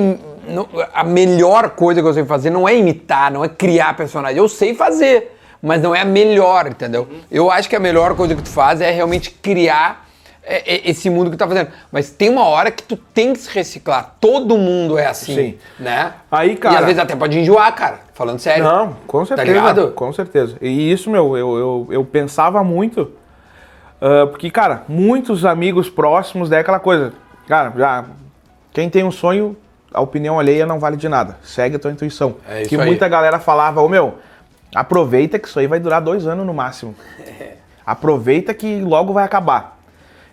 não- 0.47 0.69
a 0.95 1.03
melhor 1.03 1.71
coisa 1.71 2.01
que 2.03 2.07
eu 2.07 2.13
sei 2.15 2.25
fazer 2.25 2.51
não 2.51 2.69
é 2.69 2.77
imitar, 2.77 3.33
não 3.33 3.43
é 3.45 3.49
criar 3.49 3.97
personagem. 3.97 4.37
Eu 4.37 4.49
sei 4.49 4.75
fazer, 4.75 5.37
mas 5.63 5.83
não 5.83 5.95
é 5.95 6.03
a 6.03 6.05
melhor, 6.05 6.67
entendeu? 6.69 7.09
Eu 7.31 7.51
acho 7.51 7.69
que 7.69 7.75
a 7.75 7.81
melhor 7.81 8.15
coisa 8.15 8.37
que 8.37 8.43
tu 8.43 8.51
faz 8.51 8.81
é 8.81 8.91
realmente 8.91 9.31
criar 9.31 10.07
esse 10.67 11.11
mundo 11.11 11.31
que 11.31 11.37
tá 11.37 11.47
fazendo. 11.47 11.69
Mas 11.93 12.11
tem 12.11 12.31
uma 12.31 12.45
hora 12.45 12.71
que 12.71 12.83
tu 12.83 12.97
tem 12.97 13.33
que 13.33 13.39
se 13.39 13.51
reciclar. 13.55 14.15
Todo 14.21 14.57
mundo 14.57 14.97
é 14.99 15.07
assim, 15.07 15.35
Sim. 15.35 15.59
né? 15.79 16.15
Aí, 16.31 16.53
E 16.53 16.57
cara- 16.57 16.79
às 16.81 16.85
vezes 16.87 16.99
até 16.99 17.15
pode 17.15 17.39
enjoar, 17.39 17.75
cara. 17.75 18.01
Falando 18.15 18.39
sério. 18.39 18.65
Não, 18.65 18.97
com 19.07 19.21
Tá 19.21 19.37
certeza. 19.37 19.53
ligado? 19.53 19.91
com 19.93 20.13
certeza. 20.13 20.57
E 20.61 20.91
isso, 20.91 21.11
meu, 21.11 21.37
eu, 21.37 21.57
eu, 21.59 21.89
eu 21.91 22.05
pensava 22.05 22.65
muito. 22.65 23.13
ah, 24.01 24.27
porque, 24.31 24.51
cara, 24.51 24.83
muitos 24.89 25.45
amigos 25.45 25.91
próximos, 25.91 26.49
daí 26.49 26.59
é 26.59 26.61
aquela 26.61 26.81
coisa. 26.81 27.13
Cara, 27.47 27.73
já. 27.77 28.05
Quem 28.73 28.89
tem 28.91 29.03
um 29.05 29.11
sonho, 29.11 29.57
a 29.93 30.01
opinião 30.01 30.39
alheia 30.39 30.65
não 30.67 30.79
vale 30.79 30.97
de 30.97 31.09
nada. 31.09 31.37
Segue 31.43 31.77
a 31.77 31.79
tua 31.79 31.91
intuição. 31.91 32.37
É 32.49 32.61
isso 32.61 32.69
que 32.69 32.77
aí. 32.77 32.87
muita 32.87 33.09
galera 33.09 33.39
falava, 33.39 33.81
ô 33.81 33.89
meu, 33.89 34.19
aproveita 34.75 35.39
que 35.39 35.49
isso 35.49 35.59
aí 35.59 35.67
vai 35.67 35.81
durar 35.81 36.01
dois 36.01 36.27
anos 36.27 36.47
no 36.47 36.55
máximo. 36.55 36.95
Aproveita 37.87 38.53
que 38.53 38.81
logo 38.83 39.15
vai 39.15 39.25
acabar. 39.25 39.78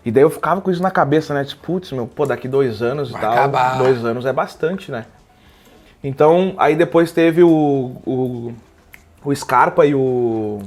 E 0.05 0.11
daí 0.11 0.21
eu 0.23 0.29
ficava 0.29 0.61
com 0.61 0.69
isso 0.69 0.83
na 0.83 0.91
cabeça, 0.91 1.33
né? 1.33 1.43
Tipo, 1.43 1.63
putz, 1.65 1.91
meu, 1.91 2.05
pô, 2.05 2.25
daqui 2.27 2.47
dois 2.47 2.81
anos 2.83 3.09
Vai 3.09 3.19
e 3.19 3.23
tal. 3.23 3.33
acabar. 3.33 3.77
Dois 3.79 4.05
anos 4.05 4.25
é 4.25 4.31
bastante, 4.31 4.91
né? 4.91 5.05
Então, 6.03 6.53
aí 6.57 6.75
depois 6.75 7.11
teve 7.11 7.41
o, 7.43 7.49
o, 8.05 8.53
o 9.23 9.35
Scarpa 9.35 9.85
e 9.85 9.95
o. 9.95 10.59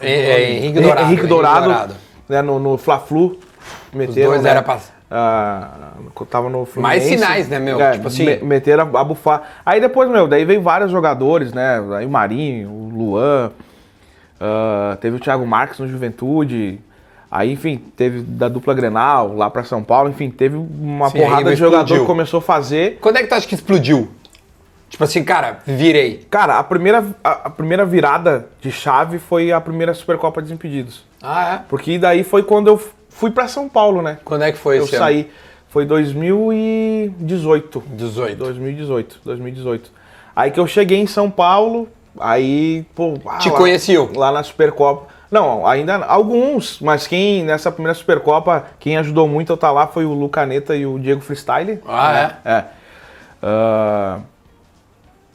É, 0.00 0.08
é. 0.10 0.50
Henrique 0.56 0.78
Hen- 0.78 0.82
Dourado, 0.82 1.06
Henrique 1.06 1.26
Dourado, 1.26 1.64
Dourado. 1.66 1.94
Né, 2.28 2.42
no, 2.42 2.58
no 2.58 2.76
Fla-Flu. 2.76 3.38
Meteram, 3.92 4.30
dois 4.30 4.42
né, 4.42 4.50
era 4.50 4.62
pra- 4.62 4.78
ah, 5.08 5.92
tava 6.28 6.48
no 6.50 6.58
Mais 6.58 6.68
Fluminense. 7.04 7.08
sinais, 7.08 7.48
né, 7.48 7.60
meu? 7.60 7.80
É, 7.80 7.92
Tipo 7.92 8.08
assim- 8.08 8.24
me- 8.24 8.38
meteram 8.38 8.90
a, 8.92 9.00
a 9.00 9.04
bufar. 9.04 9.42
Aí 9.64 9.80
depois, 9.80 10.10
meu, 10.10 10.26
daí 10.26 10.44
veio 10.44 10.60
vários 10.60 10.90
jogadores, 10.90 11.52
né? 11.52 11.80
Aí 11.96 12.04
o 12.04 12.10
Marinho, 12.10 12.68
o 12.68 12.88
Luan, 12.92 13.52
ah, 14.40 14.96
teve 15.00 15.16
o 15.16 15.20
Thiago 15.20 15.46
Marques 15.46 15.78
no 15.78 15.86
Juventude. 15.86 16.80
Aí, 17.30 17.52
enfim, 17.52 17.76
teve 17.96 18.20
da 18.20 18.48
dupla 18.48 18.72
Grenal 18.72 19.34
lá 19.34 19.50
pra 19.50 19.64
São 19.64 19.82
Paulo. 19.82 20.08
Enfim, 20.08 20.30
teve 20.30 20.56
uma 20.56 21.10
Sim, 21.10 21.18
porrada 21.18 21.44
de 21.44 21.52
explodiu. 21.54 21.70
jogador 21.70 22.00
que 22.00 22.06
começou 22.06 22.38
a 22.38 22.42
fazer. 22.42 22.98
Quando 23.00 23.16
é 23.16 23.22
que 23.22 23.28
tu 23.28 23.34
acha 23.34 23.46
que 23.46 23.54
explodiu? 23.54 24.08
Tipo 24.88 25.02
assim, 25.02 25.24
cara, 25.24 25.58
virei. 25.66 26.24
Cara, 26.30 26.58
a 26.58 26.64
primeira, 26.64 27.04
a, 27.22 27.30
a 27.30 27.50
primeira 27.50 27.84
virada 27.84 28.48
de 28.60 28.70
chave 28.70 29.18
foi 29.18 29.50
a 29.50 29.60
primeira 29.60 29.92
Supercopa 29.92 30.40
Desimpedidos. 30.40 31.04
Ah, 31.20 31.54
é? 31.54 31.60
Porque 31.68 31.98
daí 31.98 32.22
foi 32.22 32.44
quando 32.44 32.68
eu 32.68 32.80
fui 33.08 33.30
pra 33.32 33.48
São 33.48 33.68
Paulo, 33.68 34.00
né? 34.00 34.18
Quando 34.24 34.42
é 34.42 34.52
que 34.52 34.58
foi 34.58 34.78
eu 34.78 34.84
esse 34.84 34.94
ano? 34.94 35.04
saí. 35.04 35.30
Foi 35.68 35.84
2018. 35.84 37.82
18. 37.88 38.36
2018, 38.36 39.20
2018. 39.24 39.90
Aí 40.34 40.50
que 40.50 40.60
eu 40.60 40.66
cheguei 40.66 40.98
em 40.98 41.06
São 41.06 41.30
Paulo, 41.30 41.88
aí, 42.20 42.86
pô, 42.94 43.14
ah, 43.26 43.38
Te 43.38 43.50
lá-? 43.50 44.08
Lá 44.14 44.32
na 44.32 44.42
Supercopa. 44.42 45.15
Não, 45.30 45.66
ainda 45.66 45.96
alguns, 46.04 46.78
mas 46.80 47.06
quem 47.06 47.42
nessa 47.42 47.70
primeira 47.72 47.94
Supercopa, 47.94 48.64
quem 48.78 48.96
ajudou 48.96 49.26
muito 49.26 49.50
eu 49.50 49.54
estar 49.56 49.72
lá 49.72 49.86
foi 49.86 50.04
o 50.04 50.12
Lucaneta 50.12 50.76
e 50.76 50.86
o 50.86 50.98
Diego 50.98 51.20
Freestyle. 51.20 51.80
Ah, 51.86 52.16
é? 52.44 52.50
É. 52.50 52.64
Ah, 53.42 54.18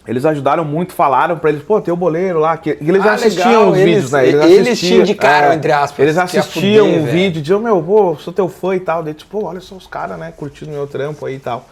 eles 0.08 0.26
ajudaram 0.26 0.66
muito, 0.66 0.94
falaram 0.94 1.38
pra 1.38 1.50
eles, 1.52 1.62
pô, 1.62 1.80
tem 1.80 1.94
o 1.94 1.98
boleiro 1.98 2.40
lá, 2.40 2.58
que 2.58 2.72
eles 2.82 3.06
Ah, 3.06 3.14
assistiam 3.14 3.48
legal, 3.50 3.70
os 3.70 3.78
eles- 3.78 3.94
vídeos, 3.96 4.12
né? 4.14 4.28
eles 4.52 4.80
te 4.80 4.94
indicaram, 4.96 5.54
entre 5.54 5.72
aspas, 5.72 6.00
Eles 6.00 6.18
assistiam 6.18 6.86
fuder, 6.88 7.00
o 7.02 7.04
velho. 7.04 7.12
vídeo, 7.12 7.42
diziam, 7.42 7.60
meu, 7.60 7.84
pô, 7.84 8.16
sou 8.16 8.34
teu 8.34 8.48
fã 8.50 8.76
e 8.76 8.80
tal. 8.80 9.04
Daí, 9.04 9.14
tipo, 9.14 9.40
pô, 9.40 9.46
olha 9.48 9.60
só 9.60 9.76
os 9.76 9.86
caras, 9.86 10.18
né, 10.18 10.34
curtindo 10.36 10.72
meu 10.72 10.88
trampo 10.88 11.26
aí 11.26 11.36
e 11.36 11.40
tal. 11.40 11.66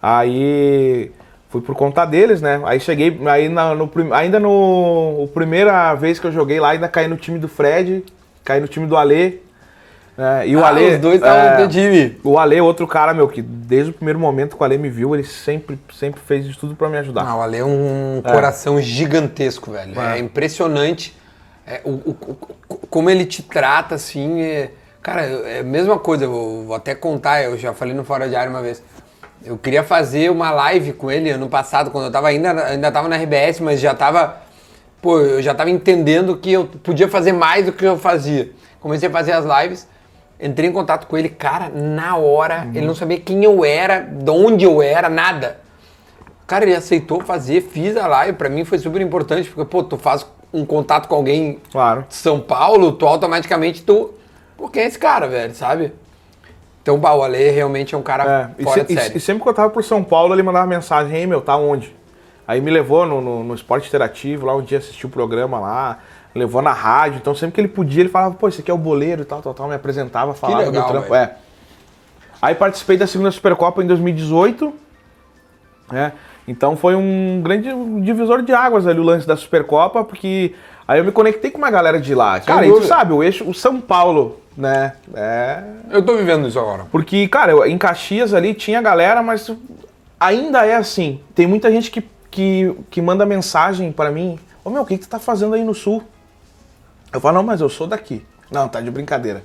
Aí 0.00 1.10
fui 1.48 1.60
por 1.60 1.74
conta 1.74 2.04
deles, 2.04 2.40
né? 2.42 2.60
Aí 2.64 2.78
cheguei, 2.80 3.18
aí 3.26 3.48
na- 3.48 3.74
no, 3.74 3.90
ainda 4.12 4.38
no 4.38 5.24
a 5.30 5.34
primeira 5.34 5.94
vez 5.94 6.18
que 6.18 6.26
eu 6.26 6.32
joguei 6.32 6.60
lá, 6.60 6.70
ainda 6.70 6.88
caí 6.88 7.08
no 7.08 7.16
time 7.16 7.38
do 7.38 7.48
Fred, 7.48 8.04
caí 8.44 8.60
no 8.60 8.68
time 8.68 8.86
do 8.86 8.96
Alê. 8.96 9.34
né? 10.16 10.48
E 10.48 10.56
o 10.56 10.64
Ah, 10.64 10.68
Alê. 10.68 10.94
os 10.94 10.98
dois 10.98 11.14
estavam 11.16 11.52
é, 11.54 11.62
no 11.62 11.68
time. 11.68 12.18
O 12.24 12.38
Ale, 12.38 12.60
outro 12.60 12.86
cara, 12.88 13.14
meu, 13.14 13.28
que 13.28 13.40
desde 13.40 13.90
o 13.90 13.94
primeiro 13.94 14.18
momento 14.18 14.56
que 14.56 14.62
o 14.62 14.64
Ale 14.64 14.76
me 14.76 14.90
viu, 14.90 15.14
ele 15.14 15.22
sempre, 15.24 15.78
sempre 15.94 16.20
fez 16.20 16.44
de 16.44 16.58
tudo 16.58 16.74
pra 16.74 16.88
me 16.88 16.98
ajudar. 16.98 17.22
Ah, 17.24 17.36
o 17.36 17.40
Ale 17.42 17.58
é 17.58 17.64
um 17.64 18.20
coração 18.24 18.80
gigantesco, 18.80 19.70
velho. 19.70 19.98
É, 20.00 20.18
impressionante 20.18 21.16
é, 21.66 21.80
o, 21.84 21.90
o- 21.90 22.16
o- 22.68 22.76
como 22.88 23.08
ele 23.10 23.24
te 23.26 23.42
trata, 23.42 23.94
assim. 23.94 24.40
é- 24.42 24.70
cara, 25.02 25.22
é 25.22 25.60
a 25.60 25.62
mesma 25.62 25.98
coisa, 25.98 26.24
eu 26.24 26.30
vou, 26.30 26.64
vou 26.64 26.74
até 26.76 26.94
contar, 26.94 27.42
eu 27.44 27.56
já 27.56 27.72
falei 27.72 27.94
no 27.94 28.02
Fora 28.04 28.28
de 28.28 28.34
Área 28.34 28.50
uma 28.50 28.60
vez. 28.62 28.82
Eu 29.48 29.56
queria 29.56 29.82
fazer 29.82 30.30
uma 30.30 30.50
live 30.50 30.92
com 30.92 31.10
ele 31.10 31.30
ano 31.30 31.48
passado, 31.48 31.90
quando 31.90 32.04
eu 32.04 32.12
tava 32.12 32.28
ainda, 32.28 32.66
ainda 32.66 32.92
tava 32.92 33.08
na 33.08 33.16
RBS, 33.16 33.60
mas 33.60 33.80
já 33.80 33.94
tava. 33.94 34.36
Pô, 35.00 35.20
eu 35.20 35.40
já 35.40 35.54
tava 35.54 35.70
entendendo 35.70 36.36
que 36.36 36.52
eu 36.52 36.66
podia 36.66 37.08
fazer 37.08 37.32
mais 37.32 37.64
do 37.64 37.72
que 37.72 37.82
eu 37.82 37.96
fazia. 37.96 38.50
Comecei 38.78 39.08
a 39.08 39.12
fazer 39.12 39.32
as 39.32 39.46
lives, 39.46 39.88
entrei 40.38 40.68
em 40.68 40.72
contato 40.72 41.06
com 41.06 41.16
ele, 41.16 41.30
cara, 41.30 41.70
na 41.70 42.16
hora, 42.16 42.68
ele 42.74 42.84
não 42.84 42.94
sabia 42.94 43.18
quem 43.18 43.42
eu 43.42 43.64
era, 43.64 44.00
de 44.00 44.30
onde 44.30 44.66
eu 44.66 44.82
era, 44.82 45.08
nada. 45.08 45.60
Cara, 46.46 46.64
ele 46.66 46.74
aceitou 46.74 47.22
fazer, 47.22 47.62
fiz 47.62 47.96
a 47.96 48.06
live, 48.06 48.36
pra 48.36 48.50
mim 48.50 48.66
foi 48.66 48.78
super 48.78 49.00
importante, 49.00 49.48
porque, 49.48 49.64
pô, 49.64 49.82
tu 49.82 49.96
faz 49.96 50.26
um 50.52 50.66
contato 50.66 51.08
com 51.08 51.14
alguém 51.14 51.58
Claro. 51.72 52.04
de 52.06 52.14
São 52.14 52.38
Paulo, 52.38 52.92
tu 52.92 53.06
automaticamente 53.06 53.82
tu. 53.82 54.12
Pô, 54.58 54.68
quem 54.68 54.82
é 54.82 54.86
esse 54.86 54.98
cara, 54.98 55.26
velho, 55.26 55.54
sabe? 55.54 55.92
Então, 56.96 57.18
o 57.18 57.22
Ale 57.22 57.50
realmente 57.50 57.94
é 57.94 57.98
um 57.98 58.02
cara 58.02 58.50
É, 58.58 58.62
e, 58.62 58.64
fora 58.64 58.80
se- 58.80 58.86
de 58.86 58.92
e- 58.94 58.96
série. 59.02 59.16
e 59.18 59.20
sempre 59.20 59.42
que 59.42 59.48
eu 59.48 59.54
tava 59.54 59.68
por 59.70 59.84
São 59.84 60.02
Paulo, 60.02 60.34
ele 60.34 60.42
mandava 60.42 60.66
mensagem, 60.66 61.14
ei 61.16 61.26
meu, 61.26 61.40
tá 61.42 61.56
onde? 61.56 61.94
Aí 62.46 62.60
me 62.62 62.70
levou 62.70 63.04
no, 63.06 63.20
no, 63.20 63.44
no 63.44 63.54
esporte 63.54 63.88
interativo, 63.88 64.46
lá 64.46 64.56
um 64.56 64.62
dia 64.62 64.78
assistiu 64.78 65.08
o 65.08 65.12
programa 65.12 65.58
lá, 65.60 65.98
levou 66.34 66.62
na 66.62 66.72
rádio, 66.72 67.18
então 67.18 67.34
sempre 67.34 67.54
que 67.56 67.60
ele 67.60 67.68
podia, 67.68 68.00
ele 68.00 68.08
falava, 68.08 68.34
pô, 68.36 68.48
esse 68.48 68.62
aqui 68.62 68.70
é 68.70 68.74
o 68.74 68.78
boleiro 68.78 69.20
e 69.20 69.24
tal, 69.26 69.42
tal, 69.42 69.52
tal, 69.52 69.68
me 69.68 69.74
apresentava, 69.74 70.32
falava 70.32 70.62
legal, 70.64 70.86
do 70.86 70.88
trampo. 70.92 71.10
velho. 71.10 71.24
É. 71.24 71.34
Aí 72.40 72.54
participei 72.54 72.96
da 72.96 73.06
segunda 73.06 73.30
Supercopa 73.30 73.82
em 73.82 73.86
2018, 73.86 74.72
né? 75.92 76.12
Então 76.46 76.74
foi 76.76 76.94
um 76.94 77.42
grande 77.42 77.68
divisor 78.02 78.40
de 78.42 78.52
águas 78.54 78.86
ali 78.86 78.98
o 78.98 79.02
lance 79.02 79.26
da 79.26 79.36
Supercopa, 79.36 80.02
porque 80.04 80.54
aí 80.88 80.98
eu 80.98 81.04
me 81.04 81.12
conectei 81.12 81.50
com 81.50 81.58
uma 81.58 81.70
galera 81.70 82.00
de 82.00 82.14
lá. 82.14 82.40
Cara, 82.40 82.66
e 82.66 82.70
tu 82.72 82.82
sabe, 82.86 83.12
o 83.12 83.22
eixo, 83.22 83.48
o 83.48 83.54
São 83.54 83.80
Paulo, 83.80 84.40
né? 84.56 84.94
É, 85.14 85.62
Eu 85.90 86.02
tô 86.02 86.16
vivendo 86.16 86.48
isso 86.48 86.58
agora. 86.58 86.86
porque, 86.90 87.28
cara, 87.28 87.52
eu- 87.52 87.64
em 87.66 87.76
Caxias 87.78 88.32
ali 88.34 88.54
tinha 88.54 88.80
galera, 88.82 89.22
mas 89.22 89.48
ainda 90.18 90.64
é 90.66 90.74
assim. 90.74 91.20
Tem 91.34 91.46
muita 91.46 91.70
gente 91.70 91.90
que, 91.90 92.02
que, 92.30 92.74
que 92.90 93.00
manda 93.02 93.24
mensagem 93.26 93.92
pra 93.92 94.10
mim: 94.10 94.38
Ô 94.64 94.70
meu, 94.70 94.82
o 94.82 94.86
que, 94.86 94.96
que 94.98 95.04
tu 95.06 95.10
tá 95.10 95.18
fazendo 95.20 95.54
aí 95.54 95.62
no 95.62 95.74
sul? 95.74 96.02
Eu 97.12 97.20
falo: 97.20 97.36
Não, 97.36 97.42
mas 97.42 97.60
eu 97.60 97.68
sou 97.68 97.86
daqui. 97.86 98.24
Não, 98.50 98.66
tá 98.68 98.80
de 98.80 98.90
brincadeira. 98.90 99.44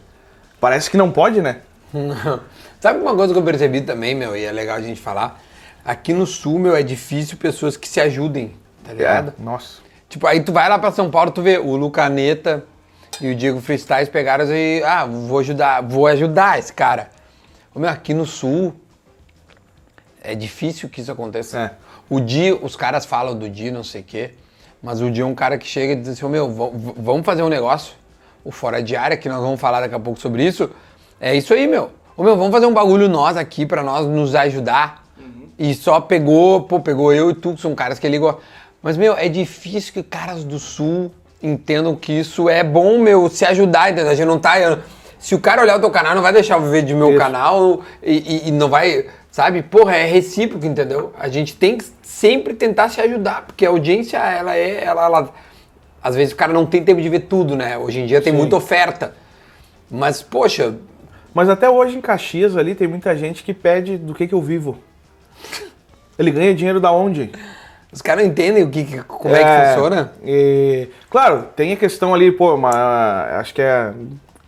Parece 0.60 0.90
que 0.90 0.96
não 0.98 1.12
pode, 1.12 1.42
né? 1.42 1.58
Sabe 2.80 3.00
uma 3.00 3.14
coisa 3.16 3.34
que 3.34 3.40
eu 3.40 3.44
percebi 3.44 3.82
também, 3.82 4.16
meu, 4.16 4.36
e 4.36 4.44
é 4.46 4.52
legal 4.52 4.78
a 4.78 4.82
gente 4.82 5.00
falar? 5.00 5.40
Aqui 5.86 6.14
no 6.14 6.26
sul, 6.26 6.58
meu, 6.58 6.76
é 6.76 6.82
difícil 6.82 7.38
pessoas 7.38 7.76
que 7.78 7.88
se 7.88 8.00
ajudem, 8.00 8.54
tá 8.84 8.94
ligado? 8.94 9.34
É, 9.38 9.44
nossa. 9.44 9.80
Tipo, 10.14 10.28
aí 10.28 10.44
tu 10.44 10.54
vai 10.54 10.70
lá 10.70 10.78
pra 10.78 10.92
São 10.92 11.10
Paulo, 11.10 11.32
tu 11.32 11.42
vê 11.42 11.58
o 11.58 11.76
Lucaneta 11.76 12.64
e 13.20 13.32
o 13.32 13.36
Diego 13.36 13.60
Freestyle 13.60 14.06
pegaram 14.12 14.46
e, 14.46 14.84
ah, 14.84 15.06
vou 15.06 15.40
ajudar, 15.40 15.82
vou 15.82 16.06
ajudar 16.06 16.60
esse 16.60 16.72
cara. 16.72 17.10
Meu, 17.76 17.90
aqui 17.90 18.14
no 18.14 18.24
sul 18.24 18.76
é 20.24 20.36
difícil 20.36 20.88
que 20.88 21.02
isso 21.02 21.12
aconteça. 21.12 21.60
É. 21.60 21.72
O 22.08 22.20
Di, 22.20 22.52
os 22.52 22.76
caras 22.76 23.08
falam 23.08 23.36
do 23.36 23.50
Di, 23.50 23.72
não 23.72 23.84
sei 23.84 24.02
o 24.02 24.04
quê, 24.04 24.36
mas 24.84 25.02
o 25.02 25.10
Di 25.10 25.22
é 25.22 25.26
um 25.26 25.34
cara 25.34 25.58
que 25.58 25.66
chega 25.66 25.94
e 25.94 25.96
diz 25.96 26.10
assim, 26.10 26.26
ô, 26.26 26.30
meu, 26.30 26.48
vamos 26.96 27.26
fazer 27.26 27.42
um 27.42 27.50
negócio, 27.50 27.96
o 28.46 28.52
Fora 28.52 28.84
de 28.84 28.96
Área, 28.96 29.18
que 29.18 29.28
nós 29.28 29.42
vamos 29.42 29.60
falar 29.60 29.82
daqui 29.82 29.96
a 29.96 30.00
pouco 30.00 30.20
sobre 30.20 30.46
isso, 30.46 30.70
é 31.20 31.36
isso 31.36 31.56
aí, 31.56 31.66
meu. 31.66 31.90
Ô, 32.16 32.22
meu, 32.22 32.38
vamos 32.38 32.52
fazer 32.52 32.68
um 32.68 32.74
bagulho 32.74 33.10
nós 33.10 33.36
aqui 33.36 33.66
pra 33.66 33.82
nós 33.82 34.06
nos 34.06 34.36
ajudar. 34.36 35.02
E 35.58 35.74
só 35.76 36.02
pegou, 36.02 36.62
pô, 36.64 36.80
pegou 36.80 37.14
eu 37.14 37.30
e 37.30 37.34
tu, 37.34 37.54
que 37.54 37.62
são 37.62 37.74
caras 37.76 38.00
que 38.00 38.08
ligam. 38.08 38.38
Mas, 38.84 38.98
meu, 38.98 39.16
é 39.18 39.30
difícil 39.30 39.94
que 39.94 40.04
caras 40.04 40.44
do 40.44 40.60
Sul 40.60 41.10
entendam 41.42 41.96
que 41.96 42.12
isso 42.12 42.50
é 42.50 42.64
bom, 42.64 43.00
meu, 43.00 43.30
se 43.30 43.46
ajudar, 43.46 43.90
entendeu? 43.92 44.12
A 44.12 44.16
gente 44.16 44.28
não 44.28 44.38
tá. 44.38 44.56
Se 45.18 45.34
o 45.34 45.40
cara 45.40 45.62
olhar 45.62 45.78
o 45.78 45.80
teu 45.80 45.90
canal, 45.90 46.14
não 46.14 46.22
vai 46.22 46.34
deixar 46.34 46.58
ver 46.58 46.84
de 46.84 46.94
meu 46.94 47.12
Isso. 47.12 47.18
canal 47.18 47.82
e, 48.04 48.18
e- 48.18 48.50
e 48.50 48.52
não 48.52 48.68
vai. 48.70 49.06
Sabe? 49.32 49.64
Porra, 49.64 49.96
é 49.96 50.06
recíproco, 50.06 50.66
entendeu? 50.66 51.14
A 51.18 51.30
gente 51.30 51.56
tem 51.56 51.78
que 51.78 51.86
sempre 52.04 52.54
tentar 52.54 52.90
se 52.90 53.00
ajudar, 53.02 53.46
porque 53.48 53.66
a 53.66 53.70
audiência, 53.70 54.18
ela 54.18 54.56
é. 54.56 54.84
Ela, 54.84 55.06
ela- 55.06 55.34
às 56.04 56.14
vezes 56.16 56.34
o 56.34 56.36
cara 56.36 56.52
não 56.52 56.66
tem 56.66 56.84
tempo 56.84 57.02
de 57.02 57.08
ver 57.08 57.22
tudo, 57.22 57.56
né? 57.56 57.78
Hoje 57.78 58.02
em 58.02 58.06
dia 58.06 58.22
tem 58.22 58.34
Sim. 58.34 58.38
muita 58.38 58.58
oferta. 58.58 59.16
Mas, 59.90 60.22
poxa, 60.22 60.76
Mas 61.34 61.50
até 61.50 61.68
hoje 61.68 61.98
em 61.98 62.02
Caxias 62.02 62.56
ali 62.56 62.76
tem 62.76 62.88
muita 62.88 63.18
gente 63.18 63.42
que 63.44 63.54
pede 63.56 63.98
do 63.98 64.14
que, 64.14 64.28
que 64.28 64.36
eu 64.36 64.42
vivo. 64.42 64.78
Ele 66.20 66.30
ganha 66.30 66.54
dinheiro 66.54 66.80
da 66.80 66.92
onde? 66.92 67.32
Os 67.94 68.02
caras 68.02 68.24
não 68.24 68.32
entendem 68.32 68.64
o 68.64 68.70
que, 68.70 68.84
que- 68.84 69.04
como 69.04 69.36
é, 69.36 69.44
que 69.44 69.68
funciona. 69.68 70.12
e, 70.26 70.90
claro, 71.10 71.46
tem 71.56 71.72
a 71.74 71.76
questão 71.78 72.14
ali, 72.14 72.32
pô, 72.32 72.54
uma, 72.56 73.38
acho 73.40 73.54
que 73.54 73.62
é 73.62 73.94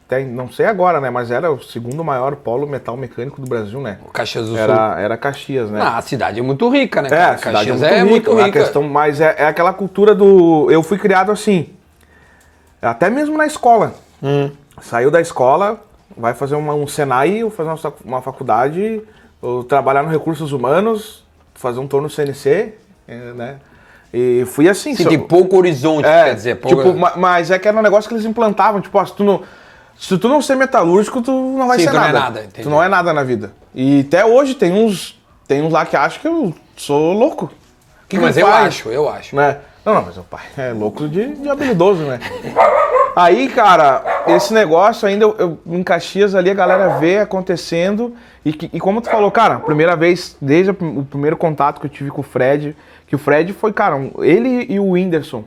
até, 0.08 0.24
não 0.24 0.52
sei 0.52 0.66
agora, 0.68 1.00
né? 1.02 1.10
Mas 1.10 1.32
era 1.32 1.52
o 1.52 1.62
segundo 1.62 2.04
maior 2.04 2.36
polo 2.36 2.68
metal 2.68 2.96
mecânico 2.96 3.42
do 3.42 3.48
Brasil, 3.48 3.82
né? 3.82 3.98
O 4.06 4.12
Caxias 4.12 4.46
do 4.46 4.52
Sul. 4.52 4.60
Era, 4.60 5.00
era 5.00 5.18
Caxias, 5.18 5.70
né? 5.72 5.80
Ah, 5.82 5.98
a 5.98 6.02
cidade 6.02 6.40
é 6.40 6.44
muito 6.44 6.70
rica, 6.70 7.02
né? 7.02 7.10
É, 7.12 7.24
a 7.24 7.38
cidade 7.38 7.56
Caxias 7.70 7.82
é 7.82 8.04
muito 8.04 8.32
rica. 8.36 8.46
A 8.48 8.52
questão, 8.52 8.84
mas 8.84 9.20
é, 9.20 9.36
é 9.40 9.46
aquela 9.46 9.74
cultura 9.74 10.14
do. 10.14 10.68
Eu 10.70 10.84
fui 10.84 10.98
criado 11.00 11.32
assim. 11.32 11.70
Até 12.82 13.10
mesmo 13.10 13.36
na 13.38 13.48
escola. 13.48 13.96
Hum. 14.22 14.52
Saiu 14.80 15.10
da 15.10 15.20
escola, 15.22 15.82
vai 16.16 16.34
fazer 16.34 16.56
uma, 16.56 16.74
um 16.76 16.86
Senai, 16.86 17.44
ou 17.44 17.50
fazer 17.50 17.70
uma, 17.70 17.94
uma 18.06 18.22
faculdade, 18.22 19.02
ou 19.42 19.64
trabalhar 19.64 20.04
no 20.04 20.10
recursos 20.10 20.52
humanos, 20.52 21.24
fazer 21.56 21.80
um 21.80 21.88
torno 21.88 22.10
CNC, 22.10 22.50
é, 22.50 22.74
né? 23.08 23.58
E 24.14 24.46
fui 24.48 24.70
assim. 24.70 24.96
Sim, 24.96 25.04
só- 25.04 25.10
tem 25.10 25.20
pouco 25.20 25.58
horizonte, 25.58 26.06
é, 26.08 26.26
quer 26.26 26.36
dizer. 26.36 26.56
Pouco... 26.56 26.84
tipo, 26.84 26.98
ma- 26.98 27.14
mas 27.16 27.52
é 27.52 27.60
que 27.60 27.68
era 27.68 27.78
um 27.78 27.82
negócio 27.82 28.08
que 28.08 28.14
eles 28.16 28.26
implantavam, 28.26 28.80
tipo, 28.82 29.06
se 29.06 29.14
tu 29.14 29.24
não, 29.24 29.44
se 29.98 30.18
tu 30.18 30.30
não 30.30 30.42
ser 30.42 30.56
metalúrgico, 30.56 31.22
tu 31.22 31.32
não 31.32 31.68
vai 31.68 31.78
Sim, 31.80 31.86
ser 31.86 31.90
tu 31.92 31.96
não 31.96 32.04
é 32.04 32.08
nada. 32.08 32.20
nada, 32.20 32.40
entendi. 32.42 32.64
tu 32.64 32.70
não 32.70 32.84
é 32.84 32.88
nada 32.88 33.14
na 33.14 33.24
vida. 33.24 33.52
E 33.74 34.06
até 34.08 34.24
hoje 34.26 34.56
tem 34.56 34.72
uns, 34.72 35.20
tem 35.48 35.62
uns 35.62 35.72
lá 35.74 35.86
que 35.86 35.96
acham 35.98 36.22
que 36.22 36.28
eu 36.28 36.54
sou 36.78 37.14
louco. 37.14 37.52
Que 38.08 38.18
que 38.18 38.22
Mas 38.24 38.38
ele 38.38 38.46
eu 38.46 38.50
faz? 38.52 38.68
acho, 38.68 38.90
eu 38.90 39.10
acho. 39.10 39.36
Né? 39.36 39.58
Não, 39.84 39.94
não, 39.96 40.02
mas 40.04 40.18
o 40.18 40.24
pai 40.24 40.44
é 40.58 40.72
louco 40.72 41.08
de, 41.10 41.36
de 41.36 41.50
habilidoso, 41.50 42.04
né? 42.04 42.20
Aí, 43.16 43.48
cara, 43.48 44.04
esse 44.28 44.54
negócio 44.54 45.08
ainda, 45.08 45.24
eu, 45.26 45.36
eu- 45.40 45.60
em 45.68 45.82
Caxias 45.84 46.36
ali, 46.36 46.50
a 46.50 46.54
galera 46.54 46.98
vê 47.00 47.20
acontecendo. 47.20 48.14
E, 48.44 48.52
que- 48.52 48.70
e 48.74 48.80
como 48.80 49.00
tu 49.02 49.10
falou, 49.10 49.32
cara, 49.32 49.60
primeira 49.60 49.96
vez, 49.96 50.36
desde 50.42 50.72
o 50.72 51.06
primeiro 51.10 51.38
contato 51.38 51.80
que 51.80 51.86
eu 51.86 51.90
tive 51.90 52.10
com 52.12 52.22
o 52.22 52.24
Fred, 52.24 52.76
que 53.08 53.16
o 53.16 53.20
Fred 53.20 53.54
foi, 53.54 53.72
cara, 53.72 53.96
ele 54.20 54.66
e 54.70 54.80
o 54.80 54.92
Whindersson. 54.92 55.44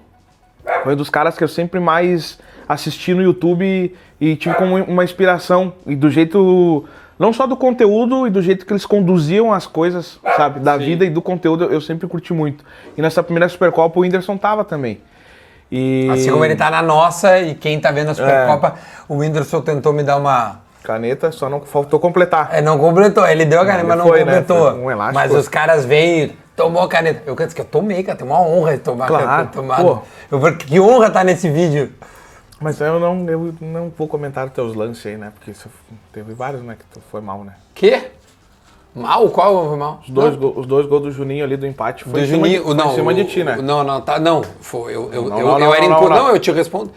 Foi 0.82 0.94
um 0.94 0.96
dos 0.96 1.10
caras 1.10 1.36
que 1.36 1.44
eu 1.44 1.48
sempre 1.48 1.78
mais 1.80 2.38
assisti 2.68 3.12
no 3.14 3.22
YouTube 3.22 3.64
e, 3.64 3.94
e 4.20 4.36
tive 4.36 4.54
como 4.54 4.76
uma 4.76 5.04
inspiração. 5.04 5.72
E 5.86 5.94
do 5.96 6.10
jeito. 6.10 6.84
Não 7.18 7.32
só 7.32 7.46
do 7.48 7.56
conteúdo 7.56 8.26
e 8.28 8.30
do 8.30 8.40
jeito 8.40 8.64
que 8.64 8.72
eles 8.72 8.86
conduziam 8.86 9.52
as 9.52 9.66
coisas, 9.66 10.20
sabe? 10.36 10.60
Da 10.60 10.76
vida 10.76 11.04
e 11.04 11.10
do 11.10 11.20
conteúdo 11.20 11.64
eu 11.64 11.80
sempre 11.80 12.06
curti 12.06 12.32
muito. 12.32 12.64
E 12.96 13.02
nessa 13.02 13.22
primeira 13.24 13.48
Supercopa 13.48 13.98
o 13.98 14.02
Whindersson 14.02 14.36
tava 14.36 14.64
também. 14.64 15.00
E. 15.70 16.08
Assim 16.10 16.30
como 16.30 16.44
ele 16.44 16.56
tá 16.56 16.70
na 16.70 16.82
nossa 16.82 17.38
e 17.38 17.54
quem 17.54 17.80
tá 17.80 17.90
vendo 17.90 18.10
a 18.10 18.14
Supercopa, 18.14 18.74
o 19.08 19.16
Whindersson 19.16 19.60
tentou 19.60 19.92
me 19.92 20.02
dar 20.02 20.16
uma. 20.16 20.60
Caneta, 20.82 21.30
só 21.32 21.50
não 21.50 21.60
faltou 21.60 22.00
completar. 22.00 22.48
É, 22.52 22.60
não 22.62 22.78
completou. 22.78 23.26
Ele 23.26 23.44
deu 23.44 23.60
a 23.60 23.66
caneta, 23.66 23.80
ele 23.80 23.88
mas 23.88 23.98
não 23.98 24.06
foi, 24.06 24.18
né? 24.24 24.24
completou. 24.24 24.70
Foi 24.70 24.80
um 24.80 24.90
elástico. 24.90 25.14
mas 25.14 25.34
os 25.34 25.48
caras 25.48 25.84
vêm 25.84 26.24
e 26.24 26.28
tomou 26.56 26.82
a 26.82 26.88
caneta. 26.88 27.22
Eu 27.26 27.36
quero 27.36 27.48
dizer 27.48 27.56
que 27.56 27.60
eu 27.60 27.66
tomei, 27.70 28.02
cara. 28.02 28.16
Tem 28.16 28.26
uma 28.26 28.40
honra 28.40 28.72
de 28.72 28.82
tomar 28.82 29.06
Claro, 29.06 29.26
caneta 29.26 29.52
tomada. 29.52 29.82
pô. 29.82 29.98
Eu 30.30 30.40
falei, 30.40 30.56
que 30.56 30.80
honra 30.80 31.10
tá 31.10 31.22
nesse 31.22 31.50
vídeo. 31.50 31.92
Mas 32.60 32.80
eu 32.80 32.98
não, 32.98 33.28
eu 33.28 33.54
não 33.60 33.92
vou 33.96 34.08
comentar 34.08 34.46
os 34.46 34.52
teus 34.52 34.74
lances 34.74 35.04
aí, 35.06 35.16
né? 35.16 35.30
Porque 35.34 35.50
isso 35.50 35.68
teve 36.12 36.32
vários, 36.32 36.62
né? 36.62 36.76
Que 36.78 36.84
tu 36.86 37.00
foi 37.10 37.20
mal, 37.20 37.44
né? 37.44 37.52
Quê? 37.74 38.10
Mal? 38.98 39.28
Qual 39.30 39.68
foi 39.68 39.76
mal? 39.76 40.00
Os 40.02 40.10
dois, 40.10 40.36
go- 40.36 40.52
os 40.56 40.66
dois 40.66 40.86
gols 40.86 41.02
do 41.02 41.10
Juninho 41.10 41.44
ali 41.44 41.56
do 41.56 41.66
empate 41.66 42.04
foi 42.04 42.12
Do 42.12 42.20
em 42.20 42.26
cima, 42.26 42.46
Juninho, 42.46 42.64
de, 42.64 42.74
não, 42.74 42.92
em 42.92 42.94
cima 42.94 43.14
de 43.14 43.24
ti, 43.24 43.44
né? 43.44 43.56
Não, 43.62 43.82
não, 43.84 44.00
tá, 44.00 44.18
não, 44.18 44.42
foi, 44.60 44.94
eu, 44.94 45.10
eu, 45.12 45.22
Não, 45.28 45.38
eu, 45.38 45.46
não, 45.46 45.60
eu 45.60 45.74
era 45.74 45.88
não, 45.88 45.96
incum- 45.96 46.08
não, 46.08 46.28
eu 46.30 46.38
te 46.38 46.50
respondo. 46.50 46.90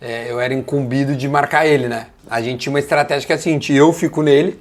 É, 0.00 0.30
eu 0.30 0.38
era 0.40 0.52
incumbido 0.52 1.16
de 1.16 1.28
marcar 1.28 1.66
ele, 1.66 1.88
né? 1.88 2.08
A 2.28 2.40
gente 2.42 2.60
tinha 2.60 2.72
uma 2.72 2.78
estratégia 2.78 3.26
que 3.26 3.32
é 3.32 3.36
a 3.36 3.38
seguinte, 3.38 3.72
eu 3.72 3.92
fico 3.92 4.20
nele, 4.22 4.60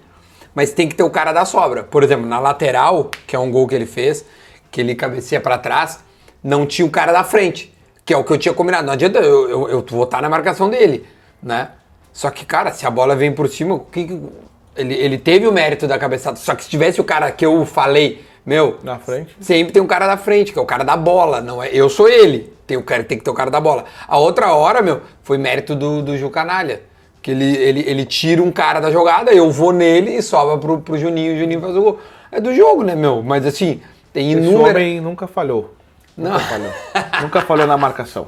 mas 0.56 0.72
tem 0.72 0.88
que 0.88 0.96
ter 0.96 1.04
o 1.04 1.10
cara 1.10 1.34
da 1.34 1.44
sobra. 1.46 1.84
Por 1.84 2.04
exemplo, 2.04 2.26
na 2.26 2.40
lateral, 2.40 3.10
que 3.28 3.36
é 3.36 3.40
um 3.40 3.52
gol 3.52 3.68
que 3.68 3.76
ele 3.76 3.86
fez, 3.86 4.26
que 4.72 4.80
ele 4.80 4.96
cabeceia 4.96 5.42
pra 5.42 5.58
trás, 5.58 6.00
não 6.44 6.66
tinha 6.66 6.86
o 6.86 6.90
cara 6.90 7.12
da 7.12 7.24
frente, 7.24 7.74
que 8.06 8.14
é 8.14 8.18
o 8.18 8.24
que 8.24 8.32
eu 8.32 8.38
tinha 8.38 8.54
combinado. 8.54 8.86
Não 8.86 8.94
adianta 8.94 9.20
eu, 9.20 9.50
eu, 9.50 9.70
eu 9.70 9.86
vou 9.90 10.04
estar 10.04 10.22
na 10.22 10.30
marcação 10.30 10.70
dele, 10.70 11.06
né? 11.42 11.70
Só 12.14 12.30
que, 12.30 12.46
cara, 12.46 12.72
se 12.72 12.86
a 12.86 12.92
bola 12.92 13.16
vem 13.16 13.34
por 13.34 13.50
cima, 13.50 13.80
que- 13.92 14.20
ele, 14.76 14.94
ele 14.94 15.18
teve 15.18 15.48
o 15.48 15.52
mérito 15.52 15.88
da 15.88 15.98
cabeçada. 16.00 16.36
Só 16.38 16.56
que 16.56 16.64
se 16.64 16.70
tivesse 16.70 17.00
o 17.00 17.04
cara 17.04 17.32
que 17.32 17.46
eu 17.46 17.66
falei, 17.66 18.24
meu, 18.46 18.78
Na 18.84 19.00
frente. 19.00 19.36
Sempre 19.40 19.72
tem 19.74 19.82
um 19.82 19.88
cara 19.88 20.06
da 20.08 20.18
frente, 20.18 20.52
que 20.52 20.60
é 20.60 20.62
o 20.62 20.66
cara 20.66 20.84
da 20.84 20.98
bola, 20.98 21.42
não 21.42 21.62
é? 21.64 21.70
Eu 21.72 21.90
sou 21.90 22.10
ele. 22.10 22.52
Tem, 22.68 22.78
o 22.78 22.84
cara, 22.84 23.04
tem 23.04 23.18
que 23.18 23.24
ter 23.24 23.30
o 23.30 23.34
cara 23.34 23.52
da 23.52 23.60
bola. 23.60 23.86
A 24.08 24.18
outra 24.18 24.54
hora, 24.54 24.82
meu, 24.82 25.02
foi 25.22 25.38
mérito 25.38 25.76
do, 25.76 26.02
do 26.02 26.18
Ju 26.18 26.30
Canalha. 26.30 26.82
Que 27.22 27.32
ele, 27.32 27.56
ele, 27.56 27.84
ele 27.88 28.06
tira 28.06 28.42
um 28.44 28.52
cara 28.52 28.80
da 28.82 28.92
jogada, 28.92 29.32
eu 29.32 29.50
vou 29.50 29.72
nele 29.72 30.12
e 30.18 30.22
sobra 30.22 30.58
pro, 30.58 30.80
pro 30.82 30.98
Juninho, 30.98 31.36
o 31.36 31.40
Juninho 31.40 31.62
faz 31.62 31.76
o 31.76 31.82
gol. 31.82 32.00
É 32.32 32.42
do 32.42 32.54
jogo, 32.54 32.84
né, 32.84 32.96
meu? 32.96 33.24
Mas 33.24 33.46
assim, 33.46 33.80
tem 34.12 34.32
Esse 34.32 34.42
inúmeras. 34.42 34.76
homem 34.76 35.00
nunca 35.00 35.26
falhou. 35.28 35.74
Não. 36.18 36.32
Nunca 36.32 36.44
falhou. 36.44 36.72
nunca 37.22 37.42
falhou 37.42 37.68
na 37.68 37.78
marcação. 37.78 38.28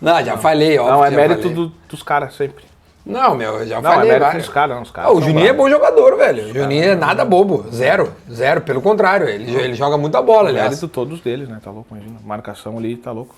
Não, 0.00 0.24
já 0.24 0.38
falei, 0.38 0.78
ó. 0.78 0.88
Não, 0.90 1.04
é 1.04 1.10
mérito 1.10 1.48
do- 1.50 1.72
dos 1.88 2.02
caras 2.02 2.34
sempre. 2.34 2.64
Não, 3.08 3.34
meu, 3.34 3.60
eu 3.60 3.66
já 3.66 3.80
Não, 3.80 3.90
é 3.90 3.94
falei. 3.94 4.08
mérito 4.10 4.26
vários. 4.26 4.44
dos 4.44 4.52
caras, 4.52 4.76
não, 4.76 4.82
os 4.82 4.90
caras 4.90 5.10
Ah, 5.10 5.14
o 5.14 5.22
Juninho 5.22 5.48
é 5.48 5.52
bom 5.54 5.68
jogador, 5.70 6.16
velho. 6.18 6.44
O 6.50 6.52
Juninho 6.54 6.84
é 6.84 6.94
nada 6.94 7.24
bobo. 7.24 7.64
Zero. 7.72 8.12
Zero. 8.30 8.60
Pelo 8.60 8.82
contrário, 8.82 9.26
ele, 9.26 9.50
ele 9.56 9.74
joga 9.74 9.96
muita 9.96 10.20
bola, 10.20 10.50
aliás. 10.50 10.68
Mérito 10.68 10.88
todos 10.88 11.18
deles, 11.22 11.48
né? 11.48 11.58
Tá 11.64 11.70
louco, 11.70 11.86
imagina. 11.96 12.18
Marcação 12.22 12.76
ali, 12.76 12.96
tá 12.96 13.10
louco. 13.10 13.34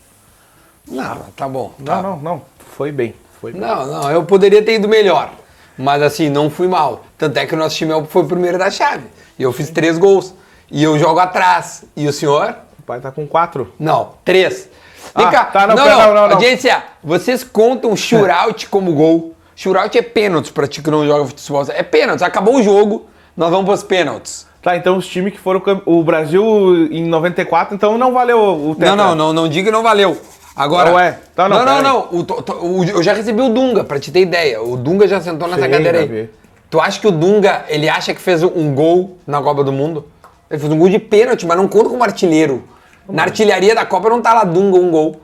Não, 0.90 1.18
tá 1.36 1.48
bom. 1.48 1.72
Não, 1.78 1.84
tá. 1.86 2.02
não, 2.02 2.16
não. 2.16 2.42
Foi 2.76 2.90
bem. 2.90 3.14
Foi 3.40 3.52
bem. 3.52 3.60
Não, 3.60 3.86
não, 3.86 4.10
eu 4.10 4.24
poderia 4.24 4.60
ter 4.60 4.74
ido 4.74 4.88
melhor. 4.88 5.30
Mas 5.78 6.02
assim, 6.02 6.28
não 6.28 6.50
fui 6.50 6.66
mal. 6.66 7.04
Tanto 7.16 7.38
é 7.38 7.46
que 7.46 7.54
o 7.54 7.56
nosso 7.58 7.76
time 7.76 7.92
foi 8.08 8.22
o 8.22 8.26
primeiro 8.26 8.58
da 8.58 8.70
chave. 8.72 9.04
E 9.38 9.42
eu 9.44 9.52
fiz 9.52 9.70
três 9.70 9.96
gols. 9.98 10.34
E 10.68 10.82
eu 10.82 10.98
jogo 10.98 11.20
atrás. 11.20 11.84
E 11.96 12.08
o 12.08 12.12
senhor? 12.12 12.56
O 12.78 12.82
pai 12.82 12.98
tá 13.00 13.12
com 13.12 13.24
quatro. 13.26 13.72
Não, 13.78 14.14
três. 14.24 14.68
Vem 15.16 15.26
Ah, 15.26 15.30
cá. 15.30 15.44
tá, 15.44 15.66
não, 15.66 15.76
não, 15.76 15.84
não, 15.86 15.96
não, 15.98 16.06
não, 16.06 16.14
não. 16.28 16.34
Audiência, 16.34 16.82
vocês 17.02 17.44
contam 17.44 17.96
shootout 17.96 18.68
como 18.68 18.92
gol. 18.92 19.34
Shootout 19.62 19.98
é 19.98 20.00
pênalti 20.00 20.50
pra 20.54 20.66
ti 20.66 20.82
que 20.82 20.90
não 20.90 21.04
joga 21.06 21.26
futebol. 21.26 21.62
É 21.68 21.82
pênalti. 21.82 22.24
Acabou 22.24 22.56
o 22.56 22.62
jogo, 22.62 23.06
nós 23.36 23.50
vamos 23.50 23.66
pros 23.66 23.82
pênaltis. 23.82 24.46
Tá, 24.62 24.74
então 24.74 24.96
os 24.96 25.06
times 25.06 25.34
que 25.34 25.38
foram. 25.38 25.62
O 25.84 26.02
Brasil 26.02 26.42
em 26.90 27.04
94, 27.04 27.74
então 27.74 27.98
não 27.98 28.10
valeu 28.14 28.40
o 28.40 28.74
tetra. 28.74 28.96
Não, 28.96 29.08
não, 29.08 29.14
não, 29.14 29.32
não 29.34 29.48
diga 29.50 29.66
que 29.66 29.70
não 29.70 29.82
valeu. 29.82 30.16
Agora. 30.56 30.90
Não 30.90 30.98
é. 30.98 31.18
Tá, 31.36 31.46
não, 31.46 31.58
não, 31.62 31.82
não, 31.82 31.82
não. 31.82 32.08
O, 32.10 32.78
o- 32.80 32.84
eu 32.84 33.02
já 33.02 33.12
recebi 33.12 33.42
o 33.42 33.50
Dunga, 33.50 33.84
pra 33.84 34.00
te 34.00 34.10
ter 34.10 34.20
ideia. 34.20 34.62
O 34.62 34.78
Dunga 34.78 35.06
já 35.06 35.20
sentou 35.20 35.46
nessa 35.46 35.62
Sim, 35.66 35.70
cadeira 35.70 35.98
aí. 35.98 36.06
vi. 36.06 36.30
Tu 36.70 36.80
acha 36.80 36.98
que 36.98 37.06
o 37.06 37.10
Dunga, 37.10 37.64
ele 37.68 37.86
acha 37.86 38.14
que 38.14 38.20
fez 38.20 38.42
um 38.42 38.74
gol 38.74 39.18
na 39.26 39.42
Copa 39.42 39.62
do 39.62 39.72
Mundo? 39.72 40.06
Ele 40.50 40.58
fez 40.58 40.72
um 40.72 40.78
gol 40.78 40.88
de 40.88 40.98
pênalti, 40.98 41.44
mas 41.46 41.58
não 41.58 41.68
conta 41.68 41.90
como 41.90 42.02
artilheiro. 42.02 42.64
Na 43.06 43.24
artilharia 43.24 43.74
da 43.74 43.84
Copa 43.84 44.08
não 44.08 44.22
tá 44.22 44.32
lá 44.32 44.44
Dunga 44.44 44.78
um 44.78 44.90
gol. 44.90 45.20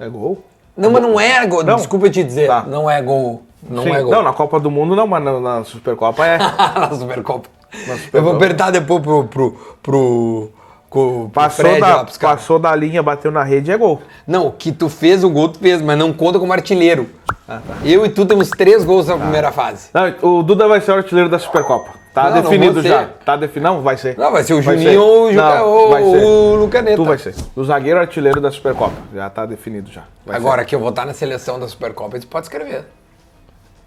É 0.00 0.08
gol? 0.08 0.42
Não, 0.76 0.90
mas 0.90 1.00
não 1.02 1.18
é 1.20 1.46
gol. 1.46 1.62
Não. 1.62 1.76
Desculpa 1.76 2.06
eu 2.06 2.10
te 2.10 2.24
dizer. 2.24 2.48
Tá. 2.48 2.62
Não 2.66 2.90
é 2.90 3.00
gol. 3.00 3.42
Não 3.62 3.82
Sim. 3.82 3.90
é 3.92 4.02
gol. 4.02 4.12
Não, 4.12 4.22
na 4.22 4.32
Copa 4.32 4.60
do 4.60 4.70
Mundo 4.70 4.94
não, 4.94 5.06
mas 5.06 5.22
na, 5.22 5.40
na 5.40 5.64
Supercopa 5.64 6.24
é. 6.26 6.38
na 6.78 6.90
Supercopa. 6.94 7.48
Na 7.86 7.96
Eu 8.12 8.22
vou 8.22 8.36
apertar 8.36 8.70
depois 8.70 9.02
pro. 9.02 9.24
pro. 9.24 9.52
pro. 9.82 10.50
pro 10.90 11.30
Passou, 11.32 11.64
Fred 11.64 11.80
da, 11.80 11.86
caras. 11.86 12.16
passou 12.18 12.58
da 12.58 12.74
linha, 12.74 13.02
bateu 13.02 13.30
na 13.30 13.42
rede, 13.44 13.70
é 13.70 13.76
gol. 13.76 14.00
Não, 14.26 14.46
o 14.46 14.52
que 14.52 14.72
tu 14.72 14.88
fez, 14.88 15.22
o 15.24 15.30
gol 15.30 15.48
tu 15.50 15.58
fez, 15.58 15.82
mas 15.82 15.98
não 15.98 16.12
conta 16.12 16.38
como 16.38 16.52
artilheiro. 16.52 17.08
Ah, 17.48 17.60
tá. 17.66 17.76
Eu 17.84 18.04
e 18.06 18.08
tu 18.08 18.24
temos 18.24 18.48
três 18.50 18.84
gols 18.84 19.06
na 19.08 19.16
primeira 19.16 19.50
fase. 19.52 19.90
Não, 19.92 20.38
o 20.38 20.42
Duda 20.42 20.66
vai 20.68 20.80
ser 20.80 20.92
o 20.92 20.94
artilheiro 20.96 21.28
da 21.30 21.38
Supercopa. 21.38 21.98
Tá 22.14 22.30
Não, 22.30 22.36
não 22.36 22.42
definido 22.42 22.80
ser. 22.82 22.88
já. 22.88 23.08
Tá 23.24 23.36
definido. 23.36 23.70
Não, 23.72 23.82
vai 23.82 23.96
ser. 23.96 24.16
Não, 24.18 24.32
vai 24.32 24.42
ser 24.42 24.54
o 24.54 24.62
Vai 24.62 24.74
Juninho 24.76 24.90
ser. 24.92 24.98
ou 24.98 25.26
o, 25.26 25.32
Juca, 25.32 25.54
Não, 25.58 25.68
ou 25.68 25.94
ser. 26.10 26.24
o 26.24 26.54
Lucaneta. 26.56 26.96
Tu 26.96 27.04
vai 27.04 27.18
ser. 27.18 27.34
O 27.54 27.64
zagueiro 27.64 28.00
artilheiro 28.00 28.40
da 28.40 28.50
Supercopa. 28.50 28.94
Já 29.14 29.28
tá 29.30 29.44
definido 29.46 29.90
já. 29.92 30.02
Vai 30.26 30.36
Agora 30.36 30.64
que 30.64 30.74
eu 30.74 30.80
vou 30.80 30.88
estar 30.88 31.04
na 31.06 31.12
seleção 31.14 31.60
da 31.60 31.68
Supercopa, 31.68 32.16
eles 32.16 32.24
podem 32.24 32.44
escrever. 32.44 32.86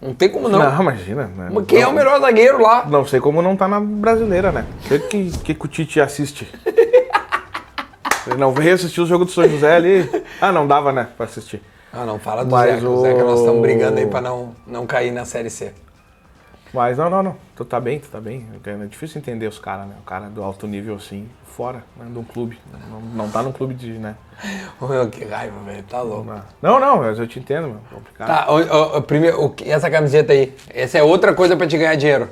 Não 0.02 0.12
tem 0.12 0.28
como 0.28 0.48
não. 0.48 0.58
Não, 0.58 0.82
imagina. 0.82 1.30
né? 1.36 1.48
Quem 1.68 1.80
é 1.80 1.84
o 1.86 1.90
Não- 1.90 1.96
melhor 1.96 2.20
zagueiro 2.20 2.60
lá? 2.60 2.84
Não 2.86 3.06
sei 3.06 3.20
como 3.20 3.40
não 3.40 3.56
tá 3.56 3.68
na 3.68 3.78
brasileira, 3.78 4.50
né? 4.50 4.66
Sei 4.88 4.98
que, 4.98 5.30
que, 5.38 5.54
que 5.54 5.64
o 5.64 5.68
Tite 5.68 6.00
assiste. 6.00 6.52
Ele 8.26 8.36
não 8.36 8.52
veio 8.52 8.74
assistir 8.74 9.00
o 9.00 9.06
jogo 9.06 9.24
do 9.24 9.30
São 9.30 9.48
José 9.48 9.76
ali. 9.76 10.24
Ah, 10.40 10.50
não 10.52 10.66
dava, 10.66 10.92
né? 10.92 11.08
Pra 11.16 11.26
assistir. 11.26 11.62
Ah, 11.92 12.04
não, 12.04 12.18
fala 12.18 12.44
do 12.44 12.50
Mas 12.50 12.74
Zeca. 12.76 12.88
O 12.88 13.00
Zeca, 13.00 13.24
nós 13.24 13.40
estamos 13.40 13.60
brigando 13.60 13.98
aí 13.98 14.06
pra 14.06 14.20
não, 14.20 14.54
não 14.66 14.86
cair 14.86 15.10
na 15.12 15.24
Série 15.24 15.50
C. 15.50 15.72
Mas 16.72 16.96
não, 16.96 17.10
não, 17.10 17.22
não. 17.22 17.36
Tu 17.54 17.64
tá 17.64 17.78
bem, 17.78 17.98
tu 17.98 18.08
tá 18.08 18.20
bem. 18.20 18.46
É 18.64 18.86
difícil 18.86 19.18
entender 19.20 19.46
os 19.46 19.58
caras, 19.58 19.86
né? 19.86 19.94
O 20.00 20.04
cara 20.04 20.28
do 20.30 20.42
alto 20.42 20.66
nível 20.66 20.94
assim, 20.96 21.28
fora 21.54 21.84
né? 21.96 22.06
de 22.10 22.18
um 22.18 22.24
clube. 22.24 22.58
Não, 22.90 23.00
não 23.00 23.30
tá 23.30 23.42
num 23.42 23.52
clube 23.52 23.74
de, 23.74 23.92
né? 23.92 24.14
Ô, 24.80 24.86
meu, 24.86 25.08
que 25.10 25.24
raiva, 25.24 25.58
velho. 25.66 25.82
Tá 25.82 26.00
louco. 26.00 26.32
Não, 26.62 26.80
não, 26.80 26.96
mas 26.98 27.18
eu 27.18 27.26
te 27.26 27.38
entendo, 27.38 27.68
meu. 27.68 27.80
Complicado. 27.92 28.26
Tá, 28.26 28.46
ô, 28.50 28.96
ô, 28.98 29.02
primeiro, 29.02 29.42
o 29.44 29.50
que- 29.50 29.70
essa 29.70 29.90
camiseta 29.90 30.32
aí. 30.32 30.54
Essa 30.70 30.96
é 30.98 31.02
outra 31.02 31.34
coisa 31.34 31.56
pra 31.56 31.66
te 31.66 31.76
ganhar 31.76 31.94
dinheiro. 31.94 32.28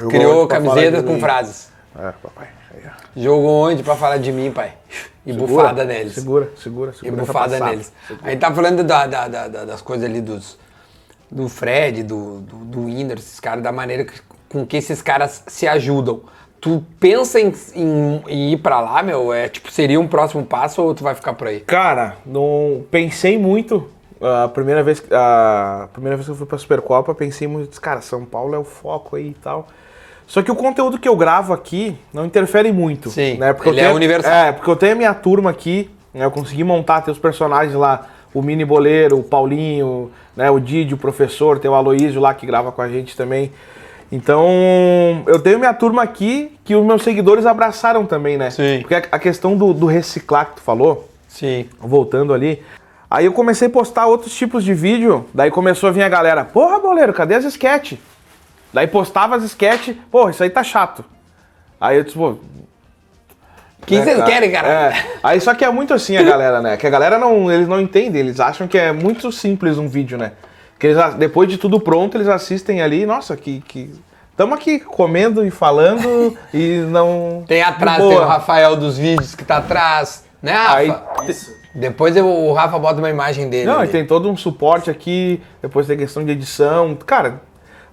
Eu 0.00 0.08
Criou 0.08 0.46
camisetas 0.46 1.02
com 1.04 1.14
mim. 1.14 1.20
frases. 1.20 1.70
É, 1.96 2.10
papai. 2.22 2.48
Aí. 2.74 3.22
Jogou 3.22 3.68
onde 3.68 3.82
pra 3.82 3.94
falar 3.96 4.16
de 4.16 4.32
mim, 4.32 4.50
pai? 4.50 4.72
E 5.26 5.32
Segura, 5.32 5.46
bufada 5.52 5.84
neles. 5.84 6.12
Segura, 6.14 6.50
segura, 6.56 6.90
E 6.90 6.94
segura. 6.94 7.22
essa 7.22 7.32
bufada 7.32 7.60
neles. 7.60 7.92
Aí 8.22 8.36
tá 8.36 8.50
falando 8.52 8.82
da- 8.82 9.06
da- 9.06 9.28
da- 9.28 9.48
das 9.64 9.80
coisas 9.82 10.04
ali 10.08 10.20
dos. 10.20 10.58
Do 11.30 11.48
Fred, 11.48 12.02
do, 12.02 12.40
do, 12.40 12.56
do 12.86 12.88
esses 13.12 13.40
caras, 13.40 13.62
da 13.62 13.72
maneira 13.72 14.04
que- 14.04 14.20
com 14.48 14.64
que 14.66 14.76
esses 14.76 15.02
caras 15.02 15.42
se 15.46 15.66
ajudam. 15.66 16.20
Tu 16.60 16.82
pensa 16.98 17.40
em, 17.40 17.52
em- 17.74 18.22
em 18.28 18.52
ir 18.52 18.56
pra 18.58 18.80
lá, 18.80 19.02
meu? 19.02 19.32
É, 19.32 19.48
tipo, 19.48 19.70
seria 19.70 20.00
um 20.00 20.06
próximo 20.08 20.44
passo 20.44 20.80
ou 20.82 20.94
tu 20.94 21.02
vai 21.02 21.14
ficar 21.14 21.34
por 21.34 21.48
aí? 21.48 21.60
Cara, 21.60 22.16
não 22.24 22.82
pensei 22.90 23.38
muito 23.38 23.88
A 24.22 24.48
primeira 24.48 24.82
vez, 24.82 25.02
a 25.10 25.88
primeira 25.92 26.16
vez 26.16 26.24
que 26.26 26.32
eu 26.32 26.36
fui 26.36 26.46
pra 26.46 26.56
Supercopa, 26.56 27.14
pensei 27.14 27.46
muito, 27.46 27.78
cara, 27.78 28.00
São 28.00 28.24
Paulo 28.24 28.54
é 28.54 28.58
o 28.58 28.64
foco 28.64 29.16
aí 29.16 29.30
e 29.30 29.34
tal. 29.34 29.66
Só 30.26 30.40
que 30.42 30.50
o 30.50 30.54
conteúdo 30.56 30.98
que 30.98 31.06
eu 31.06 31.14
gravo 31.16 31.52
aqui 31.52 31.94
não 32.12 32.24
interfere 32.24 32.72
muito. 32.72 33.10
Sim, 33.10 33.34
né? 33.36 33.52
Porque 33.52 33.68
ele 33.68 33.80
é 33.80 33.84
tenho, 33.84 33.94
universal. 33.96 34.32
É, 34.32 34.52
porque 34.52 34.70
eu 34.70 34.76
tenho 34.76 34.92
a 34.92 34.96
minha 34.96 35.12
turma 35.12 35.50
aqui, 35.50 35.90
né? 36.14 36.24
Eu 36.24 36.30
consegui 36.30 36.64
montar, 36.64 37.02
ter 37.02 37.10
os 37.10 37.18
personagens 37.18 37.74
lá, 37.74 38.06
o 38.34 38.42
Mini 38.42 38.64
Boleiro, 38.64 39.18
o 39.18 39.22
Paulinho, 39.22 40.10
né? 40.36 40.50
o 40.50 40.58
Didi, 40.58 40.92
o 40.92 40.98
professor, 40.98 41.58
tem 41.58 41.70
o 41.70 41.74
Aloísio 41.74 42.20
lá 42.20 42.34
que 42.34 42.44
grava 42.44 42.72
com 42.72 42.82
a 42.82 42.88
gente 42.88 43.16
também. 43.16 43.52
Então, 44.10 45.24
eu 45.26 45.40
tenho 45.40 45.58
minha 45.58 45.72
turma 45.72 46.02
aqui 46.02 46.52
que 46.64 46.74
os 46.74 46.84
meus 46.84 47.02
seguidores 47.02 47.46
abraçaram 47.46 48.04
também, 48.04 48.36
né? 48.36 48.50
Sim. 48.50 48.80
Porque 48.80 48.94
a, 48.94 49.18
questão 49.18 49.56
do, 49.56 49.72
do 49.72 49.86
reciclar 49.86 50.46
que 50.46 50.56
tu 50.56 50.60
falou, 50.60 51.08
Sim. 51.28 51.68
voltando 51.80 52.34
ali. 52.34 52.62
Aí 53.10 53.26
eu 53.26 53.32
comecei 53.32 53.68
a 53.68 53.70
postar 53.70 54.06
outros 54.06 54.34
tipos 54.34 54.64
de 54.64 54.74
vídeo, 54.74 55.24
daí 55.32 55.50
começou 55.50 55.88
a 55.88 55.92
vir 55.92 56.02
a 56.02 56.08
galera, 56.08 56.44
porra, 56.44 56.80
boleiro, 56.80 57.12
cadê 57.12 57.34
as 57.34 57.44
sketch? 57.44 57.94
Daí 58.72 58.88
postava 58.88 59.36
as 59.36 59.44
sketch, 59.44 59.90
porra, 60.10 60.32
isso 60.32 60.42
aí 60.42 60.50
tá 60.50 60.62
chato. 60.62 61.04
Aí 61.80 61.96
eu 61.96 62.04
disse, 62.04 62.16
pô. 62.16 62.36
O 63.84 63.86
que 63.86 64.02
vocês 64.02 64.18
né, 64.18 64.24
querem, 64.24 64.50
cara? 64.50 64.68
É. 64.68 65.04
Aí 65.22 65.40
só 65.40 65.54
que 65.54 65.62
é 65.64 65.70
muito 65.70 65.92
assim 65.92 66.16
a 66.16 66.22
galera, 66.24 66.60
né? 66.60 66.76
Que 66.78 66.86
a 66.86 66.90
galera 66.90 67.18
não, 67.18 67.52
eles 67.52 67.68
não 67.68 67.80
entendem, 67.80 68.20
eles 68.20 68.40
acham 68.40 68.66
que 68.66 68.78
é 68.78 68.92
muito 68.92 69.30
simples 69.30 69.76
um 69.76 69.86
vídeo, 69.86 70.16
né? 70.16 70.32
Que 70.78 70.88
eles, 70.88 71.14
depois 71.14 71.48
de 71.48 71.58
tudo 71.58 71.78
pronto, 71.78 72.16
eles 72.16 72.28
assistem 72.28 72.82
ali, 72.82 73.06
nossa, 73.06 73.36
que. 73.36 73.60
que... 73.68 73.90
Estamos 74.30 74.58
aqui 74.58 74.80
comendo 74.80 75.46
e 75.46 75.50
falando 75.50 76.36
e 76.52 76.78
não. 76.88 77.44
Tem 77.46 77.62
atrás, 77.62 77.98
tem 77.98 78.16
o. 78.16 78.24
Rafael 78.24 78.74
dos 78.74 78.98
vídeos 78.98 79.34
que 79.34 79.44
tá 79.44 79.58
atrás, 79.58 80.24
né, 80.42 80.52
Rafa? 80.52 80.76
Aí, 80.76 81.34
Depois 81.72 82.16
eu- 82.16 82.26
o 82.26 82.52
Rafa 82.52 82.76
bota 82.78 82.98
uma 82.98 83.10
imagem 83.10 83.48
dele. 83.48 83.66
Não, 83.66 83.78
ali. 83.80 83.88
e 83.88 83.92
tem 83.92 84.04
todo 84.04 84.28
um 84.28 84.36
suporte 84.36 84.90
aqui, 84.90 85.40
depois 85.62 85.86
tem 85.86 85.96
questão 85.96 86.24
de 86.24 86.32
edição. 86.32 86.96
Cara, 87.06 87.42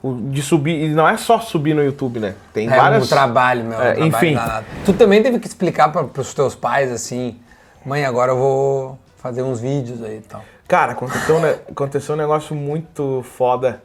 de 0.04 0.41
subir, 0.41 0.86
e 0.86 0.89
não 0.89 1.08
é 1.08 1.16
só 1.18 1.39
subir 1.39 1.74
no 1.76 1.84
YouTube, 1.84 2.20
né? 2.20 2.34
Tem 2.54 2.68
É 2.72 2.76
várias. 2.76 3.06
um 3.06 3.08
trabalho, 3.08 3.64
meu. 3.66 3.78
um 3.78 3.82
É, 3.82 3.93
trabalho 3.93 4.06
enfim. 4.08 4.34
danado. 4.36 4.66
Tu 4.86 4.93
também 4.93 5.22
teve 5.22 5.39
que 5.39 5.47
explicar 5.47 5.91
para 5.91 6.04
pros 6.06 6.34
teus 6.34 6.56
pais 6.56 6.91
assim, 6.91 7.39
mãe, 7.86 8.04
agora 8.06 8.32
eu 8.32 8.38
vou 8.38 8.99
fazer 9.18 9.43
uns 9.43 9.60
vídeos 9.60 10.04
aí 10.04 10.18
e 10.18 10.22
tal. 10.22 10.43
Cara, 10.68 10.93
aconteceu, 10.93 11.36
um 11.38 11.45
aconteceu 11.72 12.16
um 12.16 12.18
negócio 12.18 12.56
muito 12.56 13.24
foda. 13.36 13.82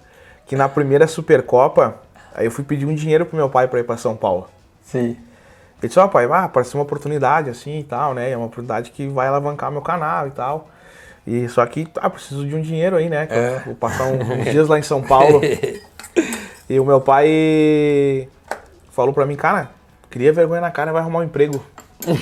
Que 0.46 0.54
na 0.54 0.68
primeira 0.68 1.06
Supercopa, 1.08 1.96
aí 2.34 2.44
eu 2.46 2.50
fui 2.52 2.62
pedir 2.64 2.86
um 2.86 2.94
dinheiro 2.94 3.26
pro 3.26 3.36
meu 3.36 3.50
pai 3.50 3.66
pra 3.66 3.80
ir 3.80 3.84
pra 3.84 3.96
São 3.96 4.14
Paulo. 4.16 4.48
Sim. 4.84 5.16
Ele 5.82 5.88
disse, 5.88 5.98
ó 5.98 6.06
pai, 6.08 6.26
ah, 6.30 6.44
apareceu 6.44 6.78
uma 6.78 6.84
oportunidade 6.84 7.50
assim 7.50 7.80
e 7.80 7.84
tal, 7.84 8.14
né? 8.14 8.30
É 8.30 8.36
uma 8.36 8.46
oportunidade 8.46 8.92
que 8.92 9.08
vai 9.08 9.26
alavancar 9.26 9.70
meu 9.72 9.82
canal 9.82 10.28
e 10.28 10.30
tal. 10.30 10.68
E 11.26 11.48
só 11.48 11.66
que, 11.66 11.88
ah, 11.96 12.08
preciso 12.08 12.46
de 12.46 12.54
um 12.54 12.62
dinheiro 12.62 12.94
aí, 12.96 13.08
né? 13.10 13.26
É. 13.28 13.60
Vou 13.66 13.74
passar 13.74 14.04
um- 14.04 14.40
uns 14.40 14.44
dias 14.52 14.68
lá 14.68 14.78
em 14.78 14.82
São 14.82 15.02
Paulo. 15.02 15.40
e 16.68 16.80
o 16.80 16.84
meu 16.84 17.00
pai 17.00 18.28
falou 18.90 19.12
pra 19.12 19.26
mim, 19.26 19.36
cara, 19.36 19.70
cria 20.10 20.32
vergonha 20.32 20.60
na 20.60 20.70
cara 20.70 20.92
vai 20.92 21.02
arrumar 21.02 21.20
um 21.20 21.24
emprego. 21.24 21.64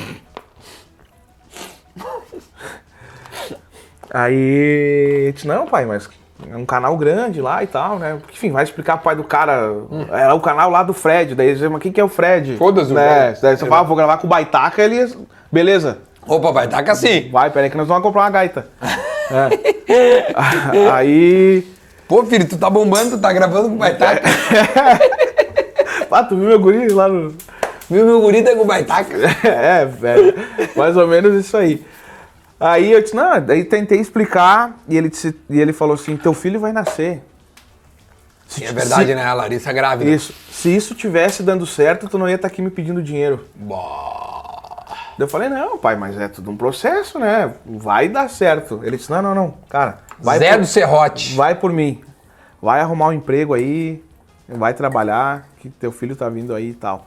aí, 4.12 5.26
eu 5.26 5.32
disse, 5.32 5.46
não, 5.46 5.66
pai, 5.66 5.86
mas 5.86 6.08
é 6.50 6.56
um 6.56 6.66
canal 6.66 6.96
grande 6.96 7.40
lá 7.40 7.62
e 7.62 7.66
tal, 7.66 7.98
né? 7.98 8.18
Enfim, 8.32 8.50
vai 8.50 8.64
explicar 8.64 8.96
pro 8.96 9.04
pai 9.04 9.16
do 9.16 9.24
cara. 9.24 9.72
É 10.10 10.32
o 10.32 10.40
canal 10.40 10.68
lá 10.70 10.82
do 10.82 10.92
Fred. 10.92 11.34
Daí 11.34 11.48
ele 11.48 11.58
diz, 11.58 11.70
mas 11.70 11.80
quem 11.80 11.92
que 11.92 12.00
é 12.00 12.04
o 12.04 12.08
Fred? 12.08 12.56
Foda-se 12.56 12.90
o 12.90 12.94
né? 12.94 13.26
Fred. 13.26 13.42
Daí 13.42 13.56
você 13.56 13.66
fala, 13.66 13.80
ah, 13.80 13.84
vou 13.84 13.96
gravar 13.96 14.18
com 14.18 14.26
o 14.26 14.30
Baitaca, 14.30 14.82
ele. 14.82 15.16
Beleza. 15.50 15.98
Opa, 16.26 16.50
vai 16.52 16.68
taca 16.68 16.92
assim. 16.92 17.30
Vai, 17.30 17.50
peraí 17.50 17.70
que 17.70 17.76
nós 17.76 17.86
vamos 17.86 18.02
comprar 18.02 18.22
uma 18.22 18.30
gaita. 18.30 18.66
É. 19.86 20.34
Aí. 20.92 21.66
Pô, 22.08 22.24
filho, 22.26 22.46
tu 22.46 22.56
tá 22.58 22.68
bombando, 22.68 23.12
tu 23.12 23.18
tá 23.20 23.32
gravando 23.32 23.68
com 23.68 23.74
o 23.74 23.78
Baitaca. 23.78 24.22
Ah, 26.10 26.22
tu 26.22 26.36
viu 26.36 26.46
meu 26.48 26.60
guri 26.60 26.88
lá 26.92 27.08
no. 27.08 27.34
Viu 27.90 28.04
meu 28.06 28.20
guri 28.20 28.42
tá 28.42 28.54
com 28.54 28.62
o 28.62 28.64
Baitaca? 28.64 29.14
é, 29.48 29.84
velho. 29.84 30.34
Mais 30.76 30.96
ou 30.96 31.06
menos 31.08 31.34
isso 31.44 31.56
aí. 31.56 31.84
Aí 32.60 32.92
eu 32.92 33.02
disse, 33.02 33.16
não, 33.16 33.40
daí 33.40 33.64
tentei 33.64 33.98
explicar 33.98 34.78
e 34.88 34.96
ele, 34.96 35.08
disse, 35.08 35.34
e 35.50 35.60
ele 35.60 35.72
falou 35.72 35.94
assim, 35.94 36.16
teu 36.16 36.32
filho 36.32 36.60
vai 36.60 36.72
nascer. 36.72 37.20
Se- 38.46 38.64
É 38.64 38.72
verdade, 38.72 39.06
se- 39.06 39.14
né? 39.14 39.24
A 39.24 39.34
Larissa 39.34 39.72
grávida. 39.72 40.08
Isso. 40.08 40.32
Se 40.52 40.74
isso 40.74 40.94
tivesse 40.94 41.42
dando 41.42 41.66
certo, 41.66 42.08
tu 42.08 42.16
não 42.16 42.28
ia 42.28 42.36
estar 42.36 42.46
aqui 42.48 42.62
me 42.62 42.70
pedindo 42.70 43.02
dinheiro. 43.02 43.44
Daí 43.56 43.76
Eu 45.18 45.28
falei, 45.28 45.48
não, 45.48 45.78
pai, 45.78 45.96
mas 45.96 46.18
é 46.18 46.28
tudo 46.28 46.50
um 46.50 46.56
processo, 46.56 47.18
né? 47.18 47.52
Vai 47.64 48.08
dar 48.08 48.28
certo. 48.28 48.80
Ele 48.82 48.96
disse, 48.96 49.10
não, 49.10 49.22
não, 49.22 49.34
não, 49.34 49.54
cara. 49.68 49.98
Vai 50.18 50.38
Zé 50.38 50.52
por, 50.52 50.60
do 50.60 50.66
Serrote. 50.66 51.34
vai 51.36 51.54
por 51.54 51.72
mim. 51.72 52.00
Vai 52.60 52.80
arrumar 52.80 53.08
um 53.08 53.12
emprego 53.12 53.54
aí, 53.54 54.02
vai 54.48 54.74
trabalhar, 54.74 55.46
que 55.58 55.68
teu 55.68 55.92
filho 55.92 56.16
tá 56.16 56.28
vindo 56.28 56.54
aí 56.54 56.70
e 56.70 56.74
tal. 56.74 57.06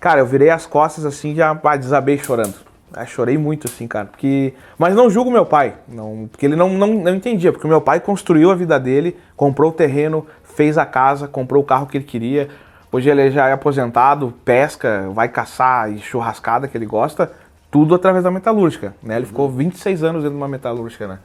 Cara, 0.00 0.20
eu 0.20 0.26
virei 0.26 0.50
as 0.50 0.66
costas 0.66 1.04
assim, 1.04 1.34
já 1.34 1.54
pá, 1.54 1.76
desabei 1.76 2.18
chorando. 2.18 2.54
Ah, 2.94 3.06
chorei 3.06 3.38
muito 3.38 3.66
assim, 3.66 3.88
cara, 3.88 4.06
porque... 4.06 4.52
Mas 4.76 4.94
não 4.94 5.08
julgo 5.08 5.30
meu 5.30 5.46
pai, 5.46 5.74
não, 5.88 6.28
porque 6.30 6.44
ele 6.44 6.56
não, 6.56 6.68
não, 6.68 6.88
não 6.88 7.14
entendia, 7.14 7.50
porque 7.50 7.66
o 7.66 7.70
meu 7.70 7.80
pai 7.80 8.00
construiu 8.00 8.50
a 8.50 8.54
vida 8.54 8.78
dele, 8.78 9.16
comprou 9.34 9.70
o 9.70 9.74
terreno, 9.74 10.26
fez 10.42 10.76
a 10.76 10.84
casa, 10.84 11.26
comprou 11.26 11.62
o 11.62 11.66
carro 11.66 11.86
que 11.86 11.96
ele 11.96 12.04
queria. 12.04 12.48
Hoje 12.90 13.08
ele 13.08 13.30
já 13.30 13.48
é 13.48 13.52
aposentado, 13.52 14.34
pesca, 14.44 15.08
vai 15.10 15.26
caçar 15.28 15.90
e 15.90 15.98
churrascada 15.98 16.68
que 16.68 16.76
ele 16.76 16.84
gosta, 16.84 17.32
tudo 17.72 17.94
através 17.96 18.22
da 18.22 18.30
metalúrgica, 18.30 18.94
né? 19.02 19.16
Ele 19.16 19.26
ficou 19.26 19.50
26 19.50 20.04
anos 20.04 20.22
dentro 20.22 20.36
de 20.36 20.40
uma 20.40 20.46
metalúrgica, 20.48 21.08
né? 21.08 21.18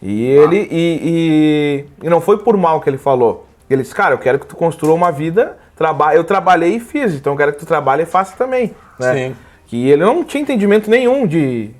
E 0.00 0.24
ele 0.24 0.68
e, 0.70 1.84
e, 2.00 2.06
e 2.06 2.10
não 2.10 2.20
foi 2.20 2.38
por 2.38 2.56
mal 2.56 2.80
que 2.80 2.88
ele 2.90 2.98
falou. 2.98 3.46
Ele 3.68 3.82
disse, 3.82 3.94
cara, 3.94 4.14
eu 4.14 4.18
quero 4.18 4.38
que 4.38 4.46
tu 4.46 4.54
construa 4.54 4.94
uma 4.94 5.10
vida, 5.10 5.56
traba 5.74 6.14
eu 6.14 6.22
trabalhei 6.22 6.76
e 6.76 6.80
fiz, 6.80 7.14
então 7.14 7.32
eu 7.32 7.36
quero 7.36 7.52
que 7.54 7.58
tu 7.58 7.66
trabalhe 7.66 8.02
e 8.02 8.06
faça 8.06 8.36
também. 8.36 8.74
Né? 9.00 9.14
Sim. 9.14 9.36
Que 9.66 9.88
ele 9.88 10.04
não 10.04 10.22
tinha 10.22 10.42
entendimento 10.42 10.88
nenhum 10.88 11.26
de, 11.26 11.70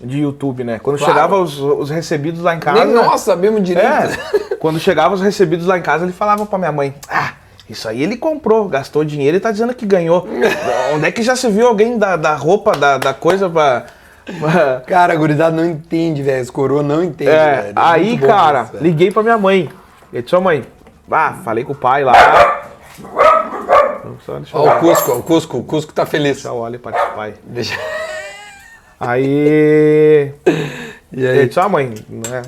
de 0.00 0.20
YouTube, 0.20 0.64
né? 0.64 0.78
Quando 0.82 0.98
Claro. 0.98 1.12
chegava 1.12 1.38
os, 1.38 1.60
os 1.60 1.90
recebidos 1.90 2.40
lá 2.40 2.54
em 2.56 2.58
casa. 2.58 2.84
Nem 2.84 2.94
nós 2.94 3.20
sabemos 3.20 3.62
direito. 3.62 3.86
É, 3.88 4.56
quando 4.56 4.80
chegava 4.80 5.14
os 5.14 5.20
recebidos 5.20 5.66
lá 5.66 5.78
em 5.78 5.82
casa, 5.82 6.04
ele 6.04 6.12
falava 6.12 6.44
pra 6.46 6.58
minha 6.58 6.72
mãe: 6.72 6.94
Ah, 7.08 7.23
isso 7.68 7.88
aí 7.88 8.02
ele 8.02 8.16
comprou, 8.16 8.68
gastou 8.68 9.04
dinheiro 9.04 9.36
e 9.36 9.40
tá 9.40 9.50
dizendo 9.50 9.74
que 9.74 9.86
ganhou. 9.86 10.26
Onde 10.94 11.06
é 11.06 11.12
que 11.12 11.22
já 11.22 11.34
se 11.36 11.48
viu 11.48 11.66
alguém 11.66 11.96
da, 11.98 12.16
da 12.16 12.34
roupa, 12.34 12.72
da, 12.72 12.98
da 12.98 13.14
coisa 13.14 13.48
pra. 13.48 13.86
pra- 14.40 14.82
Cara, 14.86 15.12
a 15.12 15.16
gurizada 15.16 15.56
não 15.56 15.64
entende, 15.64 16.22
velho. 16.22 16.42
Os 16.42 16.50
coroa 16.50 16.82
não 16.82 17.02
entende, 17.02 17.30
É, 17.30 17.62
velho. 17.62 17.72
aí, 17.76 18.08
muito 18.10 18.20
bom 18.20 18.26
cara, 18.26 18.62
isso, 18.74 18.82
liguei 18.82 19.10
pra 19.10 19.22
minha 19.22 19.38
mãe. 19.38 19.70
Eu 20.12 20.22
disse, 20.22 20.36
ó 20.36 20.40
mãe, 20.40 20.64
ah, 21.10 21.34
falei 21.44 21.64
com 21.64 21.72
o 21.72 21.76
pai 21.76 22.04
lá. 22.04 22.12
Só 24.24 24.36
deixa 24.38 24.56
eu, 24.56 24.60
Ó, 24.60 24.76
o 24.76 24.80
Cusco, 24.80 25.12
o 25.12 25.22
Cusco, 25.22 25.58
o 25.58 25.64
Cusco 25.64 25.92
tá 25.92 26.06
feliz. 26.06 26.34
deixa 26.36 26.48
eu 26.48 26.54
olhar 26.56 26.78
para 26.78 27.10
o 27.12 27.14
pai. 27.16 27.34
Deixa... 27.44 27.78
Aí. 29.00 30.32
E 31.16 31.22
Eu 31.24 31.30
aí? 31.30 31.46
disse, 31.46 31.60
ó 31.60 31.68
mãe, 31.68 31.94
né? 32.08 32.42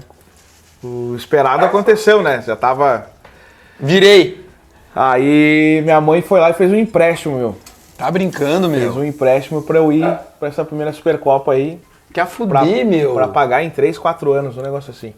O 0.82 1.14
esperado 1.14 1.64
aconteceu, 1.64 2.20
né? 2.20 2.42
Já 2.44 2.56
tava. 2.56 3.06
Virei. 3.78 4.44
Aí 4.98 5.82
minha 5.82 6.00
mãe 6.00 6.22
foi 6.22 6.40
lá 6.40 6.48
e 6.48 6.54
fez 6.54 6.72
um 6.72 6.76
empréstimo, 6.76 7.36
meu. 7.36 7.56
Tá 7.98 8.10
brincando, 8.10 8.68
Fez 8.70 8.82
meu. 8.82 8.94
um 8.94 9.04
empréstimo 9.04 9.60
pra 9.62 9.76
eu 9.78 9.92
ir 9.92 10.06
pra 10.40 10.48
essa 10.48 10.64
primeira 10.64 10.90
Supercopa 10.92 11.52
aí. 11.52 11.78
Quer 12.12 12.24
Pra, 12.26 12.26
fuder, 12.26 12.86
meu. 12.86 13.12
pra 13.14 13.28
pagar 13.28 13.62
em 13.62 13.68
3, 13.68 13.98
4 13.98 14.32
anos, 14.32 14.56
um 14.56 14.62
negócio 14.62 14.90
assim. 14.90 15.12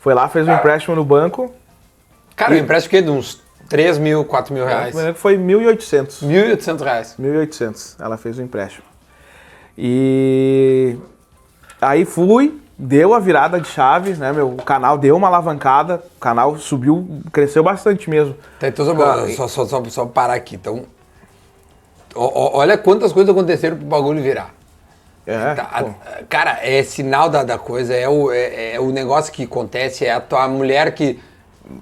Foi 0.00 0.12
lá, 0.12 0.28
fez 0.28 0.46
um 0.48 0.52
empréstimo 0.52 0.96
no 0.96 1.04
banco. 1.04 1.52
Cara, 2.34 2.54
eu 2.54 2.58
empresto 2.58 2.88
o 2.88 2.90
quê? 2.90 3.00
De 3.00 3.10
uns 3.10 3.40
3 3.68 3.98
mil, 3.98 4.24
4 4.24 4.52
mil 4.52 4.64
reais. 4.66 4.94
Que 4.94 5.12
Foi 5.14 5.36
1.800. 5.38 6.22
1.800 6.26 6.80
reais. 6.82 7.14
1.800. 7.20 7.96
Ela 8.00 8.16
fez 8.16 8.38
o 8.38 8.42
empréstimo. 8.42 8.84
E 9.78 10.96
aí 11.80 12.04
fui, 12.04 12.60
deu 12.78 13.14
a 13.14 13.18
virada 13.18 13.60
de 13.60 13.68
chave, 13.68 14.14
né? 14.14 14.32
Meu 14.32 14.48
o 14.50 14.56
canal 14.62 14.98
deu 14.98 15.16
uma 15.16 15.28
alavancada, 15.28 16.02
o 16.16 16.20
canal 16.20 16.56
subiu, 16.58 17.22
cresceu 17.32 17.62
bastante 17.62 18.08
mesmo. 18.10 18.36
Tá, 18.60 18.68
então, 18.68 18.84
só, 18.84 18.92
Ah, 19.02 19.28
só, 19.48 19.66
só, 19.66 19.84
só, 19.84 20.06
parar 20.06 20.34
aqui. 20.34 20.56
Então, 20.56 20.84
olha 22.14 22.76
quantas 22.78 23.12
coisas 23.12 23.30
aconteceram 23.34 23.76
pro 23.76 23.86
bagulho 23.86 24.22
virar. 24.22 24.54
É, 25.26 25.54
Tá, 25.54 25.84
cara, 26.28 26.60
é 26.62 26.82
sinal 26.84 27.28
da, 27.28 27.42
da 27.42 27.58
coisa, 27.58 27.92
é 27.94 28.08
o, 28.08 28.30
é, 28.30 28.74
é 28.74 28.80
o 28.80 28.92
negócio 28.92 29.32
que 29.32 29.42
acontece, 29.44 30.04
é 30.04 30.12
a 30.12 30.20
tua 30.20 30.46
mulher 30.48 30.94
que. 30.94 31.18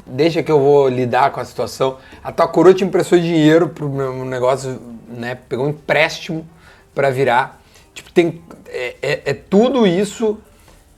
Deixa 0.07 0.43
que 0.43 0.51
eu 0.51 0.59
vou 0.59 0.89
lidar 0.89 1.31
com 1.31 1.41
a 1.41 1.45
situação. 1.45 1.99
A 2.23 2.33
tua 2.33 2.49
coroa 2.49 2.73
te 2.73 2.83
emprestou 2.83 3.19
dinheiro 3.19 3.69
pro 3.69 3.87
meu 3.87 4.25
negócio, 4.25 4.81
né? 5.09 5.35
Pegou 5.47 5.67
um 5.67 5.69
empréstimo 5.69 6.49
pra 6.95 7.11
virar. 7.11 7.61
Tipo, 7.93 8.11
tem. 8.11 8.43
É, 8.67 8.97
é- 9.03 9.23
é 9.27 9.35
tudo 9.35 9.87
isso 9.87 10.39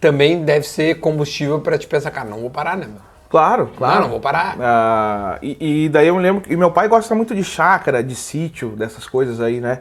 também 0.01 0.45
deve 0.45 0.67
ser 0.67 1.01
combustível 1.01 1.61
pra 1.61 1.79
te 1.79 1.87
pensar, 1.87 2.11
cara, 2.11 2.29
não 2.29 2.41
vou 2.41 2.51
parar, 2.51 2.77
né, 2.77 2.87
meu? 2.87 3.01
Claro, 3.29 3.71
claro. 3.77 3.95
Não, 3.95 4.03
não 4.03 4.11
vou 4.11 4.21
parar. 4.21 4.57
Ah, 4.61 5.39
e, 5.43 5.85
e 5.85 5.89
daí 5.89 6.09
eu 6.09 6.15
me 6.15 6.23
lembro 6.23 6.43
que 6.43 6.53
e 6.53 6.57
meu 6.57 6.71
pai 6.71 6.89
gosta 6.89 7.15
muito 7.15 7.35
de 7.35 7.43
chácara, 7.43 8.03
de 8.03 8.15
sítio, 8.15 8.71
dessas 8.71 9.07
coisas 9.07 9.41
aí, 9.41 9.61
né? 9.61 9.81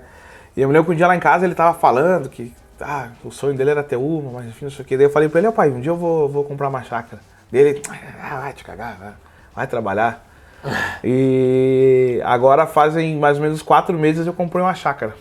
E 0.58 0.62
eu 0.62 0.68
me 0.68 0.74
lembro 0.74 0.88
que 0.88 0.94
um 0.94 0.96
dia 0.96 1.08
lá 1.08 1.16
em 1.16 1.20
casa 1.20 1.46
ele 1.46 1.54
tava 1.54 1.78
falando 1.78 2.30
que 2.30 2.52
ah, 2.82 3.10
o 3.24 3.32
sonho 3.32 3.56
dele 3.56 3.70
era 3.70 3.84
ter 3.84 3.96
uma, 3.96 4.32
mas 4.32 4.48
enfim, 4.48 4.66
não 4.66 4.72
sei 4.72 4.84
o 4.84 4.88
que. 4.88 4.98
Daí 4.98 5.06
eu 5.06 5.10
falei 5.10 5.30
pra 5.30 5.40
ele, 5.40 5.52
pai, 5.52 5.70
um 5.70 5.80
dia 5.80 5.92
eu 5.92 5.98
vou, 5.98 6.28
vou 6.28 6.44
comprar 6.44 6.70
uma 6.70 6.84
chácara. 6.84 7.22
Dele, 7.52 7.82
ah, 8.22 8.42
vai 8.42 8.54
te 8.54 8.64
cagar, 8.64 8.98
vai, 8.98 9.14
vai 9.56 9.68
trabalhar. 9.68 10.26
E 11.04 12.20
agora 12.26 12.66
fazem 12.66 13.18
mais 13.18 13.38
ou 13.38 13.44
menos 13.44 13.62
quatro 13.62 13.96
meses 13.96 14.26
eu 14.26 14.34
comprei 14.34 14.64
uma 14.64 14.74
chácara. 14.74 15.14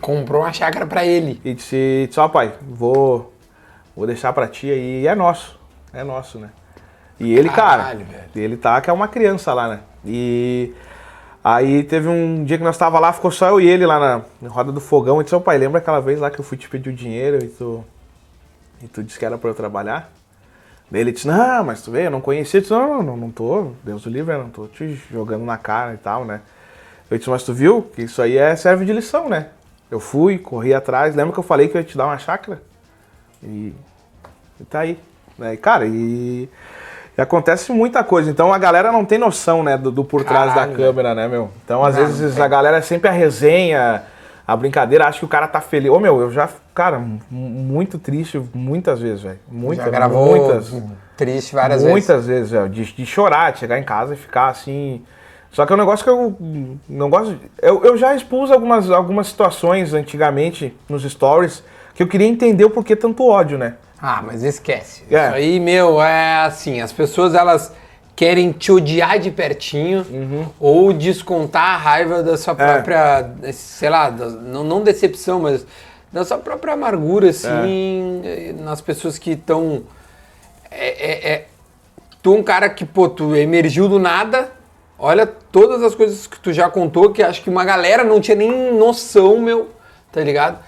Comprou 0.00 0.42
uma 0.42 0.52
chácara 0.52 0.84
pra 0.84 1.06
ele. 1.06 1.40
E 1.44 1.54
disse, 1.54 2.06
disse 2.08 2.18
ó 2.18 2.26
pai, 2.28 2.52
vou, 2.60 3.32
vou 3.96 4.06
deixar 4.06 4.32
pra 4.32 4.46
ti 4.48 4.70
aí, 4.70 5.02
e 5.02 5.06
é 5.06 5.14
nosso, 5.14 5.58
é 5.92 6.02
nosso, 6.02 6.38
né? 6.38 6.50
E 7.18 7.32
ele, 7.32 7.48
cara, 7.48 7.84
Caralho, 7.84 8.04
velho. 8.04 8.24
ele 8.34 8.56
tá 8.56 8.80
que 8.80 8.90
é 8.90 8.92
uma 8.92 9.06
criança 9.06 9.54
lá, 9.54 9.68
né? 9.68 9.80
E 10.04 10.72
aí 11.42 11.84
teve 11.84 12.08
um 12.08 12.42
dia 12.44 12.58
que 12.58 12.64
nós 12.64 12.76
tava 12.76 12.98
lá, 12.98 13.12
ficou 13.12 13.30
só 13.30 13.48
eu 13.48 13.60
e 13.60 13.68
ele 13.68 13.86
lá 13.86 14.00
na, 14.00 14.22
na 14.42 14.48
roda 14.48 14.72
do 14.72 14.80
fogão, 14.80 15.20
e 15.20 15.24
disse, 15.24 15.34
ó 15.34 15.40
pai, 15.40 15.58
lembra 15.58 15.78
aquela 15.78 16.00
vez 16.00 16.18
lá 16.18 16.30
que 16.30 16.40
eu 16.40 16.44
fui 16.44 16.58
te 16.58 16.68
pedir 16.68 16.90
o 16.90 16.92
dinheiro 16.92 17.42
e 17.44 17.48
tu, 17.48 17.84
e 18.82 18.88
tu 18.88 19.02
disse 19.02 19.18
que 19.18 19.24
era 19.24 19.38
pra 19.38 19.50
eu 19.50 19.54
trabalhar? 19.54 20.10
Daí 20.90 21.00
ele 21.00 21.12
disse, 21.12 21.26
não, 21.26 21.64
mas 21.64 21.82
tu 21.82 21.90
veio, 21.90 22.06
eu 22.06 22.10
não 22.10 22.20
conhecia. 22.20 22.58
Eu 22.58 22.62
disse, 22.62 22.72
não, 22.72 22.88
não, 22.88 23.02
não, 23.02 23.16
não 23.16 23.30
tô, 23.30 23.72
Deus 23.82 24.04
o 24.06 24.10
livre, 24.10 24.34
eu 24.34 24.38
não 24.38 24.50
tô 24.50 24.66
te 24.66 24.94
jogando 25.10 25.44
na 25.44 25.56
cara 25.56 25.94
e 25.94 25.96
tal, 25.96 26.24
né? 26.24 26.40
Eu 27.10 27.16
disse, 27.16 27.30
mas 27.30 27.42
tu 27.42 27.52
viu 27.52 27.82
que 27.82 28.02
isso 28.02 28.20
aí 28.20 28.36
é, 28.36 28.54
serve 28.56 28.84
de 28.84 28.92
lição, 28.92 29.28
né? 29.28 29.48
Eu 29.90 30.00
fui, 30.00 30.38
corri 30.38 30.74
atrás, 30.74 31.14
lembra 31.14 31.32
que 31.32 31.38
eu 31.38 31.44
falei 31.44 31.68
que 31.68 31.76
eu 31.76 31.80
ia 31.80 31.86
te 31.86 31.96
dar 31.96 32.06
uma 32.06 32.18
chácara? 32.18 32.60
E, 33.42 33.72
e 34.60 34.64
tá 34.64 34.80
aí. 34.80 34.98
Né? 35.38 35.56
Cara, 35.56 35.86
e, 35.86 36.48
e 37.16 37.20
acontece 37.20 37.72
muita 37.72 38.02
coisa. 38.04 38.30
Então 38.30 38.52
a 38.52 38.58
galera 38.58 38.90
não 38.92 39.04
tem 39.04 39.18
noção, 39.18 39.62
né, 39.62 39.76
do, 39.76 39.90
do 39.90 40.04
por 40.04 40.24
trás 40.24 40.52
Caralho, 40.52 40.72
da 40.72 40.76
câmera, 40.76 41.14
né, 41.14 41.28
meu? 41.28 41.50
Então 41.64 41.84
às 41.84 41.96
Não, 41.96 42.04
vezes 42.06 42.38
é. 42.38 42.42
a 42.42 42.48
galera 42.48 42.78
é 42.78 42.82
sempre 42.82 43.08
a 43.08 43.12
resenha, 43.12 44.02
a 44.46 44.56
brincadeira, 44.56 45.06
acha 45.06 45.18
que 45.18 45.24
o 45.24 45.28
cara 45.28 45.48
tá 45.48 45.60
feliz. 45.60 45.90
Ô, 45.90 45.98
meu, 45.98 46.20
eu 46.20 46.30
já, 46.30 46.48
cara, 46.74 47.00
muito 47.30 47.98
triste 47.98 48.40
muitas 48.52 49.00
vezes, 49.00 49.22
velho. 49.22 49.38
Muitas, 49.48 49.86
Já 49.86 49.90
gravou 49.90 50.36
muitas. 50.36 50.72
triste 51.16 51.54
várias 51.54 51.82
vezes. 51.82 51.90
Muitas 51.90 52.26
vezes, 52.26 52.50
velho, 52.50 52.68
de, 52.68 52.84
de 52.84 53.06
chorar, 53.06 53.52
de 53.52 53.60
chegar 53.60 53.78
em 53.78 53.84
casa 53.84 54.14
e 54.14 54.16
ficar 54.16 54.48
assim. 54.48 55.02
Só 55.50 55.64
que 55.64 55.72
é 55.72 55.76
um 55.76 55.78
negócio 55.78 56.04
que 56.04 56.10
eu 56.10 56.36
não 56.88 57.08
gosto. 57.08 57.38
Eu, 57.62 57.84
eu 57.84 57.96
já 57.96 58.14
expus 58.14 58.50
algumas, 58.50 58.90
algumas 58.90 59.28
situações 59.28 59.94
antigamente 59.94 60.76
nos 60.88 61.04
stories 61.04 61.62
que 61.94 62.02
eu 62.02 62.08
queria 62.08 62.26
entender 62.26 62.64
o 62.64 62.70
porquê 62.70 62.96
tanto 62.96 63.26
ódio, 63.26 63.56
né? 63.56 63.74
Ah, 64.00 64.22
mas 64.24 64.42
esquece. 64.42 65.02
É. 65.10 65.26
Isso 65.26 65.34
aí, 65.34 65.60
meu, 65.60 66.02
é 66.02 66.44
assim, 66.44 66.80
as 66.80 66.92
pessoas 66.92 67.34
elas 67.34 67.72
querem 68.16 68.52
te 68.52 68.70
odiar 68.70 69.18
de 69.18 69.30
pertinho 69.30 70.04
Uhum. 70.10 70.46
ou 70.60 70.92
descontar 70.92 71.70
a 71.74 71.76
raiva 71.76 72.22
da 72.22 72.32
É. 72.32 72.36
sua 72.36 72.54
própria, 72.54 73.30
sei 73.52 73.88
lá, 73.90 74.10
da- 74.10 74.28
não, 74.28 74.62
não 74.62 74.82
decepção, 74.82 75.40
mas 75.40 75.66
da 76.12 76.24
sua 76.24 76.38
própria 76.38 76.74
amargura, 76.74 77.30
assim, 77.30 78.20
É. 78.24 78.54
nas 78.60 78.80
pessoas 78.80 79.18
que 79.18 79.32
estão... 79.32 79.82
É, 80.70 80.88
é, 80.88 81.32
é- 81.32 81.46
tu 82.22 82.34
é 82.34 82.38
um 82.38 82.42
cara 82.42 82.68
que, 82.68 82.84
pô, 82.84 83.08
tu 83.08 83.34
emergiu 83.34 83.88
do 83.88 83.98
nada, 83.98 84.50
olha 84.98 85.26
todas 85.26 85.82
as 85.82 85.94
coisas 85.94 86.26
que 86.26 86.38
tu 86.38 86.52
já 86.52 86.68
contou, 86.70 87.10
que 87.10 87.22
acho 87.22 87.42
que 87.42 87.50
uma 87.50 87.64
galera 87.64 88.04
não 88.04 88.20
tinha 88.20 88.36
nem 88.36 88.72
noção, 88.74 89.40
meu, 89.40 89.70
tá 90.12 90.20
ligado? 90.20 90.58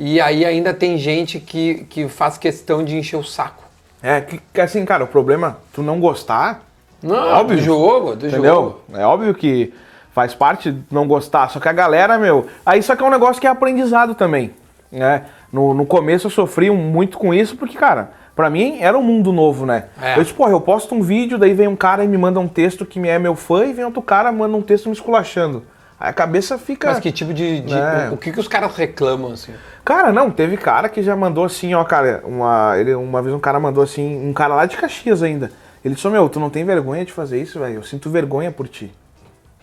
E 0.00 0.20
aí 0.20 0.44
ainda 0.44 0.72
tem 0.72 0.96
gente 0.96 1.40
que, 1.40 1.84
que 1.90 2.08
faz 2.08 2.38
questão 2.38 2.84
de 2.84 2.96
encher 2.96 3.16
o 3.16 3.24
saco. 3.24 3.64
É, 4.00 4.20
que, 4.20 4.40
que 4.54 4.60
assim, 4.60 4.84
cara, 4.84 5.02
o 5.02 5.08
problema, 5.08 5.58
tu 5.72 5.82
não 5.82 5.98
gostar, 5.98 6.62
Não, 7.02 7.16
Óbvio. 7.16 7.56
do 7.56 7.62
jogo, 7.62 8.14
do 8.14 8.28
entendeu? 8.28 8.54
jogo. 8.54 8.80
É 8.94 9.04
óbvio 9.04 9.34
que 9.34 9.74
faz 10.12 10.34
parte 10.34 10.70
de 10.70 10.82
não 10.90 11.06
gostar, 11.08 11.48
só 11.48 11.58
que 11.58 11.68
a 11.68 11.72
galera, 11.72 12.16
meu, 12.16 12.46
aí 12.64 12.80
só 12.80 12.94
que 12.94 13.02
é 13.02 13.06
um 13.06 13.10
negócio 13.10 13.40
que 13.40 13.46
é 13.46 13.50
aprendizado 13.50 14.14
também, 14.14 14.52
né? 14.90 15.24
No, 15.52 15.74
no 15.74 15.84
começo 15.84 16.26
eu 16.28 16.30
sofri 16.30 16.70
muito 16.70 17.18
com 17.18 17.34
isso, 17.34 17.56
porque, 17.56 17.76
cara, 17.76 18.12
pra 18.36 18.48
mim 18.48 18.78
era 18.80 18.96
um 18.96 19.02
mundo 19.02 19.32
novo, 19.32 19.66
né? 19.66 19.86
É. 20.00 20.16
Eu 20.16 20.22
disse, 20.22 20.34
porra, 20.34 20.52
eu 20.52 20.60
posto 20.60 20.94
um 20.94 21.02
vídeo, 21.02 21.38
daí 21.38 21.54
vem 21.54 21.66
um 21.66 21.74
cara 21.76 22.04
e 22.04 22.08
me 22.08 22.16
manda 22.18 22.38
um 22.38 22.48
texto 22.48 22.86
que 22.86 23.00
me 23.00 23.08
é 23.08 23.18
meu 23.18 23.34
fã, 23.34 23.64
e 23.64 23.72
vem 23.72 23.84
outro 23.84 24.02
cara 24.02 24.30
manda 24.30 24.56
um 24.56 24.62
texto 24.62 24.86
me 24.86 24.92
esculachando. 24.94 25.64
Aí 26.00 26.10
a 26.10 26.12
cabeça 26.12 26.56
fica... 26.58 26.88
Mas 26.88 27.00
que 27.00 27.10
tipo 27.10 27.34
de. 27.34 27.60
de- 27.60 27.74
É. 27.74 28.08
O 28.12 28.16
que, 28.16 28.30
que 28.32 28.38
os 28.38 28.46
caras 28.46 28.74
reclamam, 28.76 29.32
assim? 29.32 29.52
Cara, 29.84 30.12
não, 30.12 30.30
teve 30.30 30.56
cara 30.56 30.88
que 30.88 31.02
já 31.02 31.16
mandou 31.16 31.44
assim, 31.44 31.74
ó, 31.74 31.82
cara, 31.84 32.22
uma, 32.24 32.74
ele, 32.78 32.94
uma 32.94 33.20
vez 33.20 33.34
um 33.34 33.40
cara 33.40 33.58
mandou 33.58 33.82
assim, 33.82 34.28
um 34.28 34.32
cara 34.32 34.54
lá 34.54 34.64
de 34.66 34.76
Caxias 34.76 35.22
ainda. 35.22 35.50
Ele 35.84 35.94
disse, 35.94 36.06
meu, 36.08 36.28
tu 36.28 36.38
não 36.38 36.50
tem 36.50 36.64
vergonha 36.64 37.04
de 37.04 37.12
fazer 37.12 37.40
isso, 37.40 37.58
velho? 37.58 37.76
Eu 37.76 37.82
sinto 37.82 38.10
vergonha 38.10 38.52
por 38.52 38.68
ti. 38.68 38.92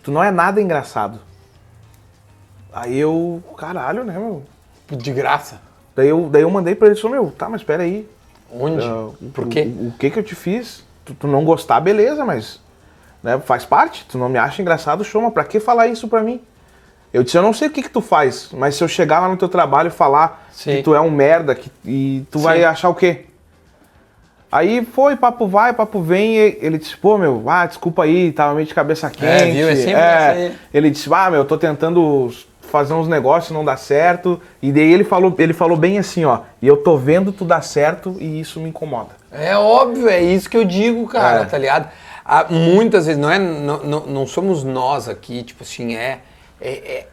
Tu 0.02 0.10
não 0.10 0.22
é 0.22 0.30
nada 0.30 0.60
engraçado. 0.60 1.18
Aí 2.72 2.98
eu, 2.98 3.42
caralho, 3.56 4.04
né, 4.04 4.12
meu? 4.18 4.42
De 4.90 5.10
graça. 5.12 5.60
Daí 5.94 6.08
eu, 6.08 6.28
daí 6.30 6.42
eu 6.42 6.50
mandei 6.50 6.74
pra 6.74 6.88
ele, 6.88 6.94
disse, 6.94 7.08
meu, 7.08 7.30
tá, 7.30 7.48
mas 7.48 7.62
pera 7.62 7.82
aí. 7.82 8.08
Onde? 8.52 8.84
ah, 8.86 9.08
Por 9.32 9.46
o- 9.46 9.48
quê? 9.48 9.62
O, 9.66 9.88
o 9.88 9.92
que 9.98 10.10
que 10.10 10.18
eu 10.18 10.22
te 10.22 10.34
fiz? 10.34 10.84
Tu, 11.04 11.14
tu 11.14 11.26
não 11.26 11.44
gostar, 11.44 11.80
beleza, 11.80 12.24
mas 12.24 12.60
né, 13.26 13.40
faz 13.44 13.64
parte. 13.64 14.06
Tu 14.08 14.16
não 14.16 14.28
me 14.28 14.38
acha 14.38 14.62
engraçado, 14.62 15.04
show, 15.04 15.20
mas 15.20 15.32
pra 15.32 15.42
que 15.42 15.58
falar 15.58 15.88
isso 15.88 16.06
pra 16.06 16.22
mim? 16.22 16.40
Eu 17.12 17.24
disse, 17.24 17.36
eu 17.36 17.42
não 17.42 17.52
sei 17.52 17.66
o 17.66 17.70
que 17.72 17.82
que 17.82 17.90
tu 17.90 18.00
faz, 18.00 18.50
mas 18.52 18.76
se 18.76 18.84
eu 18.84 18.88
chegar 18.88 19.18
lá 19.20 19.28
no 19.28 19.36
teu 19.36 19.48
trabalho 19.48 19.88
e 19.88 19.90
falar 19.90 20.46
Sim. 20.52 20.76
que 20.76 20.82
tu 20.82 20.94
é 20.94 21.00
um 21.00 21.10
merda 21.10 21.54
que, 21.54 21.70
e 21.84 22.24
tu 22.30 22.38
vai 22.38 22.58
Sim. 22.58 22.64
achar 22.64 22.88
o 22.88 22.94
quê? 22.94 23.24
Aí 24.50 24.84
foi, 24.84 25.16
papo 25.16 25.48
vai, 25.48 25.72
papo 25.72 26.00
vem, 26.00 26.36
ele 26.36 26.78
disse, 26.78 26.96
pô, 26.96 27.18
meu, 27.18 27.42
ah, 27.48 27.66
desculpa 27.66 28.04
aí, 28.04 28.30
tava 28.30 28.54
meio 28.54 28.66
de 28.66 28.74
cabeça 28.74 29.10
quente. 29.10 29.50
viu? 29.50 29.68
É 29.68 29.74
sempre 29.74 29.92
essa 29.92 30.30
aí. 30.30 30.54
Ele 30.72 30.90
disse, 30.90 31.12
ah, 31.12 31.30
meu, 31.30 31.40
eu 31.40 31.44
tô 31.44 31.58
tentando 31.58 32.30
fazer 32.60 32.94
uns 32.94 33.08
negócios, 33.08 33.50
não 33.50 33.64
dá 33.64 33.76
certo. 33.76 34.40
E 34.62 34.70
daí 34.70 34.92
ele 34.92 35.04
falou, 35.04 35.34
ele 35.38 35.52
falou 35.52 35.76
bem 35.76 35.98
assim, 35.98 36.24
ó, 36.24 36.40
e 36.62 36.66
eu 36.66 36.76
tô 36.76 36.96
vendo 36.96 37.32
tu 37.32 37.44
dar 37.44 37.62
certo 37.62 38.16
e 38.20 38.40
isso 38.40 38.60
me 38.60 38.68
incomoda. 38.68 39.10
É 39.32 39.56
óbvio, 39.56 40.08
é 40.08 40.22
isso 40.22 40.48
que 40.48 40.56
eu 40.56 40.64
digo, 40.64 41.06
cara, 41.08 41.40
É. 41.40 41.44
tá 41.44 41.58
ligado? 41.58 41.88
Ah, 42.28 42.46
muitas 42.50 43.06
vezes, 43.06 43.20
não, 43.20 43.30
é, 43.30 43.38
não, 43.38 43.84
não, 43.84 44.00
não 44.06 44.26
somos 44.26 44.64
nós 44.64 45.08
aqui, 45.08 45.42
tipo 45.44 45.62
assim, 45.62 45.94
é, 45.94 46.18
é, 46.60 46.70
é, 46.70 47.06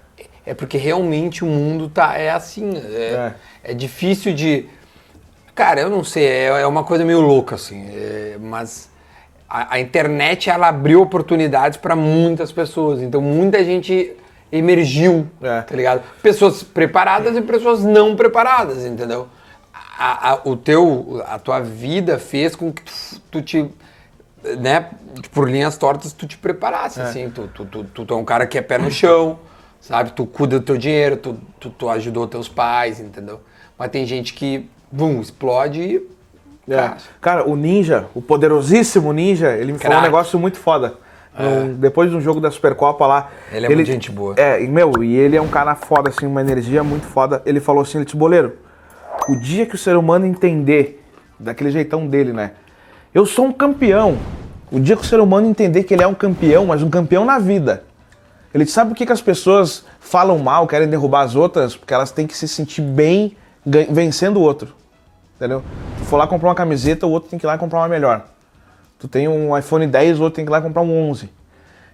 é 0.47 0.53
porque 0.55 0.77
realmente 0.77 1.43
o 1.43 1.47
mundo 1.47 1.87
tá, 1.87 2.17
é 2.17 2.31
assim, 2.31 2.71
é, 2.75 3.33
é 3.63 3.73
difícil 3.73 4.33
de... 4.33 4.65
Cara, 5.53 5.81
eu 5.81 5.89
não 5.89 6.03
sei, 6.03 6.25
é, 6.25 6.45
é 6.47 6.65
uma 6.67 6.83
coisa 6.83 7.05
meio 7.05 7.21
louca, 7.21 7.55
assim, 7.55 7.85
é, 7.93 8.37
mas 8.41 8.89
a, 9.47 9.75
a 9.75 9.79
internet, 9.79 10.49
ela 10.49 10.67
abriu 10.69 10.99
oportunidades 11.01 11.77
para 11.77 11.95
muitas 11.95 12.51
pessoas, 12.51 12.99
então 12.99 13.21
muita 13.21 13.63
gente 13.63 14.13
emergiu, 14.51 15.27
É. 15.41 15.61
tá 15.61 15.75
ligado? 15.75 16.01
Pessoas 16.23 16.63
preparadas 16.63 17.37
e 17.37 17.41
pessoas 17.41 17.83
não 17.83 18.15
preparadas, 18.15 18.83
entendeu? 18.83 19.27
A, 19.97 20.31
a- 20.31 20.41
o 20.43 20.55
teu, 20.55 21.23
a 21.27 21.37
tua 21.37 21.59
vida 21.59 22.17
fez 22.17 22.55
com 22.55 22.71
que 22.73 22.81
tu, 22.81 22.91
tu 23.31 23.41
te, 23.43 23.69
né, 24.59 24.89
por 25.31 25.49
linhas 25.49 25.77
tortas, 25.77 26.13
tu 26.13 26.27
te 26.27 26.37
preparasse, 26.37 26.99
assim, 27.01 27.29
tu, 27.29 27.47
tu, 27.47 27.65
tu, 27.65 28.05
tu, 28.05 28.13
é 28.13 28.17
um 28.17 28.25
cara 28.25 28.45
que 28.45 28.57
é 28.57 28.61
pé 28.61 28.77
no 28.77 28.91
chão, 28.91 29.39
sabe? 29.79 30.11
Tu 30.11 30.25
cuida 30.25 30.59
do 30.59 30.65
teu 30.65 30.77
dinheiro, 30.77 31.17
tu, 31.17 31.37
tu, 31.59 31.69
tu 31.69 31.89
ajudou 31.89 32.27
teus 32.27 32.47
pais, 32.49 32.99
entendeu? 32.99 33.41
Mas 33.77 33.89
tem 33.89 34.05
gente 34.05 34.33
que, 34.33 34.69
bum, 34.91 35.21
explode 35.21 35.81
e... 35.81 36.13
É. 36.69 36.93
Cara, 37.19 37.47
o 37.49 37.57
Ninja, 37.57 38.05
o 38.15 38.21
poderosíssimo 38.21 39.11
Ninja, 39.11 39.51
ele 39.51 39.73
me 39.73 39.79
falou 39.79 39.97
um 39.97 40.01
negócio 40.01 40.39
muito 40.39 40.57
foda. 40.57 40.93
Um- 41.37 41.73
depois 41.73 42.09
de 42.09 42.15
um 42.15 42.21
jogo 42.21 42.39
da 42.39 42.51
Supercopa 42.51 43.05
lá. 43.05 43.31
Ele 43.51 43.65
é 43.65 43.69
muito 43.69 43.85
gente 43.87 44.11
boa. 44.11 44.35
É, 44.37 44.63
e, 44.63 44.67
meu, 44.67 45.03
e 45.03 45.15
ele 45.15 45.35
é 45.35 45.41
um 45.41 45.47
cara 45.47 45.75
foda, 45.75 46.09
assim, 46.09 46.25
uma 46.25 46.41
energia 46.41 46.83
muito 46.83 47.05
foda. 47.05 47.41
Ele 47.45 47.59
falou 47.59 47.81
assim, 47.81 47.97
ele 47.97 48.05
disse, 48.05 48.15
boleiro, 48.15 48.53
o 49.27 49.35
dia 49.35 49.65
que 49.65 49.75
o 49.75 49.77
ser 49.77 49.97
humano 49.97 50.25
entender, 50.25 51.03
daquele 51.39 51.71
jeitão 51.71 52.07
dele, 52.07 52.31
né? 52.31 52.51
Eu 53.13 53.27
sou 53.27 53.45
um 53.45 53.51
campeão. 53.51 54.17
O 54.71 54.79
dia 54.79 54.95
que 54.95 55.03
o 55.03 55.05
ser 55.05 55.19
humano 55.19 55.47
entender 55.47 55.83
que 55.83 55.93
ele 55.93 56.01
é 56.01 56.07
um 56.07 56.15
campeão, 56.15 56.65
mas 56.65 56.81
um 56.81 56.89
campeão 56.89 57.23
na 57.23 57.37
vida. 57.37 57.83
Ele 58.51 58.65
sabe 58.65 58.89
por 58.89 58.97
que, 58.97 59.05
que 59.05 59.11
as 59.11 59.21
pessoas 59.21 59.85
falam 59.99 60.39
mal, 60.39 60.65
querem 60.67 60.87
derrubar 60.87 61.21
as 61.21 61.35
outras? 61.35 61.75
Porque 61.75 61.93
elas 61.93 62.11
têm 62.11 62.25
que 62.25 62.35
se 62.35 62.47
sentir 62.47 62.81
bem 62.81 63.37
vencendo 63.89 64.37
o 64.37 64.41
outro. 64.41 64.75
Entendeu? 65.35 65.63
Tu 65.99 66.05
for 66.05 66.17
lá 66.17 66.25
comprar 66.25 66.49
uma 66.49 66.55
camiseta, 66.55 67.05
o 67.05 67.11
outro 67.11 67.29
tem 67.29 67.37
que 67.37 67.45
ir 67.45 67.47
lá 67.47 67.57
comprar 67.57 67.79
uma 67.79 67.87
melhor. 67.87 68.25
Tu 68.97 69.07
tem 69.07 69.27
um 69.27 69.55
iPhone 69.55 69.85
10, 69.85 70.19
o 70.19 70.23
outro 70.23 70.37
tem 70.37 70.45
que 70.45 70.49
ir 70.49 70.53
lá 70.53 70.61
comprar 70.61 70.81
um 70.81 71.09
11. 71.09 71.29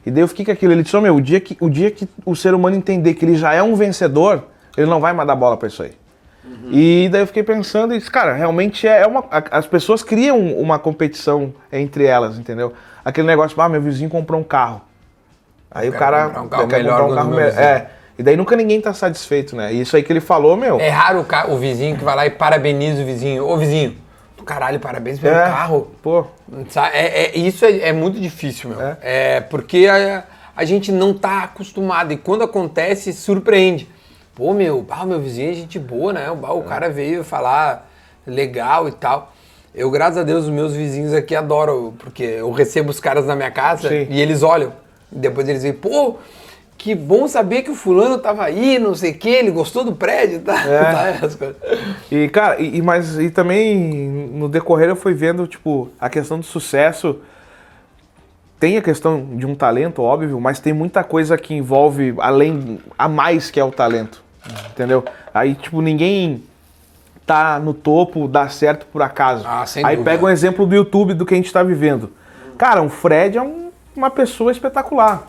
E 0.05 0.11
daí 0.11 0.23
eu 0.23 0.27
fiquei 0.27 0.45
com 0.45 0.51
aquilo. 0.51 0.71
Ele 0.71 0.83
disse, 0.83 0.95
ô 0.95 1.01
meu, 1.01 1.15
o 1.15 1.21
dia, 1.21 1.41
que, 1.41 1.57
o 1.59 1.69
dia 1.69 1.91
que 1.91 2.07
o 2.25 2.33
ser 2.33 2.53
humano 2.53 2.77
entender 2.77 3.13
que 3.13 3.25
ele 3.25 3.35
já 3.35 3.53
é 3.53 3.61
um 3.61 3.75
vencedor, 3.75 4.45
ele 4.77 4.87
não 4.87 5.01
vai 5.01 5.11
mais 5.11 5.27
dar 5.27 5.35
bola 5.35 5.57
pra 5.57 5.67
isso 5.67 5.83
aí. 5.83 5.91
E 6.71 7.09
daí 7.11 7.21
eu 7.21 7.27
fiquei 7.27 7.43
pensando, 7.43 7.95
e 7.95 8.01
cara, 8.01 8.33
realmente 8.33 8.87
é 8.87 9.05
uma. 9.07 9.21
a- 9.31 9.43
As 9.57 9.65
pessoas 9.67 10.03
criam 10.03 10.37
uma 10.53 10.77
competição 10.77 11.53
entre 11.71 12.05
elas, 12.05 12.37
entendeu? 12.37 12.73
Aquele 13.03 13.27
negócio, 13.27 13.59
ah, 13.61 13.69
meu 13.69 13.81
vizinho 13.81 14.09
comprou 14.09 14.39
um 14.39 14.43
carro. 14.43 14.81
Aí 15.71 15.87
o 15.89 15.91
quero 15.91 16.03
cara 16.03 16.25
comprar 16.27 16.41
um 16.41 16.47
carro 16.47 16.67
quer 16.67 16.77
melhor 16.77 16.99
comprar 17.01 17.05
um 17.07 17.11
o 17.11 17.15
carro 17.15 17.29
meu 17.29 17.39
me- 17.39 17.45
vizinho. 17.45 17.63
É. 17.63 17.89
E 18.17 18.23
daí 18.23 18.35
nunca 18.35 18.55
ninguém 18.55 18.81
tá 18.81 18.93
satisfeito, 18.93 19.55
né? 19.55 19.73
E 19.73 19.81
isso 19.81 19.95
aí 19.95 20.03
que 20.03 20.11
ele 20.11 20.19
falou, 20.19 20.57
meu. 20.57 20.79
É 20.79 20.89
raro 20.89 21.21
o, 21.21 21.25
ca- 21.25 21.47
o 21.47 21.57
vizinho 21.57 21.97
que 21.97 22.03
vai 22.03 22.15
lá 22.15 22.25
e 22.25 22.29
parabeniza 22.29 23.01
o 23.01 23.05
vizinho. 23.05 23.47
Ô 23.47 23.55
vizinho, 23.57 23.95
do 24.35 24.43
caralho, 24.43 24.79
parabéns 24.79 25.19
pelo 25.19 25.33
É, 25.35 25.43
carro. 25.43 25.91
Pô? 26.03 26.25
É, 26.91 27.25
é- 27.35 27.37
isso 27.37 27.63
é, 27.63 27.79
é 27.89 27.93
muito 27.93 28.19
difícil, 28.19 28.71
meu. 28.71 28.81
É. 28.81 28.97
É, 29.01 29.39
porque 29.41 29.87
a, 29.87 30.23
a 30.55 30.65
gente 30.65 30.91
não 30.91 31.13
tá 31.13 31.43
acostumado. 31.43 32.11
E 32.11 32.17
quando 32.17 32.43
acontece, 32.43 33.13
surpreende. 33.13 33.87
Pô, 34.39 34.53
meu, 34.53 34.85
ah, 34.89 35.05
meu 35.05 35.19
vizinho 35.19 35.51
é 35.51 35.53
gente 35.53 35.77
boa, 35.77 36.13
né? 36.13 36.31
O, 36.31 36.59
o 36.59 36.63
cara 36.63 36.89
veio 36.89 37.25
falar 37.25 37.91
legal 38.25 38.87
e 38.87 38.91
tal. 38.93 39.33
Eu, 39.75 39.91
graças 39.91 40.17
a 40.17 40.23
Deus, 40.23 40.45
os 40.45 40.49
meus 40.49 40.73
vizinhos 40.73 41.13
aqui 41.13 41.35
adoram, 41.35 41.93
porque 41.99 42.23
eu 42.23 42.49
recebo 42.49 42.89
os 42.89 43.01
caras 43.01 43.25
na 43.25 43.35
minha 43.35 43.51
casa 43.51 43.89
Sim. 43.89 44.07
e 44.09 44.21
eles 44.21 44.41
olham. 44.41 44.71
Depois 45.11 45.45
eles 45.45 45.61
dizem, 45.61 45.73
pô, 45.77 46.15
que 46.77 46.95
bom 46.95 47.27
saber 47.27 47.63
que 47.63 47.69
o 47.69 47.75
fulano 47.75 48.17
tava 48.17 48.45
aí, 48.45 48.79
não 48.79 48.95
sei 48.95 49.11
o 49.11 49.15
quê, 49.15 49.27
ele 49.29 49.51
gostou 49.51 49.83
do 49.83 49.93
prédio, 49.93 50.39
tá? 50.39 50.65
É. 50.65 51.13
tá? 51.27 51.53
E, 52.09 52.29
cara, 52.29 52.61
e- 52.61 52.81
mas 52.81 53.19
e 53.19 53.29
também 53.29 53.77
no 54.07 54.47
decorrer 54.47 54.87
eu 54.87 54.95
fui 54.95 55.13
vendo, 55.13 55.47
tipo, 55.47 55.89
a 55.99 56.09
questão 56.09 56.39
do 56.39 56.45
sucesso. 56.45 57.19
Tem 58.57 58.77
a 58.77 58.81
questão 58.81 59.35
de 59.35 59.45
um 59.45 59.53
talento, 59.53 60.01
óbvio, 60.01 60.39
mas 60.39 60.61
tem 60.61 60.71
muita 60.71 61.03
coisa 61.03 61.37
que 61.37 61.53
envolve 61.53 62.15
além, 62.19 62.79
a 62.97 63.09
mais 63.09 63.51
que 63.51 63.59
é 63.59 63.63
o 63.65 63.71
talento. 63.71 64.28
Entendeu? 64.71 65.03
Aí, 65.33 65.55
tipo, 65.55 65.81
ninguém 65.81 66.43
tá 67.25 67.59
no 67.59 67.73
topo, 67.73 68.27
dá 68.27 68.47
certo 68.49 68.85
por 68.91 69.01
acaso. 69.01 69.45
Ah, 69.47 69.65
sem 69.65 69.85
Aí 69.85 69.95
dúvida. 69.95 70.11
pega 70.11 70.25
um 70.25 70.29
exemplo 70.29 70.65
do 70.65 70.75
YouTube 70.75 71.13
do 71.13 71.25
que 71.25 71.33
a 71.33 71.37
gente 71.37 71.51
tá 71.53 71.61
vivendo. 71.61 72.11
Cara, 72.57 72.81
o 72.81 72.89
Fred 72.89 73.37
é 73.37 73.41
um- 73.41 73.69
uma 73.95 74.09
pessoa 74.09 74.51
espetacular. 74.51 75.27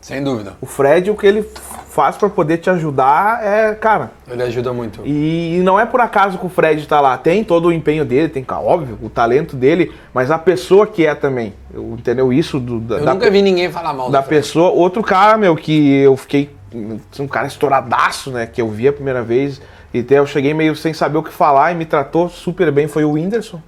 Sem 0.00 0.22
dúvida. 0.22 0.54
O 0.60 0.66
Fred, 0.66 1.10
o 1.10 1.16
que 1.16 1.26
ele 1.26 1.42
faz 1.90 2.16
pra 2.16 2.28
poder 2.28 2.58
te 2.58 2.70
ajudar 2.70 3.44
é, 3.44 3.74
cara, 3.74 4.12
Ele 4.28 4.42
ajuda 4.44 4.72
muito. 4.72 5.00
e, 5.04 5.56
e 5.56 5.60
não 5.60 5.78
é 5.78 5.84
por 5.84 6.00
acaso 6.00 6.38
que 6.38 6.46
o 6.46 6.48
Fred 6.48 6.86
tá 6.86 7.00
lá. 7.00 7.18
Tem 7.18 7.42
todo 7.42 7.66
o 7.66 7.72
empenho 7.72 8.04
dele, 8.04 8.28
tem, 8.28 8.44
óbvio, 8.48 8.96
o 9.02 9.08
talento 9.10 9.56
dele, 9.56 9.92
mas 10.14 10.30
a 10.30 10.38
pessoa 10.38 10.86
que 10.86 11.04
é 11.04 11.14
também. 11.16 11.52
Eu- 11.74 11.96
entendeu? 11.98 12.32
Isso 12.32 12.60
do, 12.60 12.78
da, 12.80 12.96
Eu 12.98 13.04
da, 13.04 13.14
nunca 13.14 13.28
vi 13.30 13.42
ninguém 13.42 13.70
falar 13.72 13.92
mal 13.92 14.08
da 14.10 14.22
pessoa. 14.22 14.70
Outro 14.70 15.02
cara, 15.02 15.36
meu, 15.36 15.54
que 15.56 15.94
eu 15.98 16.16
fiquei. 16.16 16.56
Um 16.74 17.26
cara 17.28 17.46
estouradaço, 17.46 18.30
né? 18.30 18.46
Que 18.46 18.60
eu 18.60 18.68
vi 18.68 18.88
a 18.88 18.92
primeira 18.92 19.22
vez. 19.22 19.60
E 19.92 20.00
até 20.00 20.18
eu 20.18 20.26
cheguei 20.26 20.52
meio 20.52 20.76
sem 20.76 20.92
saber 20.92 21.18
o 21.18 21.22
que 21.22 21.32
falar 21.32 21.72
e 21.72 21.74
me 21.74 21.86
tratou 21.86 22.28
super 22.28 22.70
bem. 22.70 22.86
Foi 22.88 23.04
o 23.04 23.12
Whindersson. 23.12 23.60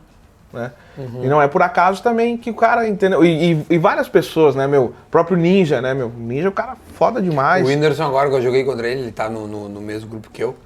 Né? 0.52 0.72
Uhum. 0.98 1.24
E 1.24 1.28
não 1.28 1.40
é 1.40 1.46
por 1.46 1.62
acaso 1.62 2.02
também 2.02 2.36
que 2.36 2.50
o 2.50 2.54
cara, 2.54 2.86
entendeu? 2.88 3.24
E, 3.24 3.52
e- 3.52 3.66
e 3.70 3.78
várias 3.78 4.08
pessoas, 4.08 4.54
né, 4.56 4.66
meu? 4.66 4.92
Próprio 5.10 5.36
Ninja, 5.36 5.80
né, 5.80 5.94
meu? 5.94 6.08
Ninja 6.10 6.48
é 6.48 6.50
um 6.50 6.52
cara 6.52 6.76
foda 6.94 7.22
demais. 7.22 7.64
O 7.64 7.68
Whindersson, 7.68 8.02
agora 8.04 8.28
que 8.28 8.34
eu 8.34 8.42
joguei 8.42 8.64
contra 8.64 8.88
ele, 8.88 9.02
ele 9.02 9.12
tá 9.12 9.30
no, 9.30 9.46
no, 9.46 9.68
no 9.68 9.80
mesmo 9.80 10.10
grupo 10.10 10.28
que 10.30 10.42
eu. 10.42 10.56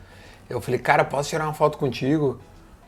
Eu 0.48 0.60
falei, 0.60 0.80
cara, 0.80 1.04
posso 1.04 1.28
tirar 1.28 1.44
uma 1.44 1.54
foto 1.54 1.76
contigo? 1.78 2.40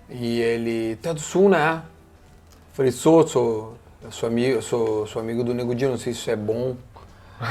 E 0.09 0.40
ele, 0.40 0.99
é 1.03 1.12
do 1.14 1.20
Sul, 1.20 1.49
né? 1.51 1.82
Eu 1.82 2.74
falei, 2.74 2.90
sou, 2.92 3.26
sou. 3.26 3.76
Sou 4.11 4.28
amigo, 4.28 4.62
sou, 4.62 5.07
sou 5.07 5.20
amigo 5.20 5.42
do 5.42 5.53
Nego 5.53 5.74
Di, 5.74 5.84
não 5.86 5.99
sei 5.99 6.12
se 6.14 6.20
isso 6.20 6.30
é 6.30 6.36
bom. 6.36 6.76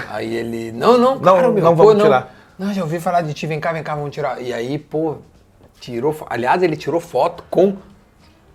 Aí 0.09 0.33
ele, 0.33 0.71
não, 0.71 0.97
não, 0.97 1.19
claro, 1.19 1.53
meu, 1.53 1.63
não 1.63 1.75
pô, 1.75 1.85
vamos 1.85 2.03
tirar. 2.03 2.33
Não, 2.57 2.73
já 2.73 2.81
ouvi 2.83 2.99
falar 2.99 3.21
de 3.21 3.33
ti, 3.33 3.45
vem 3.45 3.59
cá, 3.59 3.71
vem 3.71 3.83
cá, 3.83 3.95
vamos 3.95 4.11
tirar. 4.13 4.41
E 4.41 4.53
aí, 4.53 4.79
pô, 4.79 5.17
tirou. 5.79 6.15
Aliás, 6.29 6.63
ele 6.63 6.75
tirou 6.75 6.99
foto 6.99 7.43
com 7.49 7.75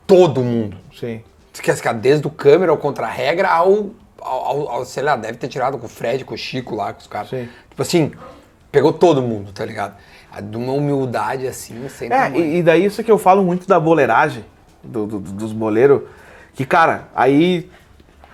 todo 0.06 0.42
mundo. 0.42 0.76
Sim. 0.98 1.22
Esquece 1.52 1.82
que 1.82 1.92
desde 1.94 2.26
o 2.26 2.30
câmera 2.30 2.72
ao 2.72 2.78
contra-regra 2.78 3.48
ao, 3.48 3.90
ao, 4.20 4.68
ao- 4.68 4.84
sei 4.84 5.02
lá, 5.02 5.16
deve 5.16 5.38
ter 5.38 5.48
tirado 5.48 5.78
com 5.78 5.86
o 5.86 5.88
Fred, 5.88 6.24
com 6.24 6.34
o 6.34 6.38
Chico 6.38 6.74
lá, 6.74 6.92
com 6.92 7.00
os 7.00 7.06
caras. 7.06 7.28
Sim. 7.28 7.48
Tipo 7.68 7.82
assim, 7.82 8.12
pegou 8.72 8.92
todo 8.92 9.20
mundo, 9.22 9.52
tá 9.52 9.64
ligado? 9.64 9.94
De 10.42 10.56
uma 10.56 10.72
humildade 10.72 11.46
assim, 11.46 11.88
sem 11.88 12.10
É, 12.12 12.30
e, 12.30 12.58
e 12.58 12.62
daí 12.62 12.84
isso 12.84 13.02
que 13.02 13.10
eu 13.10 13.18
falo 13.18 13.42
muito 13.42 13.66
da 13.66 13.78
boleiragem, 13.80 14.44
do, 14.82 15.06
do- 15.06 15.18
dos 15.20 15.52
boleiros, 15.52 16.02
que, 16.54 16.64
cara, 16.64 17.08
aí 17.14 17.68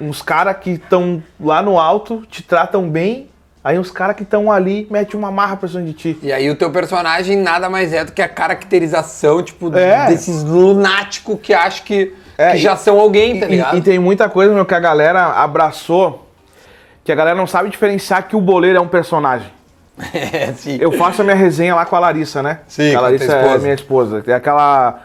uns 0.01 0.21
caras 0.23 0.57
que 0.59 0.71
estão 0.73 1.23
lá 1.41 1.63
no 1.63 1.79
alto 1.79 2.23
te 2.31 2.43
tratam 2.43 2.89
bem, 2.89 3.29
aí 3.65 3.79
uns 3.79 3.91
caras 3.91 4.15
que 4.17 4.23
estão 4.23 4.51
ali 4.53 4.87
metem 4.91 5.19
uma 5.19 5.31
marra 5.31 5.57
pra 5.57 5.69
cima 5.69 5.83
de 5.83 5.93
ti. 5.93 6.19
E 6.23 6.33
aí 6.33 6.49
o 6.51 6.55
teu 6.57 6.71
personagem 6.71 7.37
nada 7.37 7.69
mais 7.69 7.93
é 7.93 8.05
do 8.05 8.13
que 8.13 8.23
a 8.23 8.29
caracterização, 8.29 9.43
tipo, 9.43 9.75
É. 9.77 10.07
desses 10.07 10.43
lunáticos 10.45 11.39
que 11.43 11.53
acham 11.55 11.85
que, 11.85 12.15
É, 12.39 12.51
que 12.53 12.57
e- 12.59 12.61
já 12.61 12.77
são 12.77 13.01
alguém, 13.01 13.41
tá 13.41 13.47
E- 13.47 13.51
ligado? 13.51 13.77
E, 13.79 13.81
tem 13.81 13.99
muita 13.99 14.29
coisa, 14.29 14.53
meu, 14.55 14.67
que 14.67 14.75
a 14.75 14.81
galera 14.81 15.27
abraçou, 15.33 16.29
que 17.05 17.11
a 17.11 17.15
galera 17.15 17.37
não 17.37 17.47
sabe 17.47 17.71
diferenciar 17.71 18.29
que 18.29 18.37
o 18.37 18.41
boleiro 18.41 18.79
é 18.79 18.81
um 18.81 18.89
personagem. 18.89 19.51
É, 20.13 20.53
sim. 20.53 20.77
Eu 20.79 20.93
faço 20.93 21.23
a 21.23 21.25
minha 21.25 21.35
resenha 21.37 21.75
lá 21.75 21.87
com 21.87 21.97
a 21.97 21.99
Larissa, 22.01 22.43
né? 22.43 22.61
Sim, 22.69 22.95
a 22.95 23.01
Larissa 23.01 23.33
é 23.33 23.59
minha 23.59 23.73
esposa. 23.75 24.21
Tem 24.21 24.35
aquela. 24.35 25.01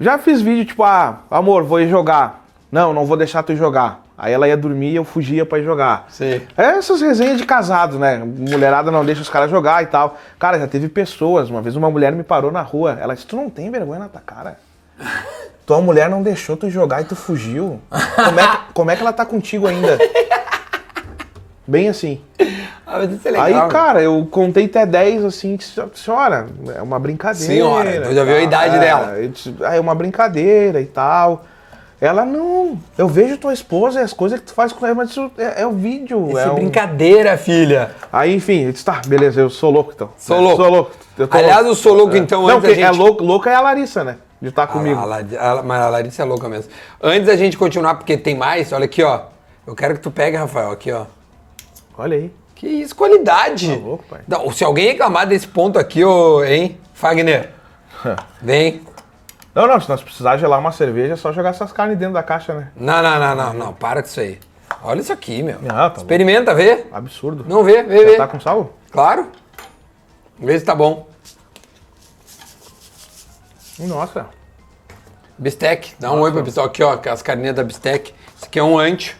Já 0.00 0.16
fiz 0.16 0.40
vídeo 0.40 0.64
tipo, 0.64 0.82
ah, 0.82 1.18
amor, 1.30 1.62
vou 1.64 1.78
ir 1.78 1.88
jogar. 1.88 2.41
Não, 2.72 2.94
não 2.94 3.04
vou 3.04 3.18
deixar 3.18 3.42
tu 3.42 3.54
jogar. 3.54 4.00
Aí 4.16 4.32
ela 4.32 4.48
ia 4.48 4.56
dormir 4.56 4.92
e 4.92 4.96
eu 4.96 5.04
fugia 5.04 5.44
pra 5.44 5.58
ir 5.58 5.62
jogar. 5.64 6.06
Sim. 6.08 6.40
É 6.56 6.62
essas 6.78 7.02
resenhas 7.02 7.36
de 7.36 7.44
casado, 7.44 7.98
né? 7.98 8.16
Mulherada 8.24 8.90
não 8.90 9.04
deixa 9.04 9.20
os 9.20 9.28
caras 9.28 9.50
jogar 9.50 9.82
e 9.82 9.86
tal. 9.86 10.16
Cara, 10.38 10.58
já 10.58 10.66
teve 10.66 10.88
pessoas. 10.88 11.50
Uma 11.50 11.60
vez 11.60 11.76
uma 11.76 11.90
mulher 11.90 12.12
me 12.12 12.22
parou 12.22 12.50
na 12.50 12.62
rua. 12.62 12.96
Ela 12.98 13.12
disse: 13.14 13.26
Tu 13.26 13.36
não 13.36 13.50
tem 13.50 13.70
vergonha 13.70 13.98
na 14.00 14.08
tua 14.08 14.22
cara? 14.24 14.56
Tua 15.64 15.80
mulher 15.80 16.10
não 16.10 16.22
deixou 16.24 16.56
tu 16.56 16.68
jogar 16.68 17.02
e 17.02 17.04
tu 17.04 17.14
fugiu. 17.14 17.80
Como 18.16 18.40
é, 18.40 18.48
que- 18.48 18.58
como 18.74 18.90
é 18.90 18.96
que 18.96 19.00
ela 19.02 19.12
tá 19.12 19.24
contigo 19.24 19.68
ainda? 19.68 19.96
Bem 21.66 21.88
assim. 21.88 22.20
Ah, 22.84 22.98
mas 22.98 23.12
isso 23.12 23.28
é 23.28 23.30
legal. 23.30 23.46
Aí, 23.46 23.54
né? 23.54 23.68
cara, 23.68 24.02
eu 24.02 24.26
contei 24.28 24.64
até 24.66 24.84
10, 24.84 25.24
assim, 25.24 25.56
senhora, 25.94 26.46
é 26.76 26.82
uma 26.82 26.98
brincadeira. 26.98 27.46
Senhora, 27.54 28.00
tu 28.02 28.12
já 28.12 28.24
viu 28.24 28.32
a 28.34 28.36
tal." 28.38 28.44
idade 28.44 28.78
dela. 28.80 29.18
eu 29.18 29.28
disse, 29.28 29.54
"Ah, 29.62 29.76
é 29.76 29.80
uma 29.80 29.94
brincadeira 29.94 30.80
e 30.80 30.86
tal. 30.86 31.44
Ela, 32.04 32.24
não, 32.24 32.76
eu 32.98 33.06
vejo 33.06 33.38
tua 33.38 33.52
esposa 33.52 34.00
e 34.00 34.02
as 34.02 34.12
coisas 34.12 34.40
que 34.40 34.46
tu 34.46 34.54
faz 34.54 34.72
com 34.72 34.84
ela, 34.84 34.96
mas 34.96 35.10
isso 35.10 35.30
é, 35.38 35.62
é 35.62 35.66
o 35.68 35.70
vídeo. 35.70 36.30
Isso 36.30 36.38
é 36.38 36.42
é 36.46 36.50
um- 36.50 36.56
brincadeira, 36.56 37.38
filha. 37.38 37.92
Aí, 38.12 38.34
enfim, 38.34 38.64
eu 38.64 38.72
disse, 38.72 38.84
tá, 38.84 39.00
beleza, 39.06 39.40
eu 39.40 39.48
sou 39.48 39.70
louco 39.70 39.92
então. 39.94 40.10
Sou 40.18 40.36
É, 40.36 40.40
louco. 40.40 40.56
Sou 40.56 40.68
louco. 40.72 40.90
Aliás, 41.30 41.54
louco. 41.58 41.68
eu 41.68 41.74
sou 41.76 41.94
louco, 41.94 42.16
então, 42.16 42.42
Não, 42.42 42.56
antes 42.56 42.62
da 42.64 42.70
é 42.72 42.86
gente... 42.88 42.98
louco, 42.98 43.22
louca 43.22 43.50
é 43.50 43.54
a 43.54 43.60
Larissa, 43.60 44.02
né? 44.02 44.16
De 44.40 44.48
estar 44.48 44.66
comigo. 44.66 44.98
A, 44.98 45.04
Lari- 45.04 45.36
a- 45.38 45.62
mas 45.62 45.80
a 45.80 45.88
Larissa 45.90 46.22
é 46.22 46.24
louca 46.24 46.48
mesmo. 46.48 46.72
Antes 47.00 47.26
da 47.26 47.36
gente 47.36 47.56
continuar, 47.56 47.94
porque 47.94 48.16
tem 48.16 48.34
mais, 48.36 48.72
olha 48.72 48.86
aqui, 48.86 49.00
ó. 49.04 49.20
Eu 49.64 49.76
quero 49.76 49.94
que 49.94 50.00
tu 50.00 50.10
pegue, 50.10 50.36
Rafael, 50.36 50.72
aqui, 50.72 50.90
ó. 50.90 51.04
Olha 51.96 52.16
aí. 52.16 52.32
Que 52.56 52.66
isso, 52.66 52.96
qualidade. 52.96 53.68
Tá 53.68 53.74
louco, 53.80 54.04
pai. 54.10 54.22
Não, 54.26 54.50
se 54.50 54.64
alguém 54.64 54.88
reclamar 54.88 55.24
desse 55.28 55.46
ponto 55.46 55.78
aqui, 55.78 56.04
ô, 56.04 56.42
hein, 56.42 56.76
Fagner, 56.94 57.50
vem. 58.42 58.80
Não, 59.54 59.66
não, 59.66 59.78
se 59.80 59.88
nós 59.88 60.02
precisar 60.02 60.38
gelar 60.38 60.58
uma 60.58 60.72
cerveja, 60.72 61.12
é 61.12 61.16
só 61.16 61.32
jogar 61.32 61.50
essas 61.50 61.72
carnes 61.72 61.98
dentro 61.98 62.14
da 62.14 62.22
caixa, 62.22 62.54
né? 62.54 62.72
Não, 62.74 63.02
não, 63.02 63.18
não, 63.18 63.34
não, 63.34 63.52
não, 63.52 63.74
para 63.74 64.02
com 64.02 64.08
isso 64.08 64.20
aí. 64.20 64.40
Olha 64.82 65.00
isso 65.00 65.12
aqui, 65.12 65.42
meu. 65.42 65.58
Ah, 65.68 65.90
tá 65.90 66.00
Experimenta, 66.00 66.54
vê. 66.54 66.86
Absurdo. 66.90 67.44
Não 67.46 67.62
vê, 67.62 67.82
vê, 67.82 67.98
Já 67.98 68.10
vê. 68.12 68.16
tá 68.16 68.26
com 68.26 68.40
sal? 68.40 68.72
Claro. 68.90 69.30
Vê 70.38 70.58
se 70.58 70.64
tá 70.64 70.74
bom. 70.74 71.06
Nossa. 73.78 74.26
Bistec, 75.38 75.94
dá 75.98 76.12
um 76.12 76.20
oi 76.20 76.32
pra 76.32 76.42
pessoal 76.42 76.66
aqui, 76.66 76.82
ó, 76.82 76.98
as 77.10 77.22
carninhas 77.22 77.54
da 77.54 77.62
Bistec. 77.64 78.14
Isso 78.36 78.44
aqui 78.46 78.58
é 78.58 78.62
um 78.62 78.78
ancho, 78.78 79.16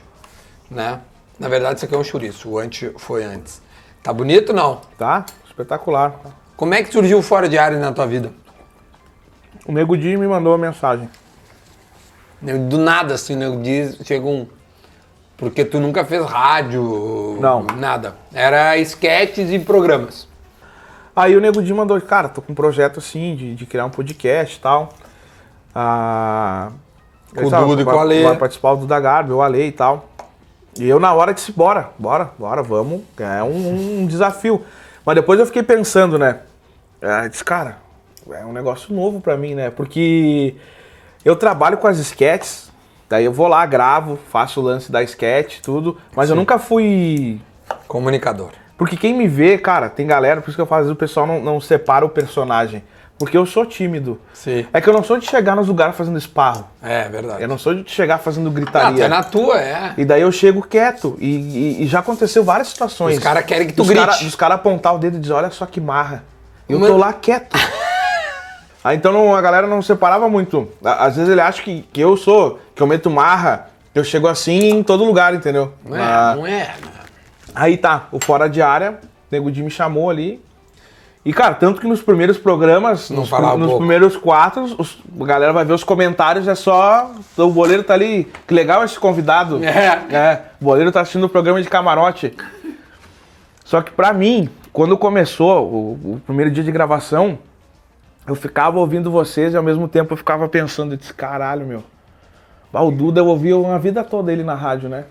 né? 0.70 1.00
Na 1.38 1.48
verdade, 1.48 1.76
isso 1.76 1.84
aqui 1.84 1.94
é 1.94 1.98
um 1.98 2.04
chouriço. 2.04 2.48
O 2.48 2.58
ancho 2.58 2.94
foi 2.96 3.24
antes. 3.24 3.60
Tá 4.02 4.12
bonito, 4.12 4.52
não? 4.52 4.80
Tá? 4.96 5.26
Espetacular. 5.46 6.14
Como 6.56 6.74
é 6.74 6.82
que 6.82 6.92
surgiu 6.92 7.18
o 7.18 7.22
Fora 7.22 7.48
de 7.48 7.58
Área 7.58 7.78
na 7.78 7.92
tua 7.92 8.06
vida? 8.06 8.32
O 9.66 9.72
Nego 9.72 9.96
Di 9.96 10.16
me 10.16 10.26
mandou 10.26 10.52
uma 10.52 10.58
mensagem. 10.58 11.08
Do 12.68 12.78
nada, 12.78 13.14
assim, 13.14 13.36
né? 13.36 13.46
Diz, 13.62 13.98
chega 14.04 14.26
um... 14.26 14.46
Porque 15.36 15.64
tu 15.64 15.80
nunca 15.80 16.04
fez 16.04 16.24
rádio, 16.24 17.38
Não. 17.40 17.62
nada. 17.64 18.14
Era 18.32 18.76
esquetes 18.76 19.50
e 19.50 19.58
programas. 19.58 20.28
Aí 21.14 21.36
o 21.36 21.40
Nego 21.40 21.62
Di 21.62 21.74
mandou, 21.74 22.00
cara, 22.00 22.28
tô 22.28 22.40
com 22.40 22.52
um 22.52 22.54
projeto 22.54 22.98
assim 22.98 23.34
de, 23.34 23.54
de 23.54 23.66
criar 23.66 23.86
um 23.86 23.90
podcast 23.90 24.56
e 24.56 24.60
tal. 24.60 24.90
Ah, 25.74 26.70
o 27.36 27.50
Duda 27.50 27.82
e 27.82 27.84
com 27.84 27.90
o 27.90 27.98
Ale. 27.98 28.22
Vai 28.22 28.36
participar 28.36 28.72
o 28.72 28.76
Duda 28.76 29.00
Garbi, 29.00 29.32
o 29.32 29.42
Ale 29.42 29.66
e 29.66 29.72
tal. 29.72 30.08
E 30.78 30.88
eu 30.88 30.98
na 30.98 31.12
hora 31.12 31.34
disse, 31.34 31.52
bora, 31.52 31.90
bora, 31.98 32.30
bora, 32.38 32.62
vamos. 32.62 33.02
É 33.18 33.42
um, 33.42 34.02
um 34.02 34.06
desafio. 34.06 34.64
Mas 35.04 35.16
depois 35.16 35.38
eu 35.38 35.46
fiquei 35.46 35.62
pensando, 35.62 36.18
né? 36.18 36.40
É, 37.00 37.28
disse, 37.28 37.44
cara, 37.44 37.78
é 38.30 38.44
um 38.44 38.52
negócio 38.52 38.94
novo 38.94 39.20
pra 39.20 39.36
mim, 39.36 39.54
né? 39.54 39.70
Porque 39.70 40.54
eu 41.24 41.36
trabalho 41.36 41.76
com 41.78 41.86
as 41.88 41.98
sketches, 41.98 42.70
daí 43.08 43.24
eu 43.24 43.32
vou 43.32 43.48
lá, 43.48 43.64
gravo, 43.66 44.18
faço 44.30 44.60
o 44.60 44.62
lance 44.62 44.90
da 44.92 45.02
sketch, 45.02 45.60
tudo. 45.60 45.98
Mas 46.14 46.30
eu 46.30 46.36
nunca 46.36 46.58
fui 46.58 47.40
Comunicador. 47.88 48.50
porque 48.76 48.96
quem 48.96 49.14
me 49.14 49.26
vê, 49.28 49.58
cara, 49.58 49.88
tem 49.88 50.06
galera, 50.06 50.40
por 50.40 50.48
isso 50.50 50.56
que 50.56 50.62
eu 50.62 50.66
falo, 50.66 50.90
o 50.90 50.96
pessoal 50.96 51.26
não, 51.26 51.40
não 51.40 51.60
separa 51.60 52.04
o 52.04 52.08
personagem. 52.08 52.82
Porque 53.18 53.36
eu 53.36 53.46
sou 53.46 53.64
tímido. 53.64 54.20
Sim. 54.32 54.66
É 54.72 54.80
que 54.80 54.88
eu 54.88 54.92
não 54.92 55.04
sou 55.04 55.16
de 55.16 55.26
chegar 55.30 55.54
nos 55.54 55.68
lugares 55.68 55.94
fazendo 55.94 56.18
esparro. 56.18 56.66
É, 56.82 57.08
verdade. 57.08 57.40
Eu 57.40 57.46
não 57.46 57.56
sou 57.56 57.72
de 57.72 57.88
chegar 57.88 58.18
fazendo 58.18 58.50
gritaria. 58.50 59.04
é 59.04 59.06
na 59.08 59.22
tua, 59.22 59.60
é. 59.62 59.94
E 59.96 60.04
daí 60.04 60.22
eu 60.22 60.32
chego 60.32 60.60
quieto. 60.62 61.16
E, 61.20 61.26
e- 61.28 61.82
e 61.84 61.86
já 61.86 62.00
aconteceu 62.00 62.42
várias 62.42 62.68
situações. 62.68 63.18
Os 63.18 63.22
caras 63.22 63.44
querem 63.44 63.68
que 63.68 63.74
tu 63.74 63.86
cara- 63.86 64.06
grite. 64.06 64.24
Dos 64.24 64.34
caras 64.34 64.56
apontar 64.56 64.92
o 64.96 64.98
dedo 64.98 65.18
e 65.18 65.20
dizer, 65.20 65.34
olha 65.34 65.50
só 65.50 65.66
que 65.66 65.80
marra. 65.80 66.24
Eu 66.68 66.80
Mas- 66.80 66.90
tô 66.90 66.96
lá 66.96 67.12
quieto. 67.12 67.56
Aí 68.84 68.96
então 68.96 69.12
não- 69.12 69.34
a 69.34 69.40
galera 69.40 69.66
não 69.66 69.80
separava 69.82 70.28
muito. 70.28 70.68
Às 70.84 71.16
vezes 71.16 71.30
ele 71.30 71.40
acha 71.40 71.62
que, 71.62 71.82
que 71.92 72.00
eu 72.00 72.16
sou, 72.16 72.58
que 72.74 72.82
eu 72.82 72.86
meto 72.86 73.08
marra, 73.10 73.68
que 73.92 73.98
eu 73.98 74.04
chego 74.04 74.26
assim 74.26 74.70
em 74.70 74.82
todo 74.82 75.04
lugar, 75.04 75.34
entendeu? 75.34 75.72
Não 75.84 75.96
é, 75.96 76.00
Ah, 76.02 76.34
não 76.36 76.46
é. 76.46 76.74
Aí 77.54 77.76
tá, 77.76 78.08
o 78.10 78.18
fora 78.18 78.48
de 78.48 78.60
área, 78.62 78.92
o 78.92 79.06
Nego 79.30 79.50
Di 79.52 79.62
me 79.62 79.70
chamou 79.70 80.08
ali. 80.10 80.42
E, 81.24 81.32
cara, 81.32 81.54
tanto 81.54 81.80
que 81.80 81.86
nos 81.86 82.02
primeiros 82.02 82.36
programas, 82.36 83.08
nos, 83.08 83.28
falava 83.28 83.56
nos 83.56 83.74
primeiros 83.76 84.16
quatro, 84.16 84.64
os- 84.64 84.98
a 85.20 85.24
galera 85.24 85.52
vai 85.52 85.64
ver 85.64 85.72
os 85.74 85.84
comentários, 85.84 86.48
é 86.48 86.54
só. 86.56 87.12
O 87.36 87.48
boleiro 87.50 87.84
tá 87.84 87.94
ali. 87.94 88.26
Que 88.48 88.52
legal 88.52 88.82
esse 88.82 88.98
convidado. 88.98 89.62
É. 89.64 90.02
É, 90.16 90.40
o 90.60 90.64
boleiro 90.64 90.90
tá 90.90 91.02
assistindo 91.02 91.22
o 91.24 91.28
programa 91.28 91.62
de 91.62 91.68
camarote. 91.68 92.34
Só 93.64 93.80
que 93.82 93.92
pra 93.92 94.12
mim, 94.12 94.48
quando 94.72 94.98
começou 94.98 95.64
o, 95.64 96.14
o 96.14 96.20
primeiro 96.26 96.50
dia 96.50 96.64
de 96.64 96.72
gravação, 96.72 97.38
eu 98.26 98.34
ficava 98.34 98.78
ouvindo 98.78 99.10
vocês 99.10 99.52
e 99.54 99.56
ao 99.56 99.62
mesmo 99.62 99.88
tempo 99.88 100.12
eu 100.12 100.16
ficava 100.16 100.48
pensando, 100.48 100.92
eu 100.92 100.96
disse, 100.96 101.12
caralho, 101.12 101.66
meu. 101.66 101.82
O 102.72 102.90
Duda 102.90 103.20
eu 103.20 103.26
ouvi 103.26 103.52
uma 103.52 103.78
vida 103.78 104.02
toda 104.02 104.32
ele 104.32 104.42
na 104.42 104.54
rádio, 104.54 104.88
né? 104.88 105.04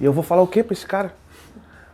E 0.00 0.04
eu 0.04 0.12
vou 0.12 0.22
falar 0.24 0.42
o 0.42 0.46
quê 0.46 0.62
pra 0.62 0.72
esse 0.72 0.86
cara? 0.86 1.12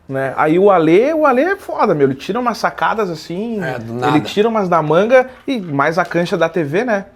Né? 0.08 0.32
Aí 0.36 0.58
o 0.58 0.70
Ale, 0.70 1.12
o 1.12 1.26
Ale 1.26 1.42
é 1.42 1.56
foda, 1.56 1.94
meu. 1.94 2.06
Ele 2.06 2.14
tira 2.14 2.38
umas 2.38 2.56
sacadas 2.58 3.10
assim. 3.10 3.60
É. 3.62 3.76
Ele 4.08 4.20
tira 4.20 4.48
umas 4.48 4.68
da 4.68 4.80
manga 4.80 5.28
e 5.46 5.60
mais 5.60 5.98
a 5.98 6.04
cancha 6.04 6.36
da 6.36 6.48
TV, 6.48 6.84
né? 6.84 7.06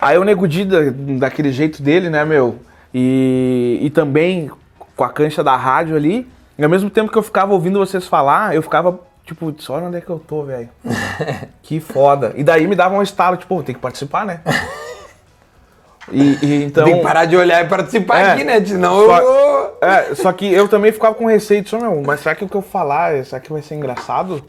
Aí 0.00 0.16
o 0.18 0.22
Nego 0.24 0.46
Di, 0.46 0.64
da- 0.64 0.78
daquele 1.18 1.50
jeito 1.50 1.82
dele, 1.82 2.10
né, 2.10 2.24
meu? 2.24 2.58
E, 2.94 3.78
e 3.82 3.90
também 3.90 4.50
com 4.94 5.02
a 5.02 5.08
cancha 5.08 5.42
da 5.42 5.56
rádio 5.56 5.96
ali. 5.96 6.28
E 6.58 6.62
ao 6.62 6.70
mesmo 6.70 6.90
tempo 6.90 7.10
que 7.10 7.18
eu 7.18 7.22
ficava 7.22 7.52
ouvindo 7.52 7.78
vocês 7.78 8.06
falar, 8.06 8.54
eu 8.54 8.62
ficava, 8.62 9.00
tipo, 9.28 9.54
só 9.58 9.76
onde 9.78 9.98
é 9.98 10.00
que 10.00 10.08
eu 10.10 10.18
tô, 10.18 10.42
velho? 10.42 10.68
que 11.62 11.78
foda. 11.80 12.32
E 12.36 12.42
daí 12.42 12.66
me 12.66 12.74
dava 12.74 12.94
um 12.96 13.02
estalo, 13.02 13.36
tipo, 13.36 13.62
tem 13.62 13.74
que 13.74 13.80
participar, 13.80 14.24
né? 14.26 14.40
E, 16.10 16.38
e 16.42 16.64
então. 16.64 16.84
Tem 16.84 16.96
que 16.96 17.02
parar 17.02 17.26
de 17.26 17.36
olhar 17.36 17.64
e 17.64 17.68
participar 17.68 18.18
É. 18.20 18.32
aqui, 18.32 18.44
né? 18.44 18.64
Senão 18.64 19.06
Só- 19.06 19.18
eu. 19.20 19.78
É, 19.80 20.14
só 20.14 20.32
que 20.32 20.50
eu 20.52 20.66
também 20.66 20.90
ficava 20.90 21.14
com 21.14 21.26
receio 21.26 21.62
disso, 21.62 21.78
meu, 21.78 22.02
mas 22.04 22.20
será 22.20 22.34
que 22.34 22.44
o 22.44 22.48
que 22.48 22.56
eu 22.56 22.62
falar, 22.62 23.24
será 23.24 23.40
que 23.40 23.52
vai 23.52 23.62
ser 23.62 23.74
engraçado? 23.74 24.42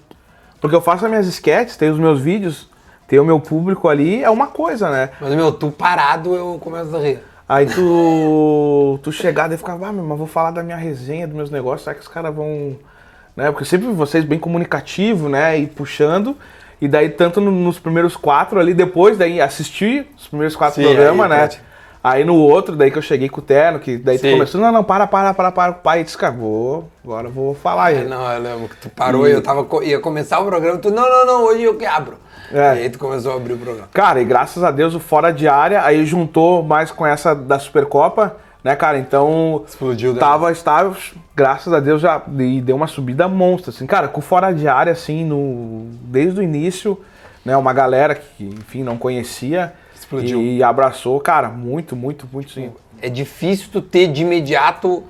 Porque 0.62 0.76
eu 0.76 0.82
faço 0.82 1.06
as 1.06 1.12
minhas 1.12 1.28
sketches, 1.28 1.78
tenho 1.78 1.94
os 1.94 2.00
meus 2.00 2.20
vídeos, 2.20 2.70
tenho 3.08 3.22
o 3.22 3.26
meu 3.26 3.40
público 3.40 3.88
ali, 3.88 4.24
é 4.24 4.30
uma 4.30 4.48
coisa, 4.48 4.90
né? 4.90 5.10
Mas, 5.22 5.34
meu, 5.36 5.52
tu 5.52 5.70
parado, 5.70 6.34
eu 6.34 6.58
começo 6.60 6.96
a 6.96 7.00
rir. 7.00 7.20
Aí 7.48 7.66
tu, 7.66 9.00
tu 9.04 9.12
chegar 9.12 9.52
e 9.52 9.58
ficar, 9.58 9.74
ah, 9.74 9.92
meu, 9.92 10.04
mas 10.04 10.18
vou 10.18 10.28
falar 10.28 10.52
da 10.52 10.64
minha 10.64 10.78
resenha, 10.78 11.28
dos 11.28 11.36
meus 11.36 11.52
negócios, 11.52 11.84
será 11.84 11.94
que 11.96 12.02
os 12.02 12.08
caras 12.08 12.34
vão. 12.34 12.78
Né? 13.40 13.52
Porque 13.52 13.64
sempre 13.64 13.88
vocês 13.88 14.26
bem 14.26 14.38
comunicativo, 14.38 15.30
né? 15.30 15.58
E 15.58 15.66
puxando. 15.66 16.36
E 16.82 16.88
daí, 16.88 17.10
tanto 17.10 17.40
no- 17.40 17.52
nos 17.52 17.80
primeiros 17.80 18.18
quatro 18.18 18.60
ali, 18.60 18.74
depois, 18.74 19.18
daí 19.18 19.40
assisti 19.40 20.06
os 20.18 20.28
primeiros 20.28 20.56
quatro 20.58 20.82
programas, 20.84 21.30
né? 21.30 21.40
pode. 21.40 21.62
Aí 22.04 22.24
no 22.24 22.36
outro, 22.36 22.76
daí 22.76 22.92
que 22.92 22.98
eu 22.98 23.02
cheguei 23.02 23.28
com 23.28 23.40
o 23.40 23.44
terno, 23.44 23.80
que 23.80 23.98
daí 23.98 24.18
tu 24.18 24.22
Sim. 24.22 24.32
começou, 24.32 24.60
não, 24.62 24.72
não, 24.72 24.84
para, 24.84 25.06
para, 25.08 25.34
para, 25.34 25.52
para, 25.52 25.72
o 25.72 25.76
pai 25.76 26.04
disse, 26.04 26.18
cara, 26.18 26.34
vou, 26.34 26.90
agora 27.04 27.28
eu 27.28 27.32
vou 27.32 27.54
falar. 27.54 27.94
É, 27.94 28.00
aí. 28.00 28.08
não, 28.08 28.30
eu 28.32 28.42
lembro 28.42 28.70
que 28.70 28.78
tu 28.78 28.90
parou 28.90 29.28
e 29.28 29.32
eu 29.32 29.42
tava, 29.42 29.68
ia 29.84 30.00
começar 30.00 30.40
o 30.40 30.46
programa, 30.46 30.78
tu, 30.78 30.90
não, 30.90 31.10
não, 31.10 31.26
não, 31.26 31.44
hoje 31.46 31.64
eu 31.64 31.76
que 31.76 31.86
abro. 31.86 32.16
É. 32.54 32.76
E 32.76 32.80
aí 32.84 32.90
tu 32.90 32.98
começou 33.00 33.34
a 33.34 33.36
abrir 33.36 33.54
o 33.54 33.58
programa. 33.58 33.90
Cara, 33.94 34.22
e 34.22 34.26
graças 34.26 34.64
a 34.64 34.72
Deus 34.72 34.96
o 34.96 35.00
Fora 35.00 35.32
de 35.32 35.48
Área, 35.48 35.84
aí 35.84 36.06
juntou 36.06 36.64
mais 36.64 36.90
com 36.90 37.06
essa 37.06 37.36
da 37.36 37.60
Supercopa, 37.60 38.38
né, 38.64 38.76
cara? 38.76 38.98
Então. 38.98 39.64
Explodiu, 39.68 40.14
né? 40.14 40.20
Tava 40.20 40.52
estável, 40.52 40.96
graças 41.36 41.72
a 41.72 41.80
Deus 41.80 42.02
já 42.02 42.22
e 42.40 42.62
deu 42.62 42.76
uma 42.76 42.88
subida 42.88 43.28
monstra, 43.28 43.72
assim. 43.72 43.86
Cara, 43.86 44.08
com 44.08 44.22
Fora 44.22 44.52
de 44.52 44.68
Área, 44.68 44.92
assim, 44.94 45.24
no, 45.26 45.88
desde 46.04 46.40
o 46.40 46.44
início, 46.44 47.00
né, 47.46 47.56
uma 47.56 47.74
galera 47.74 48.16
que, 48.16 48.44
enfim, 48.46 48.84
não 48.84 48.98
conhecia. 48.98 49.74
Explodiu. 49.96 50.42
E 50.42 50.64
abraçou, 50.64 51.20
cara, 51.20 51.50
muito, 51.50 51.96
muito, 51.96 52.28
muito, 52.32 52.52
sim. 52.52 52.72
É 53.02 53.10
difícil 53.10 53.70
tu 53.72 53.82
ter 53.82 54.08
de 54.08 54.24
imediato 54.24 55.04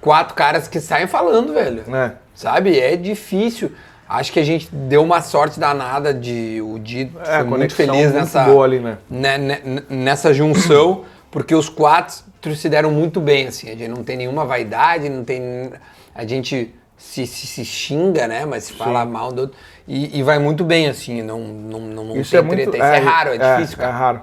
quatro 0.00 0.34
caras 0.34 0.68
que 0.68 0.80
saem 0.80 1.06
falando, 1.06 1.52
velho. 1.54 1.84
Né? 1.86 2.14
Sabe? 2.34 2.78
É 2.78 2.96
difícil. 2.96 3.72
Acho 4.08 4.32
que 4.32 4.40
a 4.40 4.44
gente 4.44 4.68
deu 4.74 5.04
uma 5.04 5.22
sorte 5.22 5.60
danada 5.60 6.12
de 6.12 6.60
o 6.60 6.78
Di 6.80 7.12
É, 7.24 7.38
foi 7.38 7.44
muito 7.44 7.74
feliz 7.74 7.94
muito 7.94 8.14
nessa 8.14 8.44
ali, 8.62 8.80
né? 8.80 8.98
ne- 9.08 9.38
ne- 9.38 9.82
nessa 9.88 10.34
junção, 10.34 11.04
porque 11.30 11.54
os 11.54 11.68
quatro 11.68 12.24
se 12.56 12.68
deram 12.68 12.90
muito 12.90 13.20
bem 13.20 13.46
assim. 13.48 13.68
A 13.68 13.76
gente 13.76 13.88
não 13.88 14.02
tem 14.04 14.16
nenhuma 14.16 14.44
vaidade, 14.44 15.08
não 15.08 15.24
tem 15.24 15.70
a 16.14 16.24
gente 16.26 16.74
se, 16.96 17.26
se, 17.26 17.46
se 17.46 17.64
xinga, 17.64 18.26
né? 18.28 18.44
Mas 18.44 18.64
se 18.64 18.72
fala 18.74 19.04
mal 19.04 19.32
do 19.32 19.42
outro 19.42 19.56
e, 19.86 20.18
e 20.18 20.22
vai 20.22 20.38
muito 20.38 20.64
bem 20.64 20.88
assim. 20.88 21.22
Não 21.22 21.40
não 21.40 21.80
não, 21.80 22.04
não 22.04 22.16
Isso 22.16 22.30
tem 22.30 22.40
é 22.40 22.42
muito 22.42 22.70
treta. 22.70 22.76
Isso 22.76 22.86
é, 22.86 22.98
raro, 22.98 23.30
é, 23.30 23.38
difícil, 23.38 23.76
É 23.78 23.80
cara. 23.86 23.92
raro. 23.92 24.20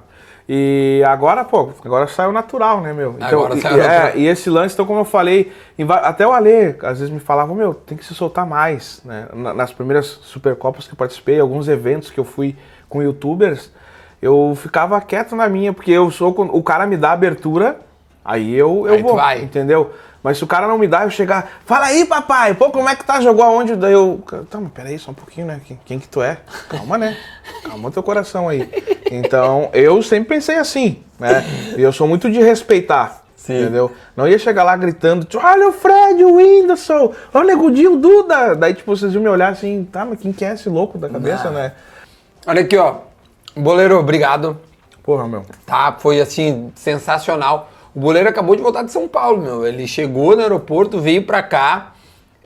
E 0.50 1.04
agora, 1.06 1.44
pô, 1.44 1.72
agora 1.84 2.08
saiu 2.08 2.32
natural, 2.32 2.80
né, 2.80 2.94
meu? 2.94 3.18
Agora 3.20 3.54
e, 3.54 3.62
saiu 3.62 3.76
e- 3.76 3.80
natural. 3.80 4.08
é, 4.08 4.18
e 4.18 4.28
esse 4.28 4.50
lance, 4.50 4.74
então, 4.76 4.86
como 4.86 5.02
eu 5.02 5.06
falei, 5.06 5.52
até 6.02 6.26
o 6.26 6.32
Ale, 6.32 6.76
às 6.84 7.00
vezes 7.00 7.10
me 7.14 7.20
falava, 7.20 7.54
meu, 7.54 7.74
tem 7.74 7.98
que 7.98 8.06
se 8.06 8.16
soltar 8.16 8.46
mais, 8.46 9.02
né? 9.04 9.28
Na- 9.34 9.54
Nas 9.54 9.74
primeiras 9.74 10.06
Supercopas 10.06 10.88
que 10.88 10.94
eu 10.94 10.98
participei, 10.98 11.38
alguns 11.38 11.68
eventos 11.68 12.10
que 12.10 12.18
eu 12.18 12.24
fui 12.24 12.56
com 12.88 13.04
youtubers, 13.04 13.70
eu 14.22 14.54
ficava 14.56 15.02
quieto 15.02 15.36
na 15.36 15.50
minha, 15.50 15.74
porque 15.74 15.92
eu 15.92 16.10
sou, 16.12 16.30
o 16.30 16.64
cara 16.64 16.88
me 16.88 16.96
dá 16.96 17.12
abertura, 17.12 17.80
aí 18.28 18.54
eu, 18.54 18.86
eu 18.86 18.94
Aí 18.96 19.02
vou, 19.02 19.16
vai. 19.16 19.42
entendeu? 19.42 19.92
Mas 20.22 20.38
se 20.38 20.44
o 20.44 20.48
cara 20.48 20.68
não 20.68 20.78
me 20.78 20.88
dá, 20.88 21.04
eu 21.06 21.10
chegar, 21.10 21.50
fala 21.66 21.86
aí, 21.86 22.04
papai, 22.04 22.54
pô, 22.54 22.70
como 22.70 22.90
é 22.90 22.96
que 22.96 23.06
tá? 23.06 23.22
Jogou 23.22 23.46
aonde? 23.46 23.76
Daí 23.78 23.94
eu, 23.94 24.22
tá, 24.50 24.60
mas 24.60 24.72
peraí, 24.74 25.00
só 25.00 25.12
um 25.12 25.14
pouquinho, 25.14 25.48
né? 25.48 25.62
Quem, 25.66 25.80
quem 25.86 26.00
que 26.00 26.08
tu 26.10 26.22
é? 26.22 26.40
Calma, 26.68 26.98
né? 26.98 27.16
Calma 27.64 27.90
teu 27.92 28.04
coração 28.04 28.50
aí. 28.50 28.70
Então, 29.10 29.70
eu 29.72 30.04
sempre 30.04 30.28
pensei 30.28 30.58
assim, 30.58 31.02
né? 31.18 31.46
E 31.78 31.82
eu 31.82 31.94
sou 31.94 32.08
muito 32.08 32.30
de 32.30 32.42
respeitar, 32.42 33.24
Sim. 33.38 33.62
entendeu? 33.62 33.90
Não 34.18 34.28
ia 34.28 34.38
chegar 34.38 34.64
lá 34.64 34.76
gritando, 34.76 35.24
tipo, 35.24 35.42
olha 35.42 35.70
o 35.70 35.72
Fred, 35.72 36.22
o 36.26 36.36
Whindersson, 36.36 37.14
olha 37.34 37.44
o 37.46 37.48
Negudinho, 37.48 37.94
o 37.94 37.98
Duda. 37.98 38.54
Daí, 38.56 38.74
tipo, 38.74 38.94
vocês 38.94 39.14
iam 39.14 39.24
me 39.24 39.30
olhar 39.30 39.54
assim, 39.54 39.88
tá, 39.90 40.04
mas 40.04 40.20
quem 40.20 40.34
que 40.34 40.44
é 40.44 40.54
esse 40.54 40.68
louco 40.68 40.98
da 40.98 41.08
cabeça, 41.08 41.50
né? 41.52 41.72
Olha 42.46 42.62
aqui, 42.62 42.76
ó. 42.76 42.96
Boleiro, 43.56 43.98
obrigado. 43.98 44.60
Porra, 45.04 45.26
meu. 45.26 45.46
Tá, 45.66 45.96
foi 45.98 46.20
assim, 46.20 46.70
sensacional. 46.76 47.70
O 47.98 48.00
Boleiro 48.00 48.30
acabou 48.30 48.56
de 48.56 48.62
voltar 48.62 48.84
de 48.84 48.92
São 48.92 49.08
Paulo, 49.08 49.42
meu. 49.42 49.66
Ele 49.66 49.88
chegou 49.88 50.36
no 50.36 50.44
aeroporto, 50.44 51.00
veio 51.02 51.24
pra 51.24 51.42
cá, 51.42 51.94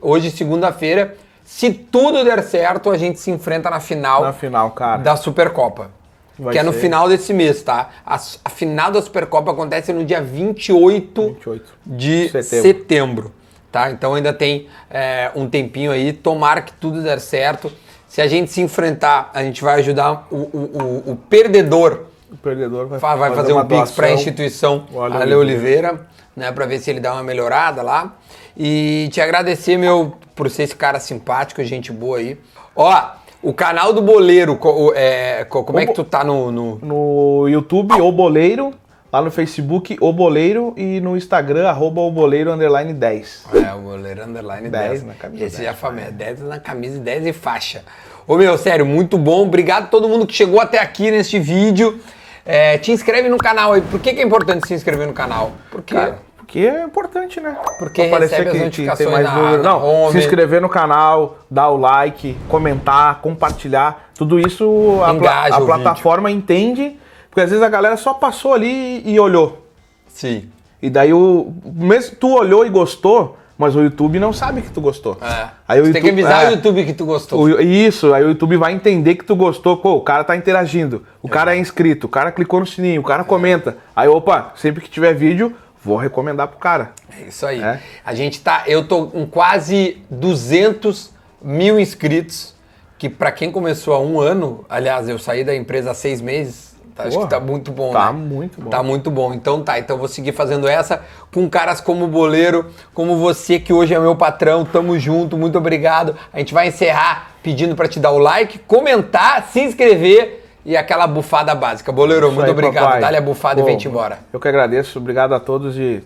hoje, 0.02 0.32
segunda-feira. 0.32 1.18
Se 1.44 1.70
tudo 1.74 2.24
der 2.24 2.42
certo, 2.42 2.90
a 2.90 2.98
gente 2.98 3.20
se 3.20 3.30
enfrenta 3.32 3.70
na 3.70 3.82
final, 3.82 4.22
Na 4.24 4.32
final, 4.32 4.72
cara. 4.72 5.02
da 5.02 5.18
Supercopa. 5.18 5.92
Vai 6.40 6.54
que 6.54 6.60
é 6.60 6.64
no 6.64 6.72
ser. 6.72 6.80
final 6.80 7.10
desse 7.10 7.34
mês, 7.34 7.62
tá? 7.62 7.90
A, 8.06 8.16
a 8.46 8.50
final 8.50 8.92
da 8.92 9.02
Supercopa 9.02 9.52
acontece 9.52 9.92
no 9.92 10.06
dia 10.06 10.22
28, 10.22 11.22
28 11.22 11.66
de 11.86 12.30
Setembro. 12.30 12.62
setembro. 12.62 13.32
tá? 13.70 13.92
Então 13.92 14.14
ainda 14.16 14.32
tem 14.32 14.70
é, 14.90 15.32
um 15.36 15.50
tempinho 15.50 15.92
aí. 15.92 16.14
Tomara 16.14 16.62
que 16.62 16.72
tudo 16.72 17.04
der 17.04 17.20
certo. 17.20 17.70
Se 18.08 18.22
a 18.22 18.28
gente 18.28 18.50
se 18.52 18.62
enfrentar, 18.62 19.30
a 19.34 19.44
gente 19.44 19.62
vai 19.62 19.76
ajudar 19.80 20.28
o, 20.32 20.36
o- 20.38 21.04
o- 21.08 21.12
o 21.12 21.16
perdedor 21.30 22.06
O 22.32 22.38
perdedor 22.38 22.88
vai, 22.88 23.00
vai 23.18 23.36
fazer, 23.36 23.52
uma 23.54 23.64
um 23.64 23.68
pix 23.68 23.92
para 23.92 24.08
a 24.08 24.12
instituição 24.14 24.86
Ale 24.98 25.16
Ale 25.24 25.36
Oliveira, 25.36 26.08
né, 26.36 26.52
para 26.52 26.66
ver 26.66 26.80
se 26.80 26.90
ele 26.90 27.00
dá 27.00 27.14
uma 27.14 27.24
melhorada 27.24 27.82
lá. 27.82 28.16
E 28.58 29.10
te 29.12 29.20
agradecer, 29.20 29.78
meu, 29.78 30.14
por 30.36 30.50
ser 30.50 30.64
esse 30.64 30.76
cara 30.76 31.00
simpático, 31.00 31.62
gente 31.64 31.92
boa 31.92 32.18
aí. 32.20 32.38
Ó, 32.76 33.02
o 33.44 33.54
canal 33.54 33.92
do 33.92 34.02
Boleiro, 34.02 34.58
é, 34.96 35.46
co- 35.50 35.64
como 35.64 35.80
é 35.80 35.86
que 35.86 35.94
tu 35.94 36.04
tá 36.04 36.24
no... 36.24 36.52
no- 36.52 36.80
No 36.82 37.48
YouTube, 37.50 37.94
O 38.02 38.12
Boleiro. 38.12 38.74
Lá 39.12 39.22
no 39.22 39.30
Facebook, 39.30 39.98
O 40.00 40.14
Boleiro. 40.14 40.74
E 40.78 41.02
no 41.02 41.18
Instagram, 41.18 41.68
arroba 41.68 42.00
O 42.02 42.12
Boleiro, 42.12 42.52
underline 42.52 42.94
10. 42.94 43.46
É, 43.54 43.74
o 43.74 43.80
Boleiro 43.80 44.24
Underline 44.24 44.70
10. 44.70 44.90
10 44.90 45.04
na 45.04 45.14
camisa, 45.16 45.44
Esse 45.46 45.58
10, 45.58 45.78
já 45.80 45.90
é 46.02 46.12
10 46.12 46.42
na 46.44 46.60
camisa 46.60 46.98
e 46.98 47.02
10 47.02 47.26
em 47.28 47.34
faixa. 47.34 47.84
Ô, 48.28 48.38
meu, 48.38 48.58
sério, 48.58 48.86
muito 48.86 49.18
bom. 49.18 49.42
Obrigado 49.42 49.84
a 49.84 49.88
todo 49.88 50.08
mundo 50.08 50.26
que 50.26 50.34
chegou 50.34 50.62
até 50.62 50.78
aqui 50.80 51.12
neste 51.12 51.38
vídeo. 51.40 52.00
É, 52.46 52.78
te 52.78 52.92
inscreve 52.92 53.30
no 53.30 53.38
canal 53.38 53.74
aí. 53.74 53.82
Por 53.82 54.00
que, 54.00 54.14
que 54.14 54.20
é 54.20 54.24
importante 54.24 54.68
se 54.68 54.74
inscrever 54.74 55.08
no 55.08 55.14
canal? 55.14 55.52
Porque... 55.70 55.94
Cara, 55.94 56.20
porque 56.38 56.60
é 56.60 56.84
importante, 56.84 57.40
né? 57.40 57.56
Porque 57.80 58.02
Pra 58.04 58.12
parecer 58.12 58.44
recebe 58.44 58.50
as 58.50 58.52
que- 58.52 58.60
que 58.60 58.66
notificações 58.66 59.24
na- 59.24 59.58
Não, 59.60 59.86
home. 59.86 60.12
se 60.12 60.18
inscrever 60.18 60.60
no 60.62 60.68
canal, 60.68 61.38
dar 61.50 61.70
o 61.70 61.78
like, 61.78 62.36
comentar, 62.50 63.22
compartilhar. 63.22 64.10
Tudo 64.16 64.38
isso 64.40 65.00
a, 65.06 65.14
Engaja 65.14 65.56
a 65.56 65.62
plataforma 65.62 66.30
entende. 66.30 66.98
Porque 67.30 67.40
às 67.42 67.50
vezes 67.50 67.64
a 67.64 67.70
galera 67.70 67.96
só 67.96 68.14
passou 68.14 68.54
ali 68.54 69.02
e 69.10 69.18
olhou. 69.18 69.66
Sim. 70.08 70.50
E 70.82 70.90
daí 70.90 71.14
o. 71.14 71.54
Mesmo 71.64 72.18
tu 72.18 72.34
olhou 72.36 72.66
e 72.66 72.70
gostou, 72.70 73.38
mas 73.62 73.76
o 73.76 73.82
YouTube 73.82 74.20
não 74.20 74.34
sabe 74.34 74.62
que 74.62 74.70
tu 74.70 74.82
gostou. 74.82 75.18
É. 75.22 75.48
Aí 75.68 75.80
o 75.80 75.86
Você 75.86 75.94
tem 75.94 76.02
que 76.02 76.08
YouTube- 76.10 76.24
avisar 76.26 76.44
é. 76.46 76.48
o 76.50 76.52
YouTube 76.52 76.86
que 76.86 76.94
tu 76.94 77.06
gostou. 77.06 77.40
O- 77.44 77.62
isso, 77.62 78.14
aí 78.14 78.24
o 78.26 78.30
YouTube 78.30 78.58
vai 78.58 78.74
entender 78.74 79.16
que 79.16 79.24
tu 79.24 79.36
gostou. 79.36 79.78
Pô, 79.78 79.94
o 79.94 80.02
cara 80.02 80.24
tá 80.26 80.36
interagindo, 80.36 81.06
o 81.22 81.30
cara 81.30 81.56
é 81.56 81.60
inscrito, 81.60 82.08
o 82.08 82.10
cara 82.10 82.32
clicou 82.32 82.60
no 82.60 82.66
sininho, 82.66 83.00
o 83.00 83.04
cara 83.06 83.24
comenta. 83.24 83.78
Aí, 83.96 84.10
opa, 84.10 84.52
sempre 84.58 84.82
que 84.82 84.90
tiver 84.90 85.14
vídeo, 85.14 85.56
vou 85.82 85.96
recomendar 85.96 86.48
pro 86.50 86.58
cara. 86.60 86.92
É 87.18 87.28
isso 87.28 87.46
aí. 87.46 87.62
É. 87.62 87.80
A 88.06 88.14
gente 88.14 88.42
tá. 88.42 88.64
Eu 88.68 88.86
tô 88.88 89.06
com 89.08 89.26
quase 89.26 89.98
200 90.10 91.12
mil 91.42 91.80
inscritos. 91.80 92.60
Que 92.98 93.10
pra 93.10 93.32
quem 93.32 93.52
começou 93.52 93.96
há 93.96 94.00
um 94.00 94.20
ano, 94.20 94.64
aliás, 94.70 95.10
eu 95.10 95.18
saí 95.18 95.44
da 95.44 95.56
empresa 95.56 95.90
há 95.90 95.94
seis 95.96 96.22
meses. 96.22 96.71
Acho 97.08 97.20
que 97.20 97.28
tá 97.28 97.40
muito 97.40 97.72
bom, 97.72 97.92
tá 97.92 98.12
né? 98.12 98.20
muito 98.20 98.62
bom. 98.62 98.70
Tá 98.70 98.84
muito 98.84 99.12
bom. 99.12 99.34
Então 99.34 99.62
tá, 99.64 99.80
então 99.80 99.98
vou 99.98 100.08
seguir 100.08 100.32
fazendo 100.32 100.68
essa 100.68 101.02
com 101.34 101.50
caras 101.50 101.82
como 101.82 102.06
o 102.06 102.08
Boleiro, 102.08 102.70
como 102.94 103.18
você 103.18 103.60
que 103.60 103.74
hoje 103.74 103.94
é 103.94 104.00
meu 104.00 104.16
patrão. 104.16 104.66
Tamo 104.66 104.98
junto, 105.00 105.38
muito 105.38 105.58
obrigado. 105.58 106.16
A 106.32 106.40
gente 106.40 106.54
vai 106.54 106.68
encerrar 106.68 107.32
pedindo 107.44 107.76
para 107.76 107.88
te 107.88 108.00
dar 108.00 108.12
o 108.12 108.18
like, 108.18 108.60
comentar, 108.60 109.48
se 109.52 109.62
inscrever 109.62 110.46
e 110.66 110.78
aquela 110.78 111.08
bufada 111.08 111.56
básica. 111.56 111.92
Boleiro, 111.92 112.28
Isso 112.28 112.36
muito 112.36 112.48
aí, 112.48 112.52
obrigado. 112.52 113.00
Dá-lhe 113.00 113.18
a 113.18 113.22
bufada 113.22 113.62
Pô, 113.62 113.68
e 113.68 113.72
vem-te 113.72 113.88
embora. 113.88 114.20
Eu 114.32 114.40
que 114.40 114.48
agradeço. 114.48 115.00
Obrigado 115.00 115.34
a 115.34 115.40
todos 115.40 115.78
e 115.78 116.04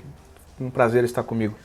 um 0.60 0.70
prazer 0.70 1.04
estar 1.04 1.24
comigo. 1.24 1.56